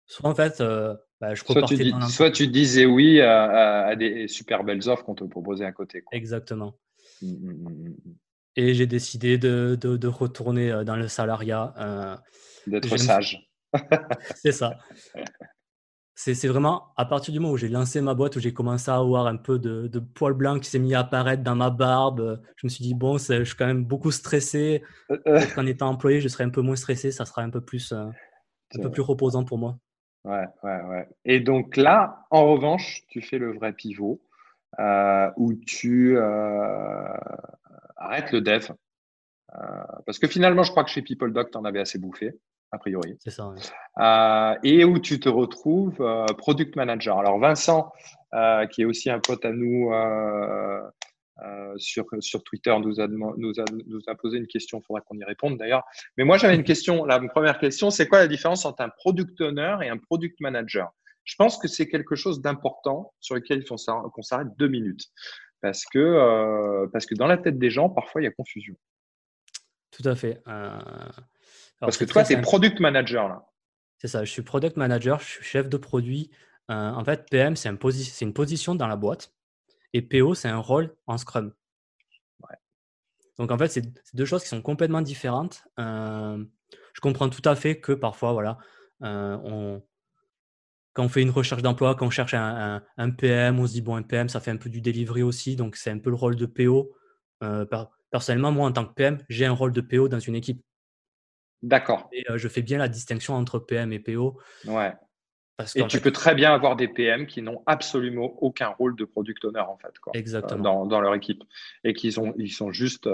soit 0.06 0.29
en 0.29 0.36
fait, 0.36 0.62
euh, 0.62 0.95
bah, 1.19 1.34
je 1.34 1.43
soit 1.43 1.63
tu, 1.63 1.91
dans 1.91 2.08
soit 2.08 2.32
tu 2.32 2.47
disais 2.47 2.86
oui 2.86 3.21
à, 3.21 3.95
des 3.95 4.27
super 4.27 4.63
belles 4.63 4.88
offres 4.89 5.03
qu'on 5.03 5.15
te 5.15 5.23
proposait 5.23 5.65
à 5.65 5.71
côté. 5.71 6.03
Exactement. 6.12 6.77
Mmh, 7.21 7.27
mmh, 7.27 7.69
mmh, 7.69 7.95
Et 8.56 8.73
j'ai 8.73 8.88
décidé 8.88 9.38
de, 9.38 9.77
de, 9.79 10.08
retourner 10.08 10.71
euh, 10.71 10.84
dans 10.84 10.95
le 10.95 11.08
salariat. 11.08 11.73
D'être 12.67 12.97
sage. 12.97 13.49
C'est 14.36 14.51
ça. 14.51 14.77
C'est 16.15 16.47
vraiment 16.47 16.93
à 16.95 17.06
partir 17.06 17.34
du 17.34 17.39
moment 17.39 17.54
où 17.54 17.58
j'ai 17.58 17.69
lancé 17.69 17.99
ma 17.99 18.13
boîte, 18.13 18.36
où 18.36 18.39
j'ai 18.39 18.54
commencé 18.54 18.91
à 18.91 18.97
avoir 18.97 19.26
un 19.26 19.36
peu 19.36 19.58
de, 19.58 19.88
de 19.88 19.99
poil 19.99 20.34
blanc 20.34 20.60
qui 20.60 20.69
s'est 20.69 20.78
mis 20.78 20.93
à 20.93 20.99
apparaître 20.99 21.41
dans 21.41 21.56
ma 21.56 21.71
barbe, 21.71 22.39
je 22.56 22.67
me 22.67 22.69
suis 22.69 22.84
dit, 22.84 22.93
bon, 22.93 23.17
je 23.17 23.43
suis 23.43 23.56
quand 23.56 23.65
même 23.65 23.84
beaucoup 23.84 24.12
stressé. 24.12 24.84
Euh, 25.10 25.17
euh. 25.28 25.41
Qu'en 25.56 25.65
étant 25.65 25.89
employé, 25.89 26.21
je 26.21 26.28
serai 26.28 26.43
un 26.43 26.49
peu 26.49 26.62
moins 26.62 26.76
stressé, 26.76 27.12
ça 27.12 27.26
sera 27.26 27.41
un 27.41 27.49
peu 27.49 27.62
plus, 27.62 27.91
euh, 27.93 28.06
un 28.76 28.82
peu 28.82 28.91
plus 28.91 29.02
reposant 29.02 29.43
pour 29.43 29.58
moi. 29.58 29.78
Ouais, 30.23 30.45
ouais, 30.62 30.82
ouais. 30.84 31.08
Et 31.26 31.39
donc 31.39 31.78
là, 31.78 32.26
en 32.30 32.45
revanche, 32.45 33.02
tu 33.08 33.21
fais 33.21 33.39
le 33.39 33.52
vrai 33.54 33.73
pivot 33.73 34.21
où 35.36 35.54
tu 35.65 36.17
arrêtes 37.97 38.32
le 38.32 38.41
dev. 38.41 38.67
parce 40.06 40.19
que 40.19 40.28
finalement, 40.28 40.62
je 40.62 40.69
crois 40.69 40.84
que 40.84 40.91
chez 40.91 41.02
PeopleDoc, 41.02 41.49
tu 41.49 41.58
en 41.58 41.65
avais 41.65 41.80
assez 41.80 41.97
bouffé 41.97 42.38
a 42.74 42.80
priori. 42.80 43.16
C'est 43.20 43.30
ça. 43.30 43.54
Euh, 44.00 44.60
et 44.64 44.84
où 44.84 45.00
tu 45.00 45.20
te 45.20 45.30
retrouves 45.30 46.02
euh, 46.02 46.26
product 46.38 46.76
manager. 46.76 47.20
Alors 47.20 47.38
Vincent, 47.40 47.94
euh, 48.34 48.66
qui 48.66 48.82
est 48.82 48.86
aussi 48.86 49.10
un 49.10 49.20
pote 49.20 49.46
à 49.46 49.52
nous 49.52 49.92
sur, 51.78 52.06
sur 52.20 52.44
Twitter, 52.44 52.76
nous 52.80 53.00
a, 53.00 53.08
nous, 53.08 53.60
a, 53.60 53.66
nous 53.88 54.02
a 54.08 54.16
posé 54.16 54.38
une 54.38 54.48
question. 54.48 54.80
Il 54.80 54.86
faudra 54.86 55.02
qu'on 55.02 55.18
y 55.18 55.24
réponde 55.24 55.58
d'ailleurs. 55.58 55.84
Mais 56.18 56.24
moi, 56.24 56.38
j'avais 56.38 56.56
une 56.56 56.64
question. 56.64 57.06
La 57.06 57.20
première 57.20 57.60
question, 57.60 57.92
c'est 57.92 58.08
quoi 58.08 58.20
la 58.20 58.28
différence 58.28 58.66
entre 58.66 58.82
un 58.82 58.90
product 58.90 59.40
owner 59.42 59.78
et 59.84 59.90
un 59.90 59.98
product 59.98 60.40
manager? 60.40 60.90
Je 61.26 61.36
pense 61.36 61.58
que 61.58 61.68
c'est 61.68 61.88
quelque 61.88 62.16
chose 62.16 62.42
d'important 62.42 63.14
sur 63.20 63.36
lequel 63.36 63.60
il 63.60 63.68
faut 63.68 63.76
qu'on 64.12 64.22
s'arrête 64.22 64.50
deux 64.58 64.68
minutes. 64.68 65.06
Parce 65.62 65.86
que, 65.86 66.88
parce 66.92 67.06
que 67.06 67.16
dans 67.16 67.28
la 67.28 67.38
tête 67.38 67.58
des 67.58 67.70
gens, 67.70 67.90
parfois, 67.90 68.22
il 68.22 68.26
y 68.26 68.28
a 68.28 68.32
confusion. 68.32 68.76
Tout 69.92 70.08
à 70.08 70.16
fait. 70.16 70.42
Parce 71.86 71.98
que 71.98 72.06
toi, 72.06 72.24
tu 72.24 72.34
es 72.34 72.41
product 72.41 72.80
manager 72.80 73.28
là. 73.28 73.46
C'est 73.98 74.08
ça, 74.08 74.26
je 74.26 74.32
suis 74.32 74.41
product 74.41 74.76
manager, 74.76 75.19
je 75.19 75.26
suis 75.26 75.43
chef 75.43 75.69
de 75.69 75.78
produit. 75.78 76.30
Euh, 76.72 76.91
en 76.91 77.04
fait, 77.04 77.30
PM, 77.30 77.56
c'est 77.56 77.69
une 77.69 78.34
position 78.34 78.76
dans 78.76 78.88
la 78.88 78.96
boîte 78.96 79.34
et 79.93 80.02
PO, 80.02 80.34
c'est 80.34 80.50
un 80.50 80.58
rôle 80.58 80.96
en 81.08 81.17
Scrum. 81.17 81.54
Donc, 83.39 83.52
en 83.52 83.58
fait, 83.58 83.69
c'est 83.69 83.84
deux 84.13 84.26
choses 84.26 84.43
qui 84.43 84.50
sont 84.50 84.62
complètement 84.62 85.02
différentes. 85.02 85.63
Euh, 85.80 86.43
je 86.93 87.02
comprends 87.02 87.30
tout 87.30 87.41
à 87.46 87.56
fait 87.56 87.80
que 87.80 87.91
parfois, 87.91 88.34
voilà, 88.34 88.60
euh, 89.02 89.38
on, 89.43 89.82
quand 90.93 91.06
on 91.06 91.10
fait 91.10 91.24
une 91.24 91.32
recherche 91.32 91.63
d'emploi, 91.63 91.96
quand 91.96 92.06
on 92.06 92.12
cherche 92.12 92.36
un, 92.36 92.82
PM, 93.17 93.60
on 93.60 93.65
se 93.65 93.72
dit, 93.72 93.82
bon, 93.82 93.96
un 93.96 94.04
PM, 94.04 94.30
ça 94.30 94.39
fait 94.39 94.52
un 94.52 94.58
peu 94.58 94.69
du 94.69 94.82
delivery 94.82 95.24
aussi, 95.24 95.56
donc 95.56 95.78
c'est 95.78 95.89
un 95.89 95.98
peu 95.98 96.12
le 96.12 96.15
rôle 96.15 96.36
de 96.36 96.46
PO. 96.46 96.93
personnellement, 98.12 98.52
moi, 98.52 98.67
en 98.67 98.72
tant 98.72 98.86
que 98.86 98.93
PM, 98.93 99.17
j'ai 99.30 99.46
un 99.46 99.54
rôle 99.54 99.72
de 99.72 99.82
PO 99.82 100.10
dans 100.10 100.19
une 100.19 100.36
équipe. 100.36 100.62
D'accord. 101.63 102.10
Et 102.12 102.26
je 102.36 102.47
fais 102.49 102.62
bien 102.62 102.78
la 102.78 102.89
distinction 102.89 103.36
entre 103.36 103.58
PM 103.58 103.93
et 103.93 103.99
PO. 103.99 104.38
Ouais. 104.65 104.93
Parce 105.56 105.76
et 105.76 105.88
tu 105.88 106.02
peux 106.02 106.12
très 106.12 106.36
bien 106.36 106.54
avoir 106.54 106.76
des 106.76 106.88
PM 106.88 107.26
qui 107.26 107.41
n'ont 107.41 107.63
absolument 107.67 108.34
aucun 108.41 108.69
rôle 108.69 108.95
de 108.95 109.06
product 109.06 109.45
owner 109.45 109.60
en 109.60 109.78
fait, 109.78 109.97
quoi, 109.99 110.12
Exactement. 110.15 110.86
Dans, 110.86 110.99
leur 110.99 111.13
équipe 111.13 111.43
et 111.84 111.93
qui 111.93 112.12
sont, 112.12 112.34
ils 112.38 112.52
sont 112.52 112.71
juste 112.71 113.08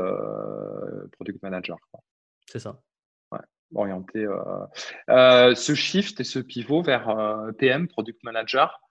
product 1.12 1.43
manager. 1.43 1.77
C'est 2.47 2.59
ça. 2.59 2.81
Ouais. 3.31 3.39
Orienté. 3.75 4.25
Euh, 5.09 5.53
ce 5.53 5.75
shift 5.75 6.21
et 6.21 6.23
ce 6.23 6.39
pivot 6.39 6.81
vers 6.81 7.13
PM, 7.57 7.88
product 7.88 8.23
manager. 8.23 8.81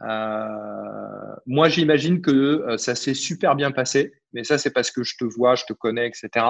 moi, 0.00 1.68
j'imagine 1.68 2.22
que 2.22 2.76
ça 2.78 2.94
s'est 2.94 3.14
super 3.14 3.56
bien 3.56 3.72
passé, 3.72 4.14
mais 4.32 4.44
ça, 4.44 4.56
c'est 4.56 4.72
parce 4.72 4.92
que 4.92 5.02
je 5.02 5.16
te 5.18 5.24
vois, 5.24 5.56
je 5.56 5.64
te 5.64 5.72
connais, 5.72 6.06
etc. 6.06 6.46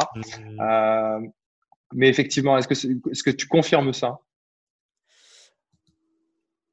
Mais 1.95 2.09
effectivement, 2.09 2.59
est-ce 2.59 2.69
que, 2.69 2.75
est, 2.75 3.23
que 3.23 3.31
tu 3.31 3.47
confirmes 3.47 3.93
ça? 3.93 4.19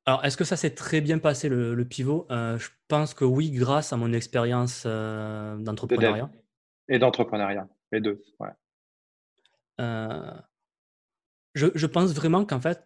Alors, 0.06 0.26
est-ce 0.26 0.36
que 0.36 0.44
ça 0.44 0.58
s'est 0.58 0.72
très 0.74 1.00
bien 1.00 1.20
passé 1.20 1.48
le, 1.48 1.86
pivot? 1.86 2.28
Euh, 2.32 2.58
Je 2.58 2.70
pense 2.88 3.14
que 3.14 3.24
oui, 3.24 3.52
grâce 3.52 3.94
à 3.94 3.98
mon 3.98 4.12
expérience 4.14 4.84
euh, 4.88 5.56
d'entrepreneuriat. 5.58 6.30
Et 6.90 6.98
d'entrepreneuriat, 6.98 7.68
les 7.92 8.02
deux, 8.02 8.22
ouais. 8.40 8.50
Euh, 9.80 10.32
je, 11.54 11.86
pense 11.86 12.14
vraiment 12.14 12.46
qu'en 12.46 12.60
fait, 12.60 12.84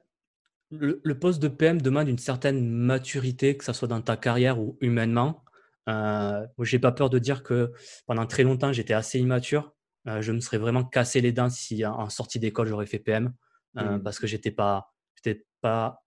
le, 0.72 1.00
poste 1.14 1.42
de 1.42 1.48
PM 1.48 1.82
demande 1.82 2.10
une 2.10 2.18
certaine 2.18 2.70
maturité, 2.70 3.58
que 3.58 3.64
ce 3.64 3.74
soit 3.74 3.88
dans 3.88 4.02
ta 4.02 4.18
carrière 4.18 4.60
ou 4.60 4.78
humainement. 4.82 5.44
Je 5.88 6.76
n'ai 6.76 6.80
pas 6.80 6.92
peur 6.92 7.10
de 7.10 7.20
dire 7.20 7.44
que 7.44 7.72
pendant 8.06 8.26
très 8.28 8.44
longtemps, 8.44 8.74
j'étais 8.74 8.94
assez 8.94 9.20
immature. 9.20 9.75
Euh, 10.08 10.22
je 10.22 10.32
me 10.32 10.40
serais 10.40 10.58
vraiment 10.58 10.84
cassé 10.84 11.22
les 11.22 11.32
dents 11.32 11.50
si 11.50 11.86
en 11.86 12.10
sortie 12.10 12.40
d'école 12.40 12.68
j'aurais 12.68 12.86
fait 12.86 13.00
PM 13.00 13.34
euh, 13.78 13.98
mmh. 13.98 14.04
parce 14.04 14.20
que 14.20 14.28
j'étais 14.28 14.52
pas, 14.52 14.94
j'étais 15.16 15.46
pas 15.62 16.04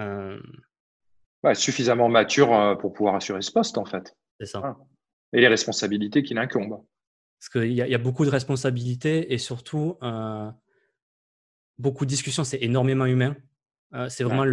euh, 0.00 0.40
suffisamment 1.54 2.08
mature 2.08 2.76
pour 2.80 2.92
pouvoir 2.92 3.14
assurer 3.14 3.42
ce 3.42 3.52
poste 3.52 3.78
en 3.78 3.84
fait. 3.84 4.16
C'est 4.40 4.46
ça. 4.46 4.76
Et 5.32 5.40
les 5.40 5.48
responsabilités 5.48 6.22
qui 6.22 6.34
l'incombent. 6.34 6.84
Parce 7.38 7.48
qu'il 7.50 7.72
y, 7.72 7.76
y, 7.76 7.94
a 7.94 7.98
beaucoup 7.98 8.24
de 8.24 8.30
responsabilités 8.30 9.32
et 9.32 9.38
surtout 9.38 9.98
beaucoup 11.78 12.04
de 12.04 12.10
discussions, 12.10 12.44
c'est 12.44 12.62
énormément 12.62 13.04
humain. 13.04 13.36
Euh, 13.94 14.08
c'est 14.08 14.24
vraiment 14.24 14.44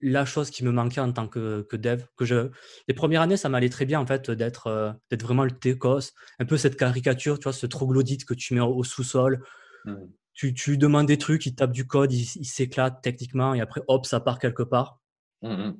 la 0.00 0.24
chose 0.24 0.50
qui 0.50 0.64
me 0.64 0.72
manquait 0.72 1.00
en 1.00 1.12
tant 1.12 1.28
que, 1.28 1.64
dev. 1.72 2.02
Que 2.16 2.24
je... 2.24 2.50
Les 2.88 2.94
premières 2.94 3.22
années, 3.22 3.36
ça 3.36 3.48
m'allait 3.48 3.68
très 3.68 3.84
bien 3.84 4.00
en 4.00 4.06
fait 4.06 4.30
d'être 4.30 4.66
euh, 4.66 4.92
d'être 5.10 5.22
vraiment 5.22 5.44
le 5.44 5.52
TECOS, 5.52 6.12
un 6.40 6.44
peu 6.44 6.56
cette 6.56 6.76
caricature, 6.76 7.38
tu 7.38 7.44
vois, 7.44 7.52
ce 7.52 7.66
troglodyte 7.66 8.24
que 8.24 8.34
tu 8.34 8.54
mets 8.54 8.60
au, 8.60 8.82
sous-sol. 8.82 9.44
Mmh. 9.84 9.94
Tu, 10.34 10.54
tu, 10.54 10.70
lui 10.70 10.78
demandes 10.78 11.06
des 11.06 11.18
trucs, 11.18 11.46
il 11.46 11.54
tape 11.54 11.72
du 11.72 11.86
code, 11.86 12.12
il, 12.12 12.24
s'éclate 12.24 13.00
techniquement 13.02 13.54
et 13.54 13.60
après, 13.60 13.82
hop, 13.86 14.04
ça 14.04 14.20
part 14.20 14.38
quelque 14.38 14.62
part. 14.62 15.00
Mmh. 15.42 15.72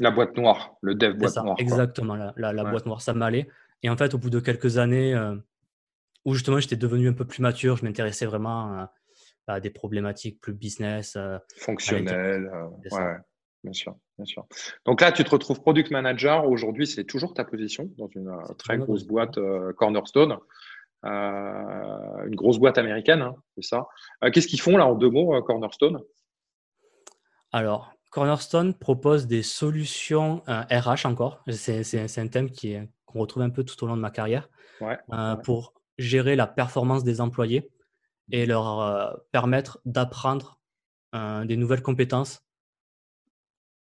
La 0.00 0.10
boîte 0.10 0.36
noire, 0.36 0.74
le 0.80 0.94
dev 0.94 1.14
boîte 1.16 1.36
noire. 1.36 1.56
Exactement, 1.58 2.14
la, 2.14 2.64
boîte 2.64 2.86
noire, 2.86 3.02
ça 3.02 3.12
m'allait. 3.12 3.48
Et 3.82 3.90
en 3.90 3.96
fait, 3.96 4.14
au 4.14 4.18
bout 4.18 4.30
de 4.30 4.40
quelques 4.40 4.78
années 4.78 5.14
euh, 5.14 5.36
où 6.24 6.34
justement 6.34 6.58
j'étais 6.58 6.76
devenu 6.76 7.08
un 7.08 7.12
peu 7.12 7.26
plus 7.26 7.42
mature, 7.42 7.76
je 7.76 7.84
m'intéressais 7.84 8.24
vraiment 8.24 8.86
à 9.46 9.60
des 9.60 9.70
problématiques 9.70 10.40
plus 10.40 10.52
business. 10.52 11.16
Euh, 11.16 11.38
Fonctionnelles. 11.56 12.50
Euh, 12.52 12.96
ouais, 12.96 13.16
bien 13.64 13.72
sûr, 13.72 13.96
bien 14.18 14.24
sûr. 14.24 14.46
Donc 14.84 15.00
là, 15.00 15.12
tu 15.12 15.24
te 15.24 15.30
retrouves 15.30 15.60
product 15.60 15.90
manager. 15.90 16.46
Aujourd'hui, 16.48 16.86
c'est 16.86 17.04
toujours 17.04 17.34
ta 17.34 17.44
position 17.44 17.90
dans 17.98 18.08
une 18.08 18.28
euh, 18.28 18.54
très 18.58 18.78
grosse 18.78 19.04
boîte 19.04 19.38
Cornerstone. 19.76 20.36
une 21.04 22.34
grosse 22.34 22.58
boîte 22.58 22.78
américaine, 22.78 23.22
hein, 23.22 23.36
c'est 23.56 23.64
ça. 23.64 23.86
Qu'est-ce 24.32 24.46
qu'ils 24.46 24.60
font 24.60 24.76
là 24.76 24.86
en 24.86 24.94
deux 24.94 25.10
mots, 25.10 25.40
Cornerstone? 25.42 26.00
Alors, 27.50 27.92
Cornerstone 28.10 28.74
propose 28.74 29.26
des 29.26 29.42
solutions 29.42 30.42
RH 30.46 31.06
encore. 31.06 31.42
C'est 31.50 32.18
un 32.18 32.28
thème 32.28 32.50
qu'on 33.06 33.18
retrouve 33.18 33.42
un 33.42 33.50
peu 33.50 33.64
tout 33.64 33.82
au 33.82 33.86
long 33.86 33.96
de 33.96 34.02
ma 34.02 34.10
carrière 34.10 34.48
pour 35.44 35.74
gérer 35.98 36.36
la 36.36 36.46
performance 36.46 37.04
des 37.04 37.20
employés 37.20 37.70
et 38.32 38.46
leur 38.46 38.80
euh, 38.80 39.12
permettre 39.30 39.80
d'apprendre 39.84 40.58
euh, 41.14 41.44
des 41.44 41.56
nouvelles 41.56 41.82
compétences 41.82 42.42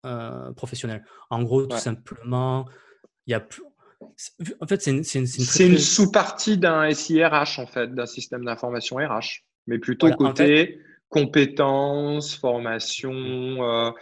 euh, 0.06 0.50
professionnelles. 0.52 1.04
En 1.28 1.42
gros, 1.42 1.66
tout 1.66 1.76
simplement, 1.76 2.66
il 3.26 3.32
y 3.32 3.34
a 3.34 3.40
plus... 3.40 3.62
En 4.60 4.66
fait, 4.66 4.80
c'est 4.80 4.90
une, 4.90 5.04
une, 5.14 5.78
sous-partie 5.78 6.56
d'un 6.56 6.90
SIRH, 6.90 7.58
en 7.58 7.66
fait, 7.66 7.94
d'un 7.94 8.06
système 8.06 8.44
d'information 8.44 8.96
RH, 8.96 9.44
mais 9.66 9.78
plutôt 9.78 10.10
côté 10.12 10.80
compétences, 11.10 12.34
formation, 12.34 13.92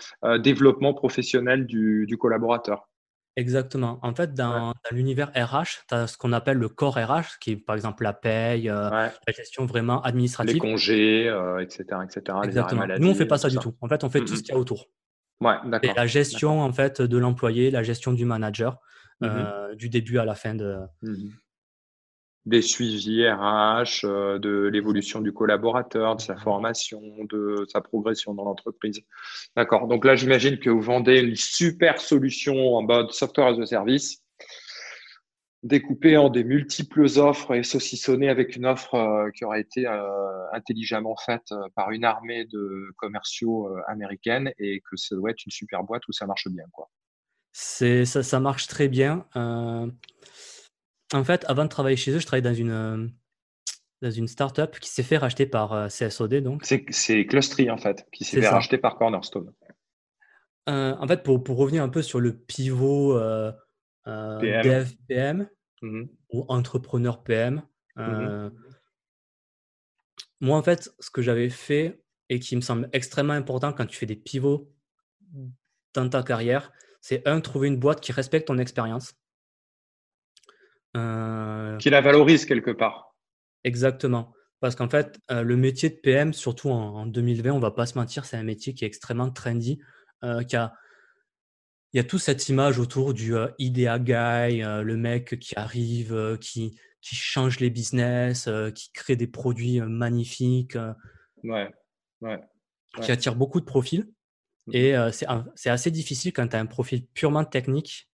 développement 0.40 0.94
professionnel 0.94 1.66
du 1.66 2.16
collaborateur. 2.18 2.87
Exactement. 3.38 4.00
En 4.02 4.12
fait, 4.14 4.34
dans, 4.34 4.74
l'univers 4.90 5.30
RH, 5.32 5.86
tu 5.88 5.94
as 5.94 6.08
ce 6.08 6.18
qu'on 6.18 6.32
appelle 6.32 6.56
le 6.56 6.68
corps 6.68 6.96
RH, 6.96 7.38
qui 7.40 7.52
est 7.52 7.56
par 7.56 7.76
exemple 7.76 8.02
la 8.02 8.12
paye, 8.12 8.68
euh, 8.68 8.90
la 8.90 9.32
gestion 9.32 9.64
vraiment 9.64 10.02
administrative. 10.02 10.54
Les 10.54 10.60
congés, 10.60 11.26
etc., 11.60 11.84
euh, 11.92 12.02
etc. 12.02 12.38
Exactement. 12.42 12.84
Nous, 12.98 13.06
on 13.06 13.10
ne 13.10 13.14
fait 13.14 13.26
pas 13.26 13.38
ça 13.38 13.48
du 13.48 13.58
tout. 13.58 13.74
En 13.80 13.88
fait, 13.88 14.02
on 14.02 14.10
fait 14.10 14.20
tout 14.20 14.34
ce 14.34 14.42
qu'il 14.42 14.52
y 14.52 14.56
a 14.56 14.58
autour. 14.58 14.86
Ouais, 15.40 15.54
d'accord. 15.66 15.94
la 15.94 16.06
gestion 16.08 16.62
en 16.62 16.72
fait 16.72 17.00
de 17.00 17.16
l'employé, 17.16 17.70
la 17.70 17.84
gestion 17.84 18.12
du 18.12 18.24
manager, 18.24 18.80
mmh 19.20 19.26
euh, 19.26 19.74
du 19.76 19.88
début 19.88 20.18
à 20.18 20.24
la 20.24 20.34
fin 20.34 20.56
de, 20.56 20.78
mmh 21.02 21.28
des 22.48 22.62
suivis 22.62 23.28
RH, 23.28 24.04
euh, 24.04 24.38
de 24.38 24.68
l'évolution 24.72 25.20
du 25.20 25.32
collaborateur, 25.32 26.16
de 26.16 26.20
sa 26.20 26.36
formation, 26.36 27.02
de 27.30 27.66
sa 27.68 27.80
progression 27.80 28.34
dans 28.34 28.44
l'entreprise. 28.44 29.02
D'accord. 29.54 29.86
Donc 29.86 30.04
là, 30.04 30.16
j'imagine 30.16 30.58
que 30.58 30.70
vous 30.70 30.80
vendez 30.80 31.20
une 31.20 31.36
super 31.36 32.00
solution 32.00 32.74
en 32.74 32.82
mode 32.82 33.12
software 33.12 33.48
as 33.48 33.60
a 33.60 33.66
service, 33.66 34.24
découpée 35.62 36.16
en 36.16 36.30
des 36.30 36.42
multiples 36.42 37.06
offres 37.18 37.54
et 37.54 37.62
saucissonnée 37.62 38.30
avec 38.30 38.56
une 38.56 38.64
offre 38.64 38.94
euh, 38.94 39.30
qui 39.30 39.44
aurait 39.44 39.60
été 39.60 39.86
euh, 39.86 40.52
intelligemment 40.54 41.16
faite 41.16 41.52
par 41.74 41.90
une 41.90 42.04
armée 42.04 42.46
de 42.46 42.86
commerciaux 42.96 43.68
américaines 43.88 44.52
et 44.58 44.80
que 44.90 44.96
ça 44.96 45.14
doit 45.16 45.30
être 45.30 45.44
une 45.44 45.52
super 45.52 45.84
boîte 45.84 46.02
où 46.08 46.12
ça 46.12 46.26
marche 46.26 46.48
bien, 46.48 46.64
quoi. 46.72 46.88
C'est 47.52 48.04
ça, 48.04 48.22
ça 48.22 48.40
marche 48.40 48.68
très 48.68 48.88
bien. 48.88 49.26
En 51.12 51.24
fait, 51.24 51.44
avant 51.48 51.64
de 51.64 51.68
travailler 51.68 51.96
chez 51.96 52.12
eux, 52.12 52.18
je 52.18 52.26
travaillais 52.26 52.42
dans 52.42 52.54
une, 52.54 52.70
euh, 52.70 53.06
dans 54.02 54.10
une 54.10 54.28
startup 54.28 54.78
qui 54.78 54.90
s'est 54.90 55.02
fait 55.02 55.16
racheter 55.16 55.46
par 55.46 55.72
euh, 55.72 55.88
CSOD. 55.88 56.42
Donc. 56.42 56.62
C'est 56.64 57.26
Clustry, 57.26 57.70
en 57.70 57.78
fait, 57.78 58.06
qui 58.12 58.24
s'est 58.24 58.40
fait 58.40 58.48
racheter 58.48 58.78
par 58.78 58.96
Cornerstone. 58.96 59.52
Euh, 60.68 60.94
en 60.98 61.08
fait, 61.08 61.22
pour, 61.22 61.42
pour, 61.42 61.56
revenir 61.56 61.82
un 61.82 61.88
peu 61.88 62.02
sur 62.02 62.20
le 62.20 62.36
pivot 62.36 63.18
PM. 64.04 64.62
dev 64.62 64.92
PM 65.08 65.48
mmh 65.80 66.04
ou 66.30 66.44
entrepreneur 66.48 67.22
PM, 67.22 67.62
mmh 67.96 68.50
moi, 70.40 70.56
en 70.56 70.62
fait, 70.62 70.90
ce 71.00 71.10
que 71.10 71.22
j'avais 71.22 71.50
fait 71.50 72.00
et 72.28 72.38
qui 72.38 72.54
me 72.54 72.60
semble 72.60 72.88
extrêmement 72.92 73.32
important 73.32 73.72
quand 73.72 73.86
tu 73.86 73.96
fais 73.96 74.06
des 74.06 74.16
pivots 74.16 74.70
dans 75.94 76.08
ta 76.08 76.22
carrière, 76.22 76.72
c'est 77.00 77.26
un, 77.26 77.40
trouver 77.40 77.68
une 77.68 77.78
boîte 77.78 78.00
qui 78.00 78.12
respecte 78.12 78.48
ton 78.48 78.58
expérience. 78.58 79.14
Euh, 80.96 81.76
qui 81.78 81.90
la 81.90 82.00
valorise 82.00 82.46
quelque 82.46 82.70
part. 82.70 83.14
Exactement. 83.64 84.32
Parce 84.60 84.74
qu'en 84.74 84.88
fait, 84.88 85.18
euh, 85.30 85.42
le 85.42 85.56
métier 85.56 85.90
de 85.90 85.94
PM, 85.94 86.32
surtout 86.32 86.70
en, 86.70 87.06
2020, 87.06 87.52
on 87.52 87.60
va 87.60 87.70
pas 87.70 87.86
se 87.86 87.96
mentir, 87.96 88.24
c'est 88.24 88.36
un 88.36 88.42
métier 88.42 88.74
qui 88.74 88.84
est 88.84 88.88
extrêmement 88.88 89.30
trendy, 89.30 89.78
euh, 90.24 90.42
qui 90.42 90.56
a, 90.56 90.74
il 91.92 91.98
y 91.98 92.00
a 92.00 92.04
toute 92.04 92.20
cette 92.20 92.48
image 92.48 92.78
autour 92.78 93.14
du 93.14 93.34
idea 93.58 93.98
guy, 93.98 94.60
le 94.60 94.96
mec 94.96 95.38
qui 95.38 95.54
arrive, 95.56 96.36
qui, 96.38 96.78
qui 97.00 97.14
change 97.14 97.60
les 97.60 97.70
business, 97.70 98.48
qui 98.74 98.92
crée 98.92 99.16
des 99.16 99.26
produits 99.26 99.80
magnifiques, 99.80 100.76
ouais, 101.44 101.70
ouais, 102.20 102.40
qui 103.00 103.10
attire 103.10 103.36
beaucoup 103.36 103.60
de 103.60 103.64
profils. 103.64 104.06
Mmh 104.66 104.74
Et 104.74 104.94
c'est 105.56 105.70
assez 105.70 105.90
difficile 105.90 106.34
quand 106.34 106.48
tu 106.48 106.56
as 106.56 106.60
un 106.60 106.66
profil 106.66 107.06
purement 107.06 107.46
technique 107.46 108.10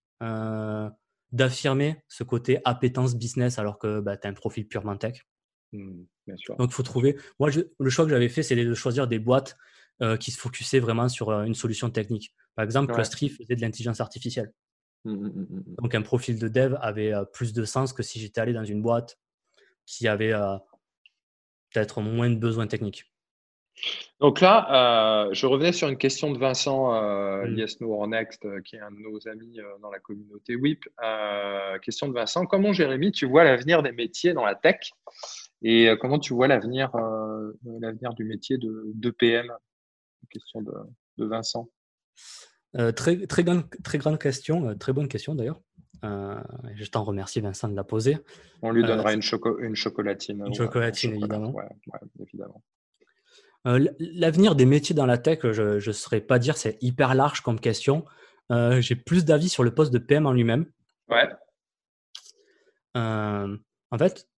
d'affirmer 1.35 1.97
ce 2.07 2.23
côté 2.23 2.61
appétence 2.65 3.17
business 3.17 3.59
alors 3.59 3.79
que 3.79 4.01
bah, 4.01 4.17
tu 4.17 4.27
as 4.27 4.31
un 4.31 4.35
profil 4.35 4.67
purement 4.69 4.97
tech. 4.97 5.27
Mmh, 5.73 6.05
Donc, 6.59 6.71
il 6.71 6.73
faut 6.73 6.85
trouver. 6.85 7.19
Moi, 7.41 7.51
le 7.79 7.91
choix 7.91 8.05
que 8.05 8.11
j'avais 8.11 8.29
fait, 8.29 8.45
c'est 8.45 8.55
de 8.55 8.75
choisir 8.75 9.09
des 9.09 9.19
boîtes 9.19 9.57
euh, 10.01 10.17
qui 10.17 10.31
se 10.31 10.39
focusaient 10.39 10.79
vraiment 10.79 11.09
sur 11.09 11.31
euh, 11.31 11.45
une 11.45 11.55
solution 11.55 11.91
technique. 11.91 12.33
Par 12.55 12.65
exemple, 12.65 12.93
ouais. 12.93 12.95
Clustry 12.95 13.29
faisait 13.29 13.57
de 13.57 13.61
l'intelligence 13.61 14.01
artificielle. 14.01 14.53
Mmh, 15.05 15.13
mmh, 15.13 15.65
Donc, 15.83 15.95
un 15.97 16.03
profil 16.03 16.39
de 16.39 16.47
dev 16.47 16.77
avait 16.81 17.13
euh, 17.13 17.25
plus 17.25 17.53
de 17.53 17.65
sens 17.65 17.93
que 17.93 18.05
si 18.05 18.21
j'étais 18.21 18.41
allé 18.41 18.53
dans 18.53 18.65
une 18.65 18.81
boîte 18.81 19.19
qui 19.87 20.07
avait 20.07 20.33
peut-être 21.71 22.01
moins 22.01 22.31
de 22.31 22.37
besoins 22.37 22.67
techniques. 22.67 23.13
Donc 24.21 24.41
là, 24.41 25.27
euh, 25.27 25.35
je 25.35 25.47
revenais 25.47 25.73
sur 25.73 25.89
une 25.89 25.99
question 25.99 26.33
de 26.33 26.39
Vincent 26.39 26.95
euh, 26.95 27.47
mmh. 27.47 27.85
or 27.85 28.09
Next, 28.09 28.45
euh, 28.45 28.61
qui 28.63 28.77
est 28.77 28.81
un 28.81 28.91
de 28.91 28.99
nos 28.99 29.29
amis 29.29 29.61
euh, 29.61 29.65
dans 29.83 29.91
la 29.91 29.99
communauté 29.99 30.57
WIP. 30.57 30.85
question 31.83 32.09
de 32.09 32.15
Vincent, 32.15 32.47
comment 32.47 32.73
Jérémy, 32.73 33.13
tu 33.13 33.27
vois 33.27 33.45
l'avenir 33.45 33.83
des 33.83 33.93
métiers 33.93 34.33
dans 34.33 34.45
la 34.45 34.55
tech? 34.55 34.93
Et 35.63 35.89
comment 36.01 36.19
tu 36.19 36.35
vois 36.35 36.47
l'avenir 36.47 36.91
l'avenir 37.81 38.13
du 38.15 38.25
métier 38.25 38.59
de, 38.59 38.93
de 38.95 39.11
PM 39.11 39.51
Question 40.31 40.63
de, 40.63 40.73
de 41.19 41.25
Vincent. 41.27 41.69
très, 42.97 43.27
très, 43.27 43.45
grande, 43.45 43.65
très 43.83 43.99
grande 43.99 44.19
question, 44.19 44.77
très 44.77 44.93
bonne 44.93 45.09
question 45.09 45.35
d'ailleurs. 45.35 45.61
je 46.03 46.91
t'en 46.91 47.05
remercie 47.05 47.41
Vincent 47.41 47.69
de 47.69 47.77
la 47.77 47.85
poser. 47.85 48.19
On 48.63 48.73
lui 48.73 48.85
donnera 48.85 49.13
une, 49.13 49.23
une, 49.61 49.77
chocolatine. 49.77 50.45
Une 50.47 50.55
chocolatine, 50.55 51.15
évidemment. 51.15 51.53
Ouais, 51.53 51.69
évidemment. 52.21 52.63
Euh, 53.67 53.89
l'avenir 53.99 54.55
des 54.55 54.67
métiers 54.67 54.95
dans 54.95 55.07
la 55.07 55.19
tech, 55.19 55.41
je 55.43 55.87
ne 55.87 55.93
saurais 55.93 56.21
pas 56.21 56.39
dire, 56.39 56.57
c'est 56.57 56.77
hyper 56.83 57.15
large 57.15 57.41
comme 57.41 57.59
question. 57.59 58.05
Euh, 58.53 58.81
j'ai 58.81 58.95
plus 58.95 59.25
d'avis 59.25 59.49
sur 59.49 59.63
le 59.63 59.75
poste 59.75 59.93
de 59.93 59.99
PM 59.99 60.27
en 60.27 60.33
lui-même. 60.33 60.67
Ouais. 61.09 61.29
Euh, 62.97 63.57
en 63.91 63.99
fait, 63.99 64.29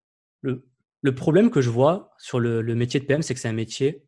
le, 0.42 0.62
problème 1.14 1.50
que 1.50 1.60
je 1.60 1.70
vois 1.70 2.12
sur 2.18 2.38
le, 2.38 2.62
métier 2.74 3.00
de 3.00 3.04
PM, 3.04 3.22
c'est 3.22 3.34
que 3.34 3.40
c'est 3.40 3.48
un 3.48 3.52
métier 3.52 4.04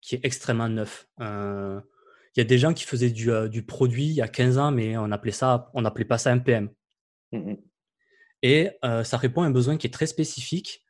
qui 0.00 0.14
est 0.14 0.24
extrêmement 0.24 0.68
neuf. 0.68 1.06
Il 1.20 2.38
y 2.38 2.40
a 2.40 2.44
des 2.44 2.58
gens 2.58 2.72
qui 2.72 2.84
faisaient 2.84 3.10
du, 3.10 3.62
produit 3.62 4.06
il 4.06 4.14
y 4.14 4.22
a 4.22 4.28
15 4.28 4.58
ans, 4.58 4.72
mais 4.72 4.96
on 4.96 5.10
appelait 5.12 5.32
ça, 5.32 5.70
on 5.74 5.82
n'appelait 5.82 6.06
pas 6.06 6.18
ça 6.18 6.30
un 6.30 6.38
PM. 6.38 6.70
Mmh 7.32 7.54
Et 8.40 8.70
ça 8.82 9.18
répond 9.18 9.42
à 9.42 9.46
un 9.46 9.50
besoin 9.50 9.76
qui 9.76 9.86
est 9.86 9.90
très 9.90 10.06
spécifique, 10.06 10.82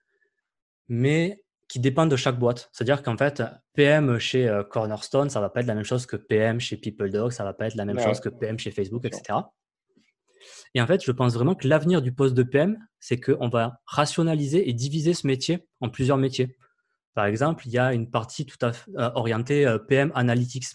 mais 0.88 1.41
qui 1.72 1.80
dépendent 1.80 2.10
de 2.10 2.16
chaque 2.16 2.38
boîte. 2.38 2.68
C'est-à-dire 2.70 3.02
qu'en 3.02 3.16
fait, 3.16 3.42
PM 3.72 4.18
chez 4.18 4.46
euh, 4.46 4.62
Cornerstone, 4.62 5.30
ça 5.30 5.38
ne 5.38 5.44
va 5.44 5.48
pas 5.48 5.60
être 5.60 5.66
la 5.66 5.74
même 5.74 5.86
chose 5.86 6.04
que 6.04 6.16
PM 6.16 6.60
chez 6.60 6.76
PeopleDog, 6.76 7.32
ça 7.32 7.44
ne 7.44 7.48
va 7.48 7.54
pas 7.54 7.66
être 7.66 7.76
la 7.76 7.86
même 7.86 7.98
chose 7.98 8.20
que 8.20 8.28
PM 8.28 8.58
chez 8.58 8.70
Facebook, 8.70 9.06
etc. 9.06 9.38
Et 10.74 10.82
en 10.82 10.86
fait, 10.86 11.02
je 11.02 11.10
pense 11.12 11.32
vraiment 11.32 11.54
que 11.54 11.66
l'avenir 11.66 12.02
du 12.02 12.12
poste 12.12 12.34
de 12.34 12.42
PM, 12.42 12.76
c'est 13.00 13.18
qu'on 13.18 13.48
va 13.48 13.80
rationaliser 13.86 14.68
et 14.68 14.74
diviser 14.74 15.14
ce 15.14 15.26
métier 15.26 15.66
en 15.80 15.88
plusieurs 15.88 16.18
métiers. 16.18 16.58
Par 17.14 17.24
exemple, 17.24 17.66
il 17.66 17.72
y 17.72 17.78
a 17.78 17.94
une 17.94 18.10
partie 18.10 18.44
tout 18.44 18.58
à 18.60 18.74
fait 18.74 18.90
euh, 18.98 19.10
orientée 19.14 19.66
euh, 19.66 19.78
PM 19.78 20.12
Analytics. 20.14 20.66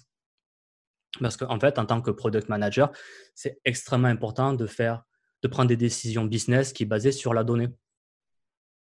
Parce 1.22 1.38
qu'en 1.38 1.60
fait, 1.60 1.78
en 1.78 1.86
tant 1.86 2.02
que 2.02 2.10
product 2.10 2.50
manager, 2.50 2.92
c'est 3.36 3.60
extrêmement 3.66 4.08
important 4.08 4.54
de 4.54 4.66
faire, 4.66 5.04
de 5.44 5.48
prendre 5.48 5.68
des 5.68 5.78
décisions 5.78 6.26
business 6.26 6.74
qui 6.74 6.86
sont 6.86 6.90
basées 6.90 7.12
sur 7.12 7.36
la 7.36 7.44
donnée. 7.44 7.70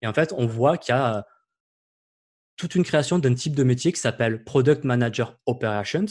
Et 0.02 0.08
en 0.08 0.12
fait, 0.12 0.34
on 0.36 0.48
voit 0.48 0.76
qu'il 0.76 0.92
y 0.92 0.98
a 0.98 1.24
toute 2.60 2.74
une 2.74 2.84
création 2.84 3.18
d'un 3.18 3.32
type 3.32 3.56
de 3.56 3.64
métier 3.64 3.90
qui 3.90 4.00
s'appelle 4.00 4.44
Product 4.44 4.84
Manager 4.84 5.38
Operations. 5.46 6.04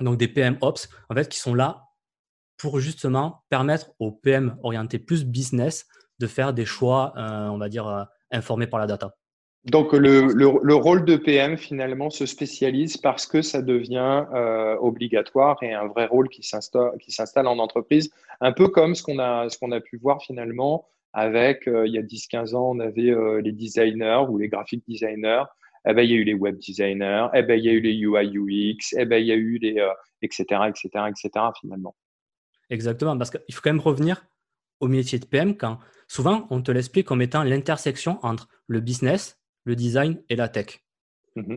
Donc 0.00 0.18
des 0.18 0.28
PM 0.28 0.56
Ops, 0.60 0.88
en 1.08 1.16
fait, 1.16 1.28
qui 1.28 1.40
sont 1.40 1.52
là 1.52 1.88
pour 2.56 2.78
justement 2.78 3.42
permettre 3.48 3.90
aux 3.98 4.12
PM 4.12 4.56
orientés 4.62 5.00
plus 5.00 5.24
business 5.24 5.88
de 6.20 6.28
faire 6.28 6.52
des 6.52 6.64
choix, 6.64 7.12
euh, 7.16 7.48
on 7.48 7.58
va 7.58 7.68
dire, 7.68 7.88
euh, 7.88 8.04
informés 8.30 8.68
par 8.68 8.78
la 8.78 8.86
data. 8.86 9.16
Donc 9.64 9.92
le, 9.92 10.32
le, 10.32 10.74
rôle 10.74 11.04
de 11.04 11.16
PM 11.16 11.58
finalement 11.58 12.08
se 12.08 12.24
spécialise 12.24 12.96
parce 12.96 13.26
que 13.26 13.42
ça 13.42 13.62
devient 13.62 14.26
euh, 14.32 14.76
obligatoire 14.76 15.60
et 15.62 15.74
un 15.74 15.88
vrai 15.88 16.06
rôle 16.06 16.28
qui 16.28 16.42
s'installe 16.42 17.46
en 17.46 17.58
entreprise, 17.58 18.10
un 18.40 18.52
peu 18.52 18.68
comme 18.68 18.94
ce 18.94 19.02
qu'on 19.02 19.18
a, 19.18 19.48
a 19.48 19.80
pu 19.80 19.98
voir 19.98 20.22
finalement 20.22 20.86
avec, 21.12 21.62
il 21.66 21.92
y 21.92 21.98
a 21.98 22.02
10-15 22.02 22.54
ans, 22.54 22.70
on 22.70 22.80
avait 22.80 23.14
les 23.42 23.52
designers 23.52 24.24
ou 24.28 24.38
les 24.38 24.48
graphic 24.48 24.82
designers, 24.86 25.44
eh 25.88 25.94
ben, 25.94 26.02
il 26.02 26.10
y 26.10 26.14
a 26.14 26.16
eu 26.16 26.24
les 26.24 26.34
web 26.34 26.58
designers, 26.58 27.26
eh 27.34 27.42
ben, 27.42 27.58
il 27.58 27.64
y 27.64 27.68
a 27.68 27.72
eu 27.72 27.80
les 27.80 27.94
UI 27.94 28.36
UX, 28.36 28.94
eh 28.98 29.04
ben, 29.04 29.16
il 29.16 29.26
y 29.26 29.32
a 29.32 29.36
eu 29.36 29.58
les, 29.58 29.84
etc., 30.22 30.42
etc., 30.68 30.88
etc., 31.08 31.46
finalement. 31.60 31.96
Exactement, 32.68 33.16
parce 33.18 33.30
qu'il 33.30 33.54
faut 33.54 33.60
quand 33.62 33.72
même 33.72 33.80
revenir 33.80 34.26
au 34.78 34.88
métier 34.88 35.18
de 35.18 35.26
PM 35.26 35.56
quand 35.56 35.78
souvent 36.06 36.46
on 36.50 36.62
te 36.62 36.70
l'explique 36.70 37.06
comme 37.06 37.22
étant 37.22 37.42
l'intersection 37.42 38.18
entre 38.22 38.48
le 38.66 38.80
business, 38.80 39.38
le 39.64 39.76
design 39.76 40.22
et 40.28 40.36
la 40.36 40.48
tech. 40.48 40.80
Mmh 41.36 41.56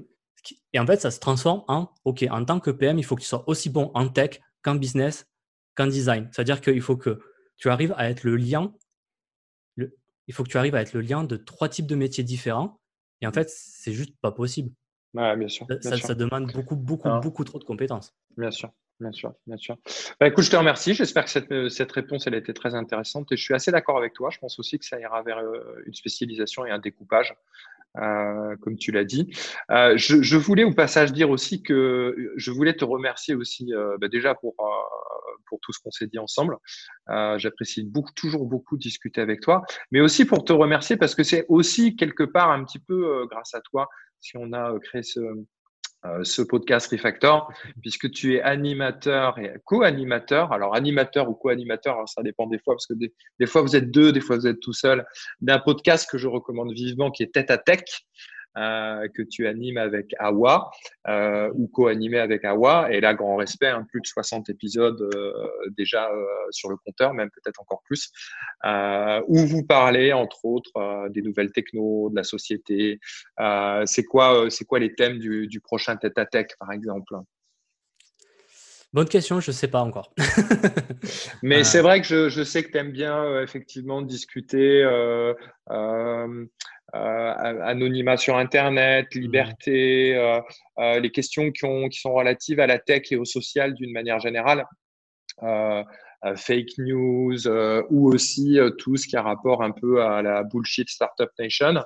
et 0.74 0.80
en 0.80 0.86
fait, 0.86 1.00
ça 1.00 1.10
se 1.10 1.22
transforme 1.22 1.64
en 1.70 1.90
OK, 2.04 2.26
en 2.30 2.44
tant 2.44 2.60
que 2.60 2.70
PM, 2.70 3.00
il 3.00 3.06
faut 3.06 3.16
que 3.16 3.22
tu 3.22 3.28
sois 3.28 3.48
aussi 3.48 3.70
bon 3.70 3.92
en 3.94 4.10
tech 4.10 4.42
qu'en 4.62 4.76
business, 4.76 5.26
qu'en 5.74 5.88
design. 5.88 6.28
C'est-à-dire 6.34 6.60
qu'il 6.60 6.82
faut 6.82 6.98
que 6.98 7.22
tu 7.56 7.70
arrives 7.70 7.94
à 7.96 8.10
être 8.10 8.26
le 8.26 8.36
lien, 8.36 8.74
il 10.28 10.34
faut 10.34 10.44
que 10.44 10.50
tu 10.50 10.58
arrives 10.58 10.76
à 10.76 10.82
être 10.82 10.94
le 10.94 11.02
lien 11.02 11.24
de 11.24 11.36
trois 11.36 11.70
types 11.70 11.88
de 11.88 11.96
métiers 11.96 12.24
différents. 12.24 12.80
Et 13.22 13.28
en 13.28 13.32
fait, 13.32 13.50
c'est 13.50 13.94
juste 13.94 14.16
pas 14.22 14.32
possible. 14.32 14.72
bien 15.14 15.48
sûr. 15.48 15.68
ça, 15.82 16.14
demande 16.14 16.52
beaucoup, 16.52 16.76
beaucoup, 16.76 17.10
beaucoup 17.22 17.44
trop 17.44 17.60
de 17.60 17.64
compétences. 17.64 18.14
Bien 18.38 18.52
sûr. 18.52 18.72
Bien 19.00 19.12
sûr, 19.12 19.34
bien 19.48 19.58
sûr. 19.58 19.78
Bah, 20.20 20.28
écoute, 20.28 20.44
je 20.44 20.52
te 20.52 20.56
remercie. 20.56 20.94
J'espère 20.94 21.26
que 21.26 21.30
cette, 21.30 21.52
euh, 21.52 21.70
cette, 21.70 21.92
réponse 21.92 22.28
elle 22.28 22.36
a 22.36 22.38
été 22.38 22.54
très 22.54 22.76
intéressante 22.76 23.32
et 23.32 23.38
je 23.38 23.44
suis 23.44 23.54
assez 23.54 23.72
d'accord 23.72 23.98
avec 23.98 24.14
toi. 24.14 24.30
Je 24.30 24.38
pense 24.38 24.60
aussi 24.60 24.78
que 24.78 24.86
ça 24.86 25.00
ira 25.00 25.22
vers 25.24 25.40
euh, 25.40 25.84
une 25.86 25.94
spécialisation 25.94 26.66
et 26.66 26.72
un 26.72 26.78
découpage, 26.78 27.36
euh, 27.98 28.56
comme 28.62 28.78
tu 28.78 28.92
l'as 28.92 29.04
dit. 29.04 29.30
je, 29.70 30.38
voulais 30.38 30.64
au 30.64 30.74
passage 30.74 31.12
dire 31.12 31.32
aussi 31.32 31.64
que 31.64 32.34
je 32.36 32.52
voulais 32.52 32.76
te 32.76 32.86
remercier 32.86 33.34
aussi 33.36 33.72
bah, 34.00 34.08
déjà 34.08 34.36
pour, 34.36 34.56
pour 35.48 35.60
tout 35.60 35.74
ce 35.74 35.80
qu'on 35.80 35.92
s'est 35.92 36.08
dit 36.08 36.20
ensemble. 36.20 36.58
J'apprécie 37.08 37.92
toujours 38.16 38.46
beaucoup 38.46 38.78
discuter 38.78 39.22
avec 39.22 39.42
toi, 39.42 39.64
mais 39.92 40.02
aussi 40.02 40.26
pour 40.26 40.46
te 40.46 40.54
remercier 40.54 40.98
parce 40.98 41.16
que 41.16 41.24
c'est 41.24 41.46
aussi 41.50 41.96
quelque 41.96 42.24
part 42.24 42.52
un 42.52 42.64
petit 42.64 42.80
peu 42.80 43.26
grâce 43.30 43.54
à 43.54 43.62
toi 43.62 43.90
si 44.20 44.38
on 44.38 44.54
a 44.54 44.80
créé 44.80 45.04
ce, 45.04 45.20
euh, 46.06 46.24
ce 46.24 46.42
podcast 46.42 46.92
Refactor, 46.92 47.52
puisque 47.82 48.12
tu 48.12 48.36
es 48.36 48.42
animateur 48.42 49.40
et 49.40 49.54
co-animateur. 49.64 50.52
Alors, 50.52 50.76
animateur 50.76 51.30
ou 51.30 51.34
co-animateur, 51.34 52.08
ça 52.10 52.22
dépend 52.24 52.48
des 52.48 52.60
fois, 52.60 52.74
parce 52.76 52.88
que 52.88 52.94
des, 52.94 53.14
des, 53.40 53.46
fois 53.46 53.62
vous 53.62 53.76
êtes 53.76 53.90
deux, 53.90 54.12
des 54.12 54.20
fois 54.20 54.36
vous 54.36 54.48
êtes 54.48 54.60
tout 54.60 54.74
seul, 54.74 55.06
d'un 55.40 55.60
podcast 55.60 56.10
que 56.10 56.18
je 56.18 56.28
recommande 56.28 56.74
vivement 56.74 57.10
qui 57.10 57.24
est 57.24 57.34
Tête 57.34 57.52
à 57.52 57.58
Tech. 57.58 57.84
Euh, 58.56 59.08
que 59.16 59.24
tu 59.24 59.48
animes 59.48 59.78
avec 59.78 60.14
Awa 60.20 60.70
euh, 61.08 61.52
ou 61.56 61.68
co-animé 61.68 62.20
avec 62.20 62.46
Awa. 62.46 62.92
Et 62.92 63.02
là, 63.02 63.16
grand 63.16 63.36
respect, 63.36 63.70
hein, 63.70 63.84
plus 63.90 64.00
de 64.00 64.06
60 64.06 64.48
épisodes 64.50 65.02
euh, 65.16 65.34
déjà 65.76 66.08
sur 66.52 66.70
le 66.70 66.78
compteur, 66.78 67.16
même 67.16 67.32
peut-être 67.32 67.60
encore 67.60 67.82
plus, 67.84 68.12
où 69.28 69.38
vous 69.48 69.66
parlez 69.66 70.14
entre 70.14 70.46
autres 70.46 71.10
des 71.10 71.24
nouvelles 71.24 71.52
techno, 71.52 72.10
de 72.12 72.16
la 72.16 72.24
société. 72.24 73.00
c'est 73.86 74.04
quoi, 74.04 74.50
c'est 74.50 74.66
quoi 74.66 74.80
les 74.80 74.94
thèmes 74.94 75.18
du, 75.18 75.48
du 75.48 75.60
prochain 75.60 75.96
tête 75.98 76.18
à 76.20 76.26
tech, 76.26 76.48
par 76.60 76.72
exemple? 76.72 77.16
Bonne 78.94 79.10
question, 79.10 79.40
je 79.40 79.50
ne 79.50 79.56
sais 79.56 79.68
pas 79.68 79.82
encore. 79.82 80.14
Mais 81.42 81.64
c'est 81.64 81.82
vrai 81.82 82.00
que 82.00 82.06
je, 82.06 82.30
je 82.30 82.44
sais 82.44 82.64
que 82.64 82.72
tu 82.72 82.78
aimes 82.78 82.92
bien 82.92 83.42
effectivement 83.42 84.04
discuter 84.04 84.84
euh, 84.84 85.34
euh, 85.72 86.28
euh, 86.28 86.46
anonymat 86.94 88.18
sur 88.18 88.38
Internet, 88.38 89.08
mmh. 89.14 89.20
liberté, 89.20 90.16
euh, 90.16 90.40
euh, 90.80 91.00
les 91.00 91.12
questions 91.12 91.52
qui, 91.52 91.66
ont, 91.66 91.90
qui 91.90 92.00
sont 92.00 92.14
relatives 92.14 92.60
à 92.60 92.68
la 92.68 92.80
tech 92.80 93.12
et 93.12 93.18
au 93.18 93.26
social 93.26 93.74
d'une 93.74 93.92
manière 93.92 94.20
générale. 94.20 94.66
fake 96.36 96.78
news 96.78 97.48
ou 97.90 98.14
aussi 98.14 98.58
tout 98.78 98.96
ce 98.96 99.08
qui 99.08 99.18
a 99.18 99.22
rapport 99.22 99.62
un 99.62 99.72
peu 99.72 100.02
à 100.02 100.22
la 100.22 100.44
bullshit 100.44 100.90
startup 100.90 101.30
nation. 101.38 101.84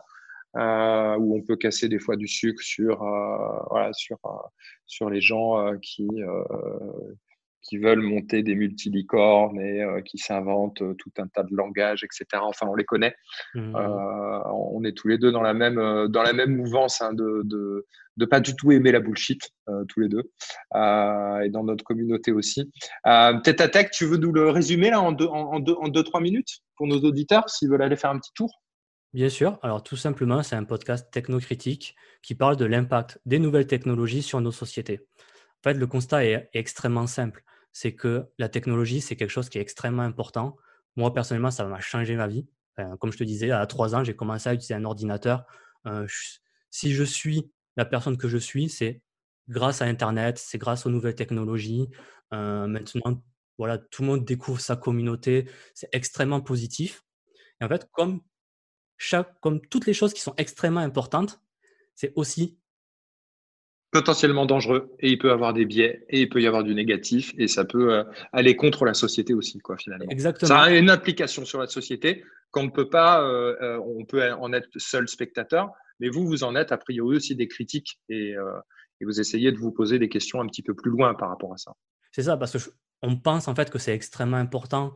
Euh, 0.56 1.16
où 1.18 1.38
on 1.38 1.42
peut 1.44 1.56
casser 1.56 1.88
des 1.88 2.00
fois 2.00 2.16
du 2.16 2.28
sucre 2.28 2.64
sur, 2.64 3.04
euh, 3.04 3.60
voilà, 3.70 3.94
sur, 3.94 4.18
sur 4.88 5.10
les 5.10 5.22
gens 5.22 5.78
qui, 5.82 6.08
qui 7.62 7.78
veulent 7.78 8.02
monter 8.02 8.44
des 8.44 8.56
multilicornes 8.56 9.60
et 9.60 9.82
euh, 9.82 10.02
qui 10.02 10.18
s'inventent 10.18 10.82
euh, 10.82 10.94
tout 10.94 11.12
un 11.18 11.28
tas 11.28 11.44
de 11.44 11.54
langages, 11.56 12.04
etc. 12.04 12.26
Enfin, 12.42 12.68
on 12.70 12.76
les 12.76 12.86
connaît. 12.86 13.16
Mmh. 13.56 13.76
Euh, 13.76 14.40
on 14.54 14.84
est 14.84 14.94
tous 14.94 15.08
les 15.08 15.18
deux 15.18 15.32
dans 15.32 15.42
la 15.42 15.54
même, 15.54 16.08
dans 16.08 16.24
la 16.24 16.34
même 16.34 16.56
mouvance 16.56 17.02
hein, 17.02 17.14
de, 17.14 17.42
de, 17.44 17.86
de, 18.16 18.26
pas 18.26 18.40
du 18.40 18.56
tout 18.56 18.72
aimer 18.72 18.92
la 18.92 19.00
bullshit, 19.00 19.42
tous 19.90 20.00
les 20.00 20.08
deux, 20.08 20.32
et 20.74 21.50
dans 21.50 21.64
notre 21.64 21.84
communauté 21.84 22.32
aussi. 22.32 22.72
Peut-être 23.04 23.62
à 23.62 23.68
tech, 23.68 23.90
tu 23.92 24.06
veux 24.06 24.18
nous 24.18 24.32
le 24.32 24.50
résumer 24.50 24.90
là 24.90 25.02
en 25.02 25.12
deux, 25.12 25.28
en, 25.28 25.60
deux, 25.60 25.76
en 25.80 25.88
deux, 25.88 26.04
trois 26.04 26.22
minutes 26.22 26.60
pour 26.76 26.88
nos 26.88 27.00
auditeurs 27.00 27.50
s'ils 27.50 27.70
veulent 27.70 27.82
aller 27.82 27.96
faire 27.96 28.12
un 28.12 28.20
petit 28.20 28.34
tour? 28.34 28.62
Bien 29.14 29.30
sûr. 29.30 29.58
Alors, 29.62 29.84
tout 29.84 29.96
simplement, 29.96 30.44
c'est 30.44 30.56
un 30.56 30.64
podcast 30.64 31.12
technocritique 31.12 31.96
qui 32.22 32.36
parle 32.36 32.56
de 32.56 32.66
l'impact 32.66 33.20
des 33.26 33.40
nouvelles 33.40 33.68
technologies 33.68 34.22
sur 34.22 34.42
nos 34.42 34.52
sociétés. 34.52 35.00
En 35.20 35.70
fait, 35.70 35.74
le 35.74 35.88
constat 35.88 36.26
est 36.26 36.50
extrêmement 36.54 37.08
simple 37.08 37.44
c'est 37.74 37.94
que 37.94 38.26
la 38.38 38.50
technologie, 38.50 39.02
c'est 39.02 39.16
quelque 39.16 39.30
chose 39.30 39.50
qui 39.50 39.58
est 39.58 39.62
extrêmement 39.62 40.04
important. 40.04 40.58
Moi, 40.96 41.14
personnellement, 41.14 41.52
ça 41.52 41.66
m'a 41.66 41.80
changé 41.80 42.16
ma 42.16 42.28
vie. 42.28 42.48
comme 43.00 43.12
je 43.12 43.18
te 43.18 43.24
disais, 43.24 43.52
à 43.52 43.66
trois 43.66 43.96
ans, 43.96 44.04
j'ai 44.04 44.16
commencé 44.16 44.50
à 44.50 44.54
utiliser 44.54 44.76
un 44.76 44.86
ordinateur. 44.86 45.46
Euh, 45.88 46.06
si 46.70 46.94
je 46.94 47.04
suis 47.04 47.52
la 47.76 47.86
personne 47.86 48.18
que 48.18 48.28
je 48.28 48.38
suis, 48.38 48.70
c'est 48.70 49.02
grâce 49.50 49.82
à 49.82 49.86
Internet, 49.86 50.38
c'est 50.38 50.58
grâce 50.58 50.86
aux 50.86 50.90
nouvelles 50.90 51.16
technologies. 51.16 51.88
Euh, 52.34 52.68
maintenant, 52.68 53.24
voilà, 53.58 53.78
tout 53.78 54.02
le 54.04 54.08
monde 54.08 54.26
découvre 54.26 54.60
sa 54.60 54.76
communauté. 54.76 55.50
C'est 55.74 55.90
extrêmement 55.92 56.42
positif. 56.42 57.04
Et 57.62 57.66
en 57.66 57.68
fait, 57.68 57.88
comme, 57.92 58.22
chaque, 58.98 59.40
comme 59.40 59.62
toutes 59.62 59.86
les 59.86 59.94
choses 59.94 60.14
qui 60.14 60.22
sont 60.22 60.34
extrêmement 60.38 60.82
importantes, 60.82 61.42
c'est 61.96 62.14
aussi 62.16 62.60
potentiellement 63.98 64.46
dangereux 64.46 64.96
et 65.00 65.10
il 65.10 65.18
peut 65.18 65.32
avoir 65.32 65.54
des 65.54 65.66
biais 65.66 66.06
et 66.10 66.22
il 66.22 66.30
peut 66.30 66.40
y 66.40 66.46
avoir 66.46 66.64
du 66.64 66.76
négatif 66.76 67.34
et 67.40 67.48
ça 67.48 67.66
peut 67.66 67.96
euh, 67.96 68.04
aller 68.32 68.56
contre 68.56 68.86
la 68.86 68.94
société 68.94 69.34
aussi 69.34 69.58
quoi 69.58 69.76
finalement. 69.76 70.06
Exactement. 70.12 70.48
Ça 70.48 70.60
a 70.60 70.70
une 70.72 70.92
application 70.92 71.46
sur 71.46 71.60
la 71.60 71.66
société 71.66 72.24
qu'on 72.52 72.66
ne 72.66 72.70
peut 72.70 72.90
pas, 72.90 73.24
euh, 73.24 73.56
euh, 73.60 73.80
on 73.84 74.06
peut 74.06 74.32
en 74.32 74.54
être 74.54 74.70
seul 74.78 75.08
spectateur, 75.08 75.72
mais 76.00 76.10
vous 76.10 76.28
vous 76.28 76.44
en 76.44 76.56
êtes 76.56 76.72
a 76.72 76.78
priori 76.78 77.16
aussi 77.16 77.36
des 77.36 77.48
critiques 77.48 78.00
et, 78.08 78.36
et 79.02 79.06
vous 79.06 79.20
essayez 79.20 79.52
de 79.52 79.58
vous 79.58 79.72
poser 79.72 79.98
des 79.98 80.10
questions 80.10 80.40
un 80.42 80.46
petit 80.46 80.62
peu 80.62 80.76
plus 80.76 80.92
loin 80.92 81.16
par 81.16 81.30
rapport 81.30 81.52
à 81.52 81.58
ça. 81.58 81.72
C'est 82.12 82.24
ça 82.24 82.38
parce 82.38 82.54
que 82.54 82.70
on 83.02 83.18
pense 83.18 83.48
en 83.48 83.56
fait 83.56 83.72
que 83.72 83.80
c'est 83.80 83.96
extrêmement 83.96 84.38
important 84.38 84.94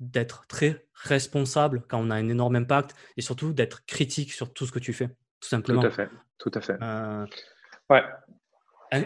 d'être 0.00 0.46
très 0.48 0.86
responsable 0.92 1.82
quand 1.88 1.98
on 1.98 2.10
a 2.10 2.14
un 2.14 2.28
énorme 2.28 2.56
impact 2.56 2.94
et 3.16 3.22
surtout 3.22 3.54
d'être 3.54 3.86
critique 3.86 4.32
sur 4.32 4.52
tout 4.52 4.66
ce 4.66 4.72
que 4.72 4.78
tu 4.78 4.92
fais 4.92 5.08
tout 5.44 5.50
simplement. 5.50 5.82
Tout 5.82 5.86
à 5.86 5.90
fait, 5.90 6.10
tout 6.38 6.50
à 6.54 6.60
fait. 6.60 6.76
Euh, 6.80 7.26
ouais. 7.90 8.02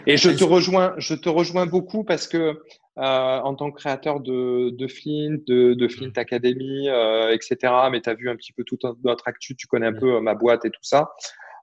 Et 0.05 0.17
je 0.17 0.29
te 0.29 0.43
rejoins, 0.43 0.93
je 0.97 1.15
te 1.15 1.29
rejoins 1.29 1.65
beaucoup 1.65 2.03
parce 2.03 2.27
que 2.27 2.37
euh, 2.37 2.53
en 2.97 3.55
tant 3.55 3.71
que 3.71 3.79
créateur 3.79 4.19
de, 4.19 4.69
de 4.71 4.87
Flint, 4.87 5.37
de, 5.47 5.73
de 5.73 5.87
Flint 5.87 6.11
mm. 6.15 6.19
Academy, 6.19 6.89
euh, 6.89 7.33
etc., 7.33 7.73
mais 7.91 8.01
tu 8.01 8.09
as 8.09 8.13
vu 8.13 8.29
un 8.29 8.35
petit 8.35 8.53
peu 8.53 8.63
tout 8.63 8.77
notre 9.03 9.27
actu, 9.27 9.55
tu 9.55 9.67
connais 9.67 9.87
un 9.87 9.91
mm. 9.91 9.99
peu 9.99 10.19
ma 10.19 10.35
boîte 10.35 10.65
et 10.65 10.69
tout 10.69 10.83
ça, 10.83 11.09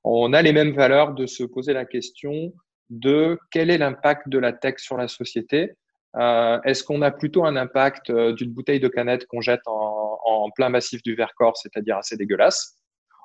on 0.02 0.32
a 0.32 0.42
les 0.42 0.52
mêmes 0.52 0.72
valeurs 0.72 1.14
de 1.14 1.26
se 1.26 1.44
poser 1.44 1.72
la 1.72 1.84
question 1.84 2.52
de 2.90 3.38
quel 3.50 3.70
est 3.70 3.78
l'impact 3.78 4.28
de 4.28 4.38
la 4.38 4.52
tech 4.52 4.78
sur 4.78 4.96
la 4.96 5.08
société. 5.08 5.72
Est-ce 6.14 6.82
qu'on 6.82 7.02
a 7.02 7.10
plutôt 7.10 7.44
un 7.44 7.56
impact 7.56 8.10
d'une 8.10 8.52
bouteille 8.52 8.80
de 8.80 8.88
canette 8.88 9.26
qu'on 9.26 9.42
jette 9.42 9.60
en, 9.66 10.18
en 10.24 10.50
plein 10.50 10.70
massif 10.70 11.02
du 11.02 11.14
Vercors, 11.14 11.58
c'est-à-dire 11.58 11.98
assez 11.98 12.16
dégueulasse 12.16 12.78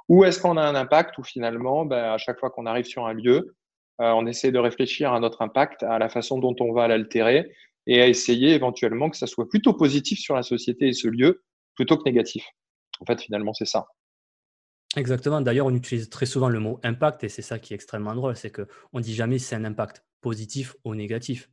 ou 0.09 0.25
est-ce 0.25 0.41
qu'on 0.41 0.57
a 0.57 0.61
un 0.61 0.75
impact 0.75 1.17
où 1.19 1.23
finalement, 1.23 1.85
ben, 1.85 2.11
à 2.11 2.17
chaque 2.17 2.37
fois 2.37 2.49
qu'on 2.49 2.65
arrive 2.65 2.83
sur 2.83 3.05
un 3.07 3.13
lieu, 3.13 3.37
euh, 3.37 3.60
on 4.01 4.25
essaie 4.25 4.51
de 4.51 4.59
réfléchir 4.59 5.13
à 5.13 5.19
notre 5.19 5.41
impact, 5.41 5.83
à 5.83 5.99
la 5.99 6.09
façon 6.09 6.39
dont 6.39 6.55
on 6.59 6.73
va 6.73 6.87
l'altérer 6.87 7.51
et 7.87 8.01
à 8.01 8.07
essayer 8.07 8.53
éventuellement 8.53 9.09
que 9.09 9.17
ça 9.17 9.27
soit 9.27 9.49
plutôt 9.49 9.73
positif 9.73 10.19
sur 10.19 10.35
la 10.35 10.43
société 10.43 10.87
et 10.87 10.93
ce 10.93 11.07
lieu 11.07 11.43
plutôt 11.75 11.97
que 11.97 12.03
négatif. 12.03 12.45
En 12.99 13.05
fait, 13.05 13.21
finalement, 13.21 13.53
c'est 13.53 13.65
ça. 13.65 13.87
Exactement. 14.95 15.41
D'ailleurs, 15.41 15.67
on 15.67 15.73
utilise 15.73 16.09
très 16.09 16.25
souvent 16.25 16.49
le 16.49 16.59
mot 16.59 16.79
impact 16.83 17.23
et 17.23 17.29
c'est 17.29 17.41
ça 17.41 17.59
qui 17.59 17.73
est 17.73 17.75
extrêmement 17.75 18.13
drôle, 18.13 18.35
c'est 18.35 18.51
qu'on 18.51 18.65
ne 18.93 19.01
dit 19.01 19.15
jamais 19.15 19.39
si 19.39 19.45
c'est 19.45 19.55
un 19.55 19.65
impact 19.65 20.03
positif 20.19 20.75
ou 20.83 20.95
négatif. 20.95 21.49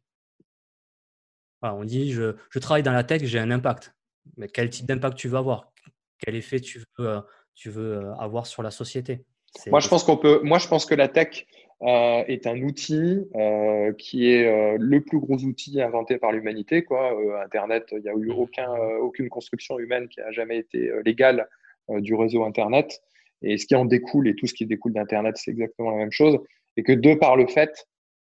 on 1.62 1.84
dit 1.84 2.12
je, 2.12 2.34
je, 2.51 2.59
travaille 2.59 2.82
dans 2.82 2.92
la 2.92 3.05
tech, 3.05 3.22
j'ai 3.24 3.38
un 3.38 3.51
impact. 3.51 3.94
Mais 4.36 4.49
quel 4.49 4.68
type 4.70 4.86
d'impact 4.86 5.16
tu 5.16 5.28
veux 5.28 5.38
avoir? 5.38 5.72
Quel 6.18 6.34
effet 6.34 6.61
tu 6.61 6.80
veux, 6.99 7.09
euh, 7.09 7.20
tu 7.55 7.70
veux 7.70 8.12
avoir 8.18 8.46
sur 8.46 8.62
la 8.62 8.70
société? 8.70 9.24
Moi, 9.68 9.80
je 9.80 9.88
pense 9.88 10.05
qu'on 10.05 10.16
peut. 10.16 10.40
Moi, 10.42 10.59
je 10.59 10.68
pense 10.68 10.84
que 10.84 10.94
la 10.94 11.09
tech 11.09 11.46
euh, 11.83 12.24
est 12.26 12.49
un 12.49 12.61
outil 12.62 13.29
euh, 13.37 13.93
qui 13.93 14.33
est 14.33 14.49
euh, 14.49 14.76
le 14.81 15.01
plus 15.01 15.20
gros 15.20 15.37
outil 15.37 15.81
inventé 15.81 16.18
par 16.18 16.33
l'humanité. 16.33 16.83
Quoi. 16.83 17.16
Internet, 17.45 17.87
il 17.93 18.01
n'y 18.01 18.09
a 18.09 18.14
eu 18.14 18.31
aucun, 18.31 18.68
aucune 19.01 19.29
construction 19.29 19.79
humaine 19.79 20.09
qui 20.09 20.20
a 20.20 20.33
jamais 20.33 20.59
été 20.59 20.91
légale 21.05 21.49
du 21.89 22.14
réseau 22.14 22.45
Internet. 22.45 23.01
Et 23.43 23.57
ce 23.59 23.66
qui 23.66 23.76
en 23.76 23.85
découle 23.85 24.26
et 24.26 24.35
tout 24.35 24.49
ce 24.49 24.55
qui 24.55 24.66
découle 24.66 24.93
d'Internet, 24.93 25.37
c'est 25.37 25.53
exactement 25.53 25.93
la 25.93 25.99
même 25.99 26.11
chose. 26.11 26.39
Et 26.76 26.83
que 26.83 26.93
de 26.93 27.14
par 27.14 27.37
le 27.37 27.47
fait, 27.47 27.87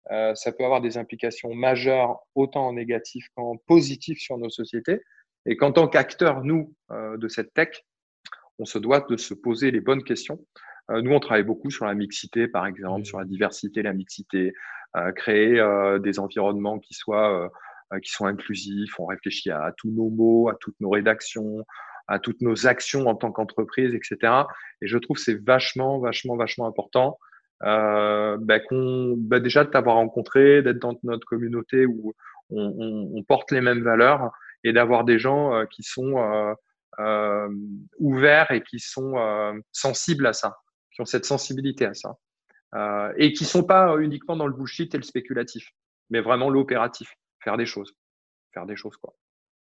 ça 0.09 0.51
peut 0.51 0.63
avoir 0.63 0.81
des 0.81 0.97
implications 0.97 1.53
majeures, 1.53 2.19
autant 2.35 2.67
en 2.67 2.73
négatif 2.73 3.27
qu'en 3.35 3.57
positif 3.57 4.19
sur 4.19 4.37
nos 4.37 4.49
sociétés. 4.49 5.01
Et 5.47 5.57
qu'en 5.57 5.71
tant 5.71 5.87
qu'acteurs, 5.87 6.43
nous, 6.43 6.73
de 6.91 7.27
cette 7.27 7.53
tech, 7.53 7.83
on 8.59 8.65
se 8.65 8.77
doit 8.77 9.05
de 9.09 9.17
se 9.17 9.33
poser 9.33 9.71
les 9.71 9.81
bonnes 9.81 10.03
questions. 10.03 10.39
Euh, 10.89 11.01
nous, 11.01 11.11
on 11.11 11.19
travaille 11.19 11.43
beaucoup 11.43 11.69
sur 11.69 11.85
la 11.85 11.93
mixité, 11.93 12.47
par 12.47 12.65
exemple, 12.65 13.05
sur 13.05 13.19
la 13.19 13.25
diversité, 13.25 13.81
la 13.81 13.93
mixité, 13.93 14.53
euh, 14.97 15.11
créer 15.11 15.59
euh, 15.59 15.99
des 15.99 16.19
environnements 16.19 16.79
qui 16.79 16.93
soient 16.93 17.49
qui 18.03 18.11
sont 18.11 18.27
inclusifs. 18.27 18.99
On 18.99 19.07
réfléchit 19.07 19.49
à, 19.49 19.73
tous 19.75 19.89
nos 19.89 20.11
mots, 20.11 20.47
à 20.49 20.55
toutes 20.59 20.79
nos 20.79 20.91
rédactions, 20.91 21.65
à 22.07 22.19
toutes 22.19 22.39
nos 22.41 22.67
actions 22.67 23.07
en 23.07 23.15
tant 23.15 23.31
qu'entreprise, 23.31 23.95
etc. 23.95 24.43
Et 24.83 24.87
je 24.87 24.97
trouve 24.99 25.17
c'est 25.17 25.43
vachement, 25.43 25.99
vachement, 25.99 26.35
vachement 26.35 26.67
important 26.67 27.17
euh, 27.63 28.37
bah, 28.39 28.59
qu'on, 28.59 29.15
bah, 29.17 29.39
déjà 29.39 29.63
de 29.63 29.71
t'avoir 29.71 29.95
rencontré, 29.95 30.61
d'être 30.61 30.77
dans 30.77 30.99
notre 31.01 31.25
communauté 31.25 31.87
où 31.87 32.13
on, 32.51 32.75
on, 32.77 33.17
on, 33.17 33.23
porte 33.23 33.49
les 33.51 33.61
mêmes 33.61 33.81
valeurs 33.81 34.31
et 34.63 34.71
d'avoir 34.71 35.03
des 35.03 35.17
gens 35.17 35.65
qui 35.65 35.81
sont 35.81 36.55
euh, 36.99 37.49
ouverts 37.97 38.51
et 38.51 38.61
qui 38.61 38.79
sont 38.79 39.15
sensibles 39.71 40.27
à 40.27 40.33
ça 40.33 40.57
qui 40.99 41.03
ont 41.03 41.05
cette 41.05 41.25
sensibilité 41.25 41.85
à 41.85 41.93
ça. 41.93 42.17
Euh, 42.75 43.11
et 43.17 43.33
qui 43.33 43.45
sont 43.45 43.63
pas 43.63 43.97
uniquement 43.97 44.35
dans 44.35 44.45
le 44.45 44.53
bullshit 44.53 44.93
et 44.93 44.97
le 44.97 45.03
spéculatif, 45.03 45.71
mais 46.11 46.21
vraiment 46.21 46.51
l'opératif, 46.51 47.15
faire 47.43 47.57
des 47.57 47.65
choses, 47.65 47.95
faire 48.53 48.67
des 48.67 48.75
choses 48.75 48.95
quoi. 48.97 49.15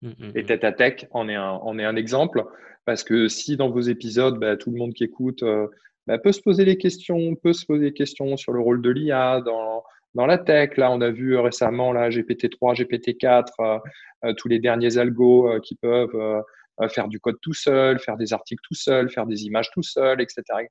Mmh, 0.03 0.09
mmh, 0.09 0.33
et 0.37 0.43
mmh. 0.43 0.47
tête 0.47 0.65
à 0.65 0.73
tech 0.73 1.07
en 1.11 1.29
est 1.29 1.35
un, 1.35 1.79
est 1.79 1.85
un 1.85 1.97
exemple 1.97 2.45
parce 2.85 3.03
que 3.03 3.27
si 3.27 3.57
dans 3.57 3.71
vos 3.71 3.81
épisodes, 3.81 4.39
bah, 4.39 4.57
tout 4.57 4.71
le 4.71 4.79
monde 4.79 4.95
qui 4.95 5.03
écoute 5.03 5.43
euh, 5.43 5.67
bah, 6.07 6.19
peut 6.19 6.31
se 6.31 6.41
poser 6.41 6.65
des 6.65 6.77
questions, 6.77 7.35
peut 7.35 7.53
se 7.53 7.67
poser 7.67 7.87
des 7.87 7.93
questions 7.93 8.37
sur 8.37 8.53
le 8.53 8.61
rôle 8.61 8.83
de 8.83 8.91
l'IA 8.91 9.41
dans, 9.41 9.83
dans 10.15 10.27
la 10.27 10.39
tech. 10.39 10.77
Là, 10.77 10.93
on 10.93 11.01
a 11.01 11.11
vu 11.11 11.37
récemment 11.37 11.93
là 11.93 12.09
GPT-3, 12.09 12.77
GPT-4, 12.81 13.81
euh, 14.25 14.33
tous 14.35 14.47
les 14.47 14.61
derniers 14.61 14.97
algos 14.99 15.59
qui 15.61 15.75
peuvent 15.75 16.45
faire 16.89 17.09
du 17.09 17.19
code 17.19 17.41
tout 17.43 17.53
seul, 17.55 17.99
faire 17.99 18.17
des 18.17 18.33
articles 18.33 18.63
tout 18.63 18.77
seul, 18.77 19.11
faire 19.11 19.27
des 19.27 19.45
images 19.45 19.73
tout 19.73 19.83
seul, 19.83 20.21
etc 20.21 20.69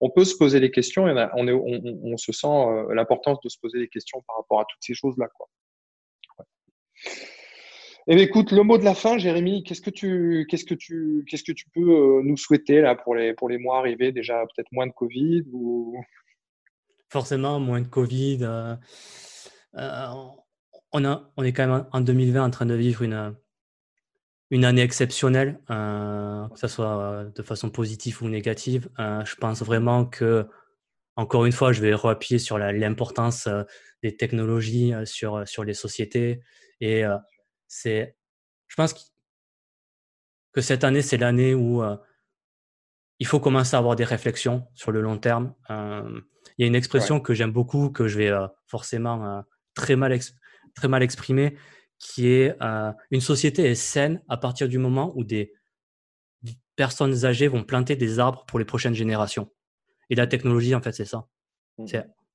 on 0.00 0.10
peut 0.10 0.24
se 0.24 0.36
poser 0.36 0.60
des 0.60 0.70
questions 0.70 1.08
et 1.08 1.28
on, 1.34 2.16
se 2.16 2.32
sent 2.32 2.46
euh, 2.46 2.94
l'importance 2.94 3.38
de 3.42 3.48
se 3.48 3.58
poser 3.58 3.78
des 3.78 3.88
questions 3.88 4.22
par 4.26 4.36
rapport 4.36 4.60
à 4.60 4.64
toutes 4.64 4.82
ces 4.82 4.94
choses-là. 4.94 5.28
Eh 8.06 8.20
écoute, 8.20 8.52
le 8.52 8.62
mot 8.62 8.76
de 8.76 8.84
la 8.84 8.94
fin, 8.94 9.16
Jérémy, 9.16 9.64
qu'est-ce 9.64 9.80
que 9.80 9.90
tu, 9.90 10.46
peux 11.74 11.80
euh, 11.80 12.22
nous 12.22 12.36
souhaiter 12.36 12.82
là 12.82 12.94
pour 12.94 13.14
les, 13.14 13.32
pour 13.32 13.48
les 13.48 13.56
mois 13.56 13.78
arrivés? 13.78 14.12
Déjà, 14.12 14.44
peut-être 14.54 14.70
moins 14.72 14.86
de 14.86 14.92
Covid 14.92 15.44
ou? 15.52 15.96
Forcément, 17.08 17.60
moins 17.60 17.80
de 17.80 17.86
Covid. 17.86 18.40
Euh, 18.42 18.76
on, 19.72 21.24
on 21.36 21.44
est 21.44 21.52
quand 21.52 21.66
même 21.66 21.86
en 21.92 22.00
2020 22.00 22.44
en 22.44 22.50
train 22.50 22.66
de 22.66 22.74
vivre 22.74 23.02
une, 23.02 23.34
une 24.54 24.64
année 24.64 24.82
exceptionnelle, 24.82 25.58
euh, 25.70 26.48
que 26.48 26.60
ce 26.60 26.68
soit 26.68 27.00
euh, 27.00 27.24
de 27.28 27.42
façon 27.42 27.70
positive 27.70 28.22
ou 28.22 28.28
négative. 28.28 28.88
Euh, 29.00 29.24
je 29.24 29.34
pense 29.34 29.62
vraiment 29.62 30.06
que, 30.06 30.46
encore 31.16 31.44
une 31.44 31.50
fois, 31.50 31.72
je 31.72 31.80
vais 31.80 31.92
reappuyer 31.92 32.38
sur 32.38 32.56
l'importance 32.56 33.48
des 34.04 34.16
technologies 34.16 34.92
sur, 35.06 35.46
sur 35.46 35.64
les 35.64 35.74
sociétés. 35.74 36.40
Et 36.80 37.02
c'est, 37.66 38.16
je 38.68 38.76
pense 38.76 38.94
que 40.52 40.60
cette 40.60 40.84
année, 40.84 41.02
c'est 41.02 41.16
l'année 41.16 41.54
où 41.54 41.84
il 43.20 43.26
faut 43.28 43.38
commencer 43.38 43.76
à 43.76 43.78
avoir 43.78 43.94
des 43.94 44.02
réflexions 44.02 44.66
sur 44.74 44.90
le 44.90 45.00
long 45.02 45.16
terme. 45.16 45.54
il 45.70 46.24
y 46.58 46.64
a 46.64 46.66
une 46.66 46.74
expression 46.74 47.20
que 47.20 47.32
j'aime 47.32 47.52
beaucoup, 47.52 47.90
que 47.90 48.08
je 48.08 48.18
vais 48.18 48.32
forcément 48.66 49.44
très, 49.74 49.94
mal 49.94 50.18
très 50.74 50.88
mal 50.88 51.04
exprimer, 51.04 51.56
qui 51.98 52.28
est 52.28 52.56
euh, 52.62 52.92
une 53.10 53.20
société 53.20 53.62
est 53.64 53.74
saine 53.74 54.22
à 54.28 54.36
partir 54.36 54.68
du 54.68 54.78
moment 54.78 55.12
où 55.14 55.24
des 55.24 55.52
personnes 56.76 57.24
âgées 57.24 57.48
vont 57.48 57.62
planter 57.62 57.96
des 57.96 58.18
arbres 58.18 58.44
pour 58.46 58.58
les 58.58 58.64
prochaines 58.64 58.94
générations. 58.94 59.50
Et 60.10 60.14
la 60.14 60.26
technologie, 60.26 60.74
en 60.74 60.80
fait, 60.80 60.92
c'est 60.92 61.04
ça. 61.04 61.26
Mmh. 61.78 61.86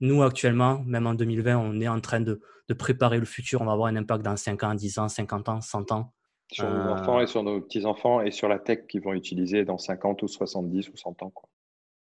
Nous, 0.02 0.24
actuellement, 0.24 0.82
même 0.86 1.08
en 1.08 1.14
2020, 1.14 1.58
on 1.58 1.80
est 1.82 1.88
en 1.88 2.00
train 2.00 2.22
de, 2.22 2.42
de, 2.70 2.74
préparer 2.74 3.20
le 3.20 3.26
futur. 3.26 3.62
On 3.62 3.66
va 3.66 3.74
avoir 3.74 3.88
un 3.90 3.96
impact 3.96 4.24
dans 4.24 4.36
5 4.36 4.64
ans, 4.64 4.74
10 4.74 5.00
ans, 5.00 5.10
50 5.10 5.50
ans, 5.50 5.62
100 5.62 5.92
ans. 5.92 6.14
Sur 6.52 6.70
nos 6.70 6.78
euh, 6.78 6.94
enfants 6.94 7.20
et 7.20 7.28
sur 7.28 7.44
nos 7.44 7.62
petits-enfants 7.62 8.22
et 8.22 8.32
sur 8.32 8.48
la 8.48 8.58
tech 8.58 8.88
qu'ils 8.88 9.02
vont 9.02 9.14
utiliser 9.14 9.66
dans 9.66 9.78
50 9.78 10.24
ou 10.24 10.28
70 10.28 10.90
ou 10.90 10.98
100 10.98 11.22
ans. 11.22 11.30
Quoi. 11.30 11.50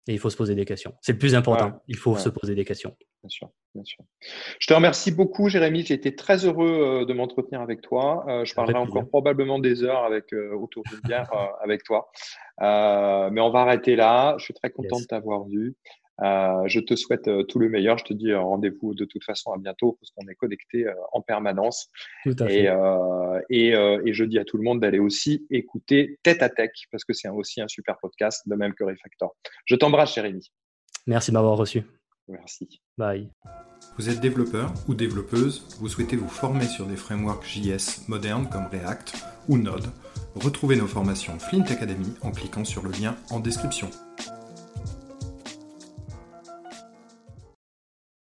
Et 0.08 0.12
il 0.12 0.18
faut 0.18 0.30
se 0.30 0.36
poser 0.36 0.54
des 0.54 0.64
questions. 0.64 0.94
C'est 1.00 1.12
le 1.12 1.18
plus 1.18 1.34
important. 1.34 1.80
il 1.88 1.96
faut 1.96 2.16
se 2.16 2.28
poser 2.28 2.54
des 2.54 2.64
questions. 2.64 2.94
Bien 3.22 3.28
sûr, 3.28 3.50
bien 3.74 3.84
sûr. 3.84 4.04
Je 4.60 4.66
te 4.68 4.74
remercie 4.74 5.10
beaucoup, 5.10 5.48
Jérémy. 5.48 5.84
J'ai 5.84 5.94
été 5.94 6.14
très 6.14 6.44
heureux 6.44 7.02
euh, 7.02 7.04
de 7.04 7.12
m'entretenir 7.12 7.60
avec 7.60 7.80
toi. 7.80 8.24
Euh, 8.28 8.44
je 8.44 8.54
parlerai 8.54 8.78
encore 8.78 9.08
probablement 9.08 9.58
des 9.58 9.82
heures 9.82 10.04
avec, 10.04 10.32
euh, 10.32 10.54
autour 10.54 10.84
d'une 10.84 11.00
bière 11.00 11.28
avec 11.60 11.82
toi. 11.82 12.08
mais 12.60 13.40
on 13.40 13.50
va 13.50 13.60
arrêter 13.60 13.96
là. 13.96 14.36
Je 14.38 14.44
suis 14.44 14.54
très 14.54 14.70
content 14.70 15.00
de 15.00 15.06
t'avoir 15.06 15.44
vu. 15.44 15.74
Euh, 16.22 16.62
je 16.66 16.80
te 16.80 16.96
souhaite 16.96 17.28
euh, 17.28 17.42
tout 17.42 17.58
le 17.58 17.68
meilleur. 17.68 17.98
Je 17.98 18.04
te 18.04 18.12
dis 18.12 18.30
euh, 18.30 18.40
rendez-vous 18.40 18.94
de 18.94 19.04
toute 19.04 19.24
façon 19.24 19.52
à 19.52 19.58
bientôt 19.58 19.98
parce 20.00 20.10
qu'on 20.10 20.26
est 20.28 20.34
connecté 20.34 20.86
en 21.12 21.20
permanence. 21.20 21.90
Et, 22.48 22.68
et, 23.50 23.72
je 24.12 24.24
dis 24.24 24.38
à 24.38 24.44
tout 24.44 24.56
le 24.56 24.62
monde 24.62 24.80
d'aller 24.80 24.98
aussi 24.98 25.46
écouter 25.50 26.18
Tête 26.22 26.42
à 26.42 26.48
Tech 26.48 26.70
parce 26.90 27.04
que 27.04 27.12
c'est 27.12 27.28
aussi 27.28 27.60
un 27.60 27.68
super 27.68 27.98
podcast, 27.98 28.48
de 28.48 28.54
même 28.54 28.74
que 28.74 28.84
Refactor. 28.84 29.36
Je 29.64 29.76
t'embrasse, 29.76 30.14
Jérémy. 30.14 30.50
Merci 31.06 31.30
de 31.30 31.34
m'avoir 31.34 31.56
reçu. 31.56 31.82
Merci. 32.28 32.80
Bye. 32.98 33.30
Vous 33.98 34.10
êtes 34.10 34.20
développeur 34.20 34.72
ou 34.88 34.94
développeuse, 34.94 35.64
vous 35.78 35.88
souhaitez 35.88 36.16
vous 36.16 36.28
former 36.28 36.64
sur 36.64 36.86
des 36.86 36.96
frameworks 36.96 37.46
JS 37.46 38.08
modernes 38.08 38.48
comme 38.50 38.66
React 38.66 39.14
ou 39.48 39.58
Node. 39.58 39.86
Retrouvez 40.34 40.76
nos 40.76 40.86
formations 40.86 41.38
Flint 41.38 41.64
Academy 41.64 42.14
en 42.22 42.30
cliquant 42.30 42.64
sur 42.64 42.82
le 42.82 42.90
lien 42.90 43.16
en 43.30 43.40
description. 43.40 43.88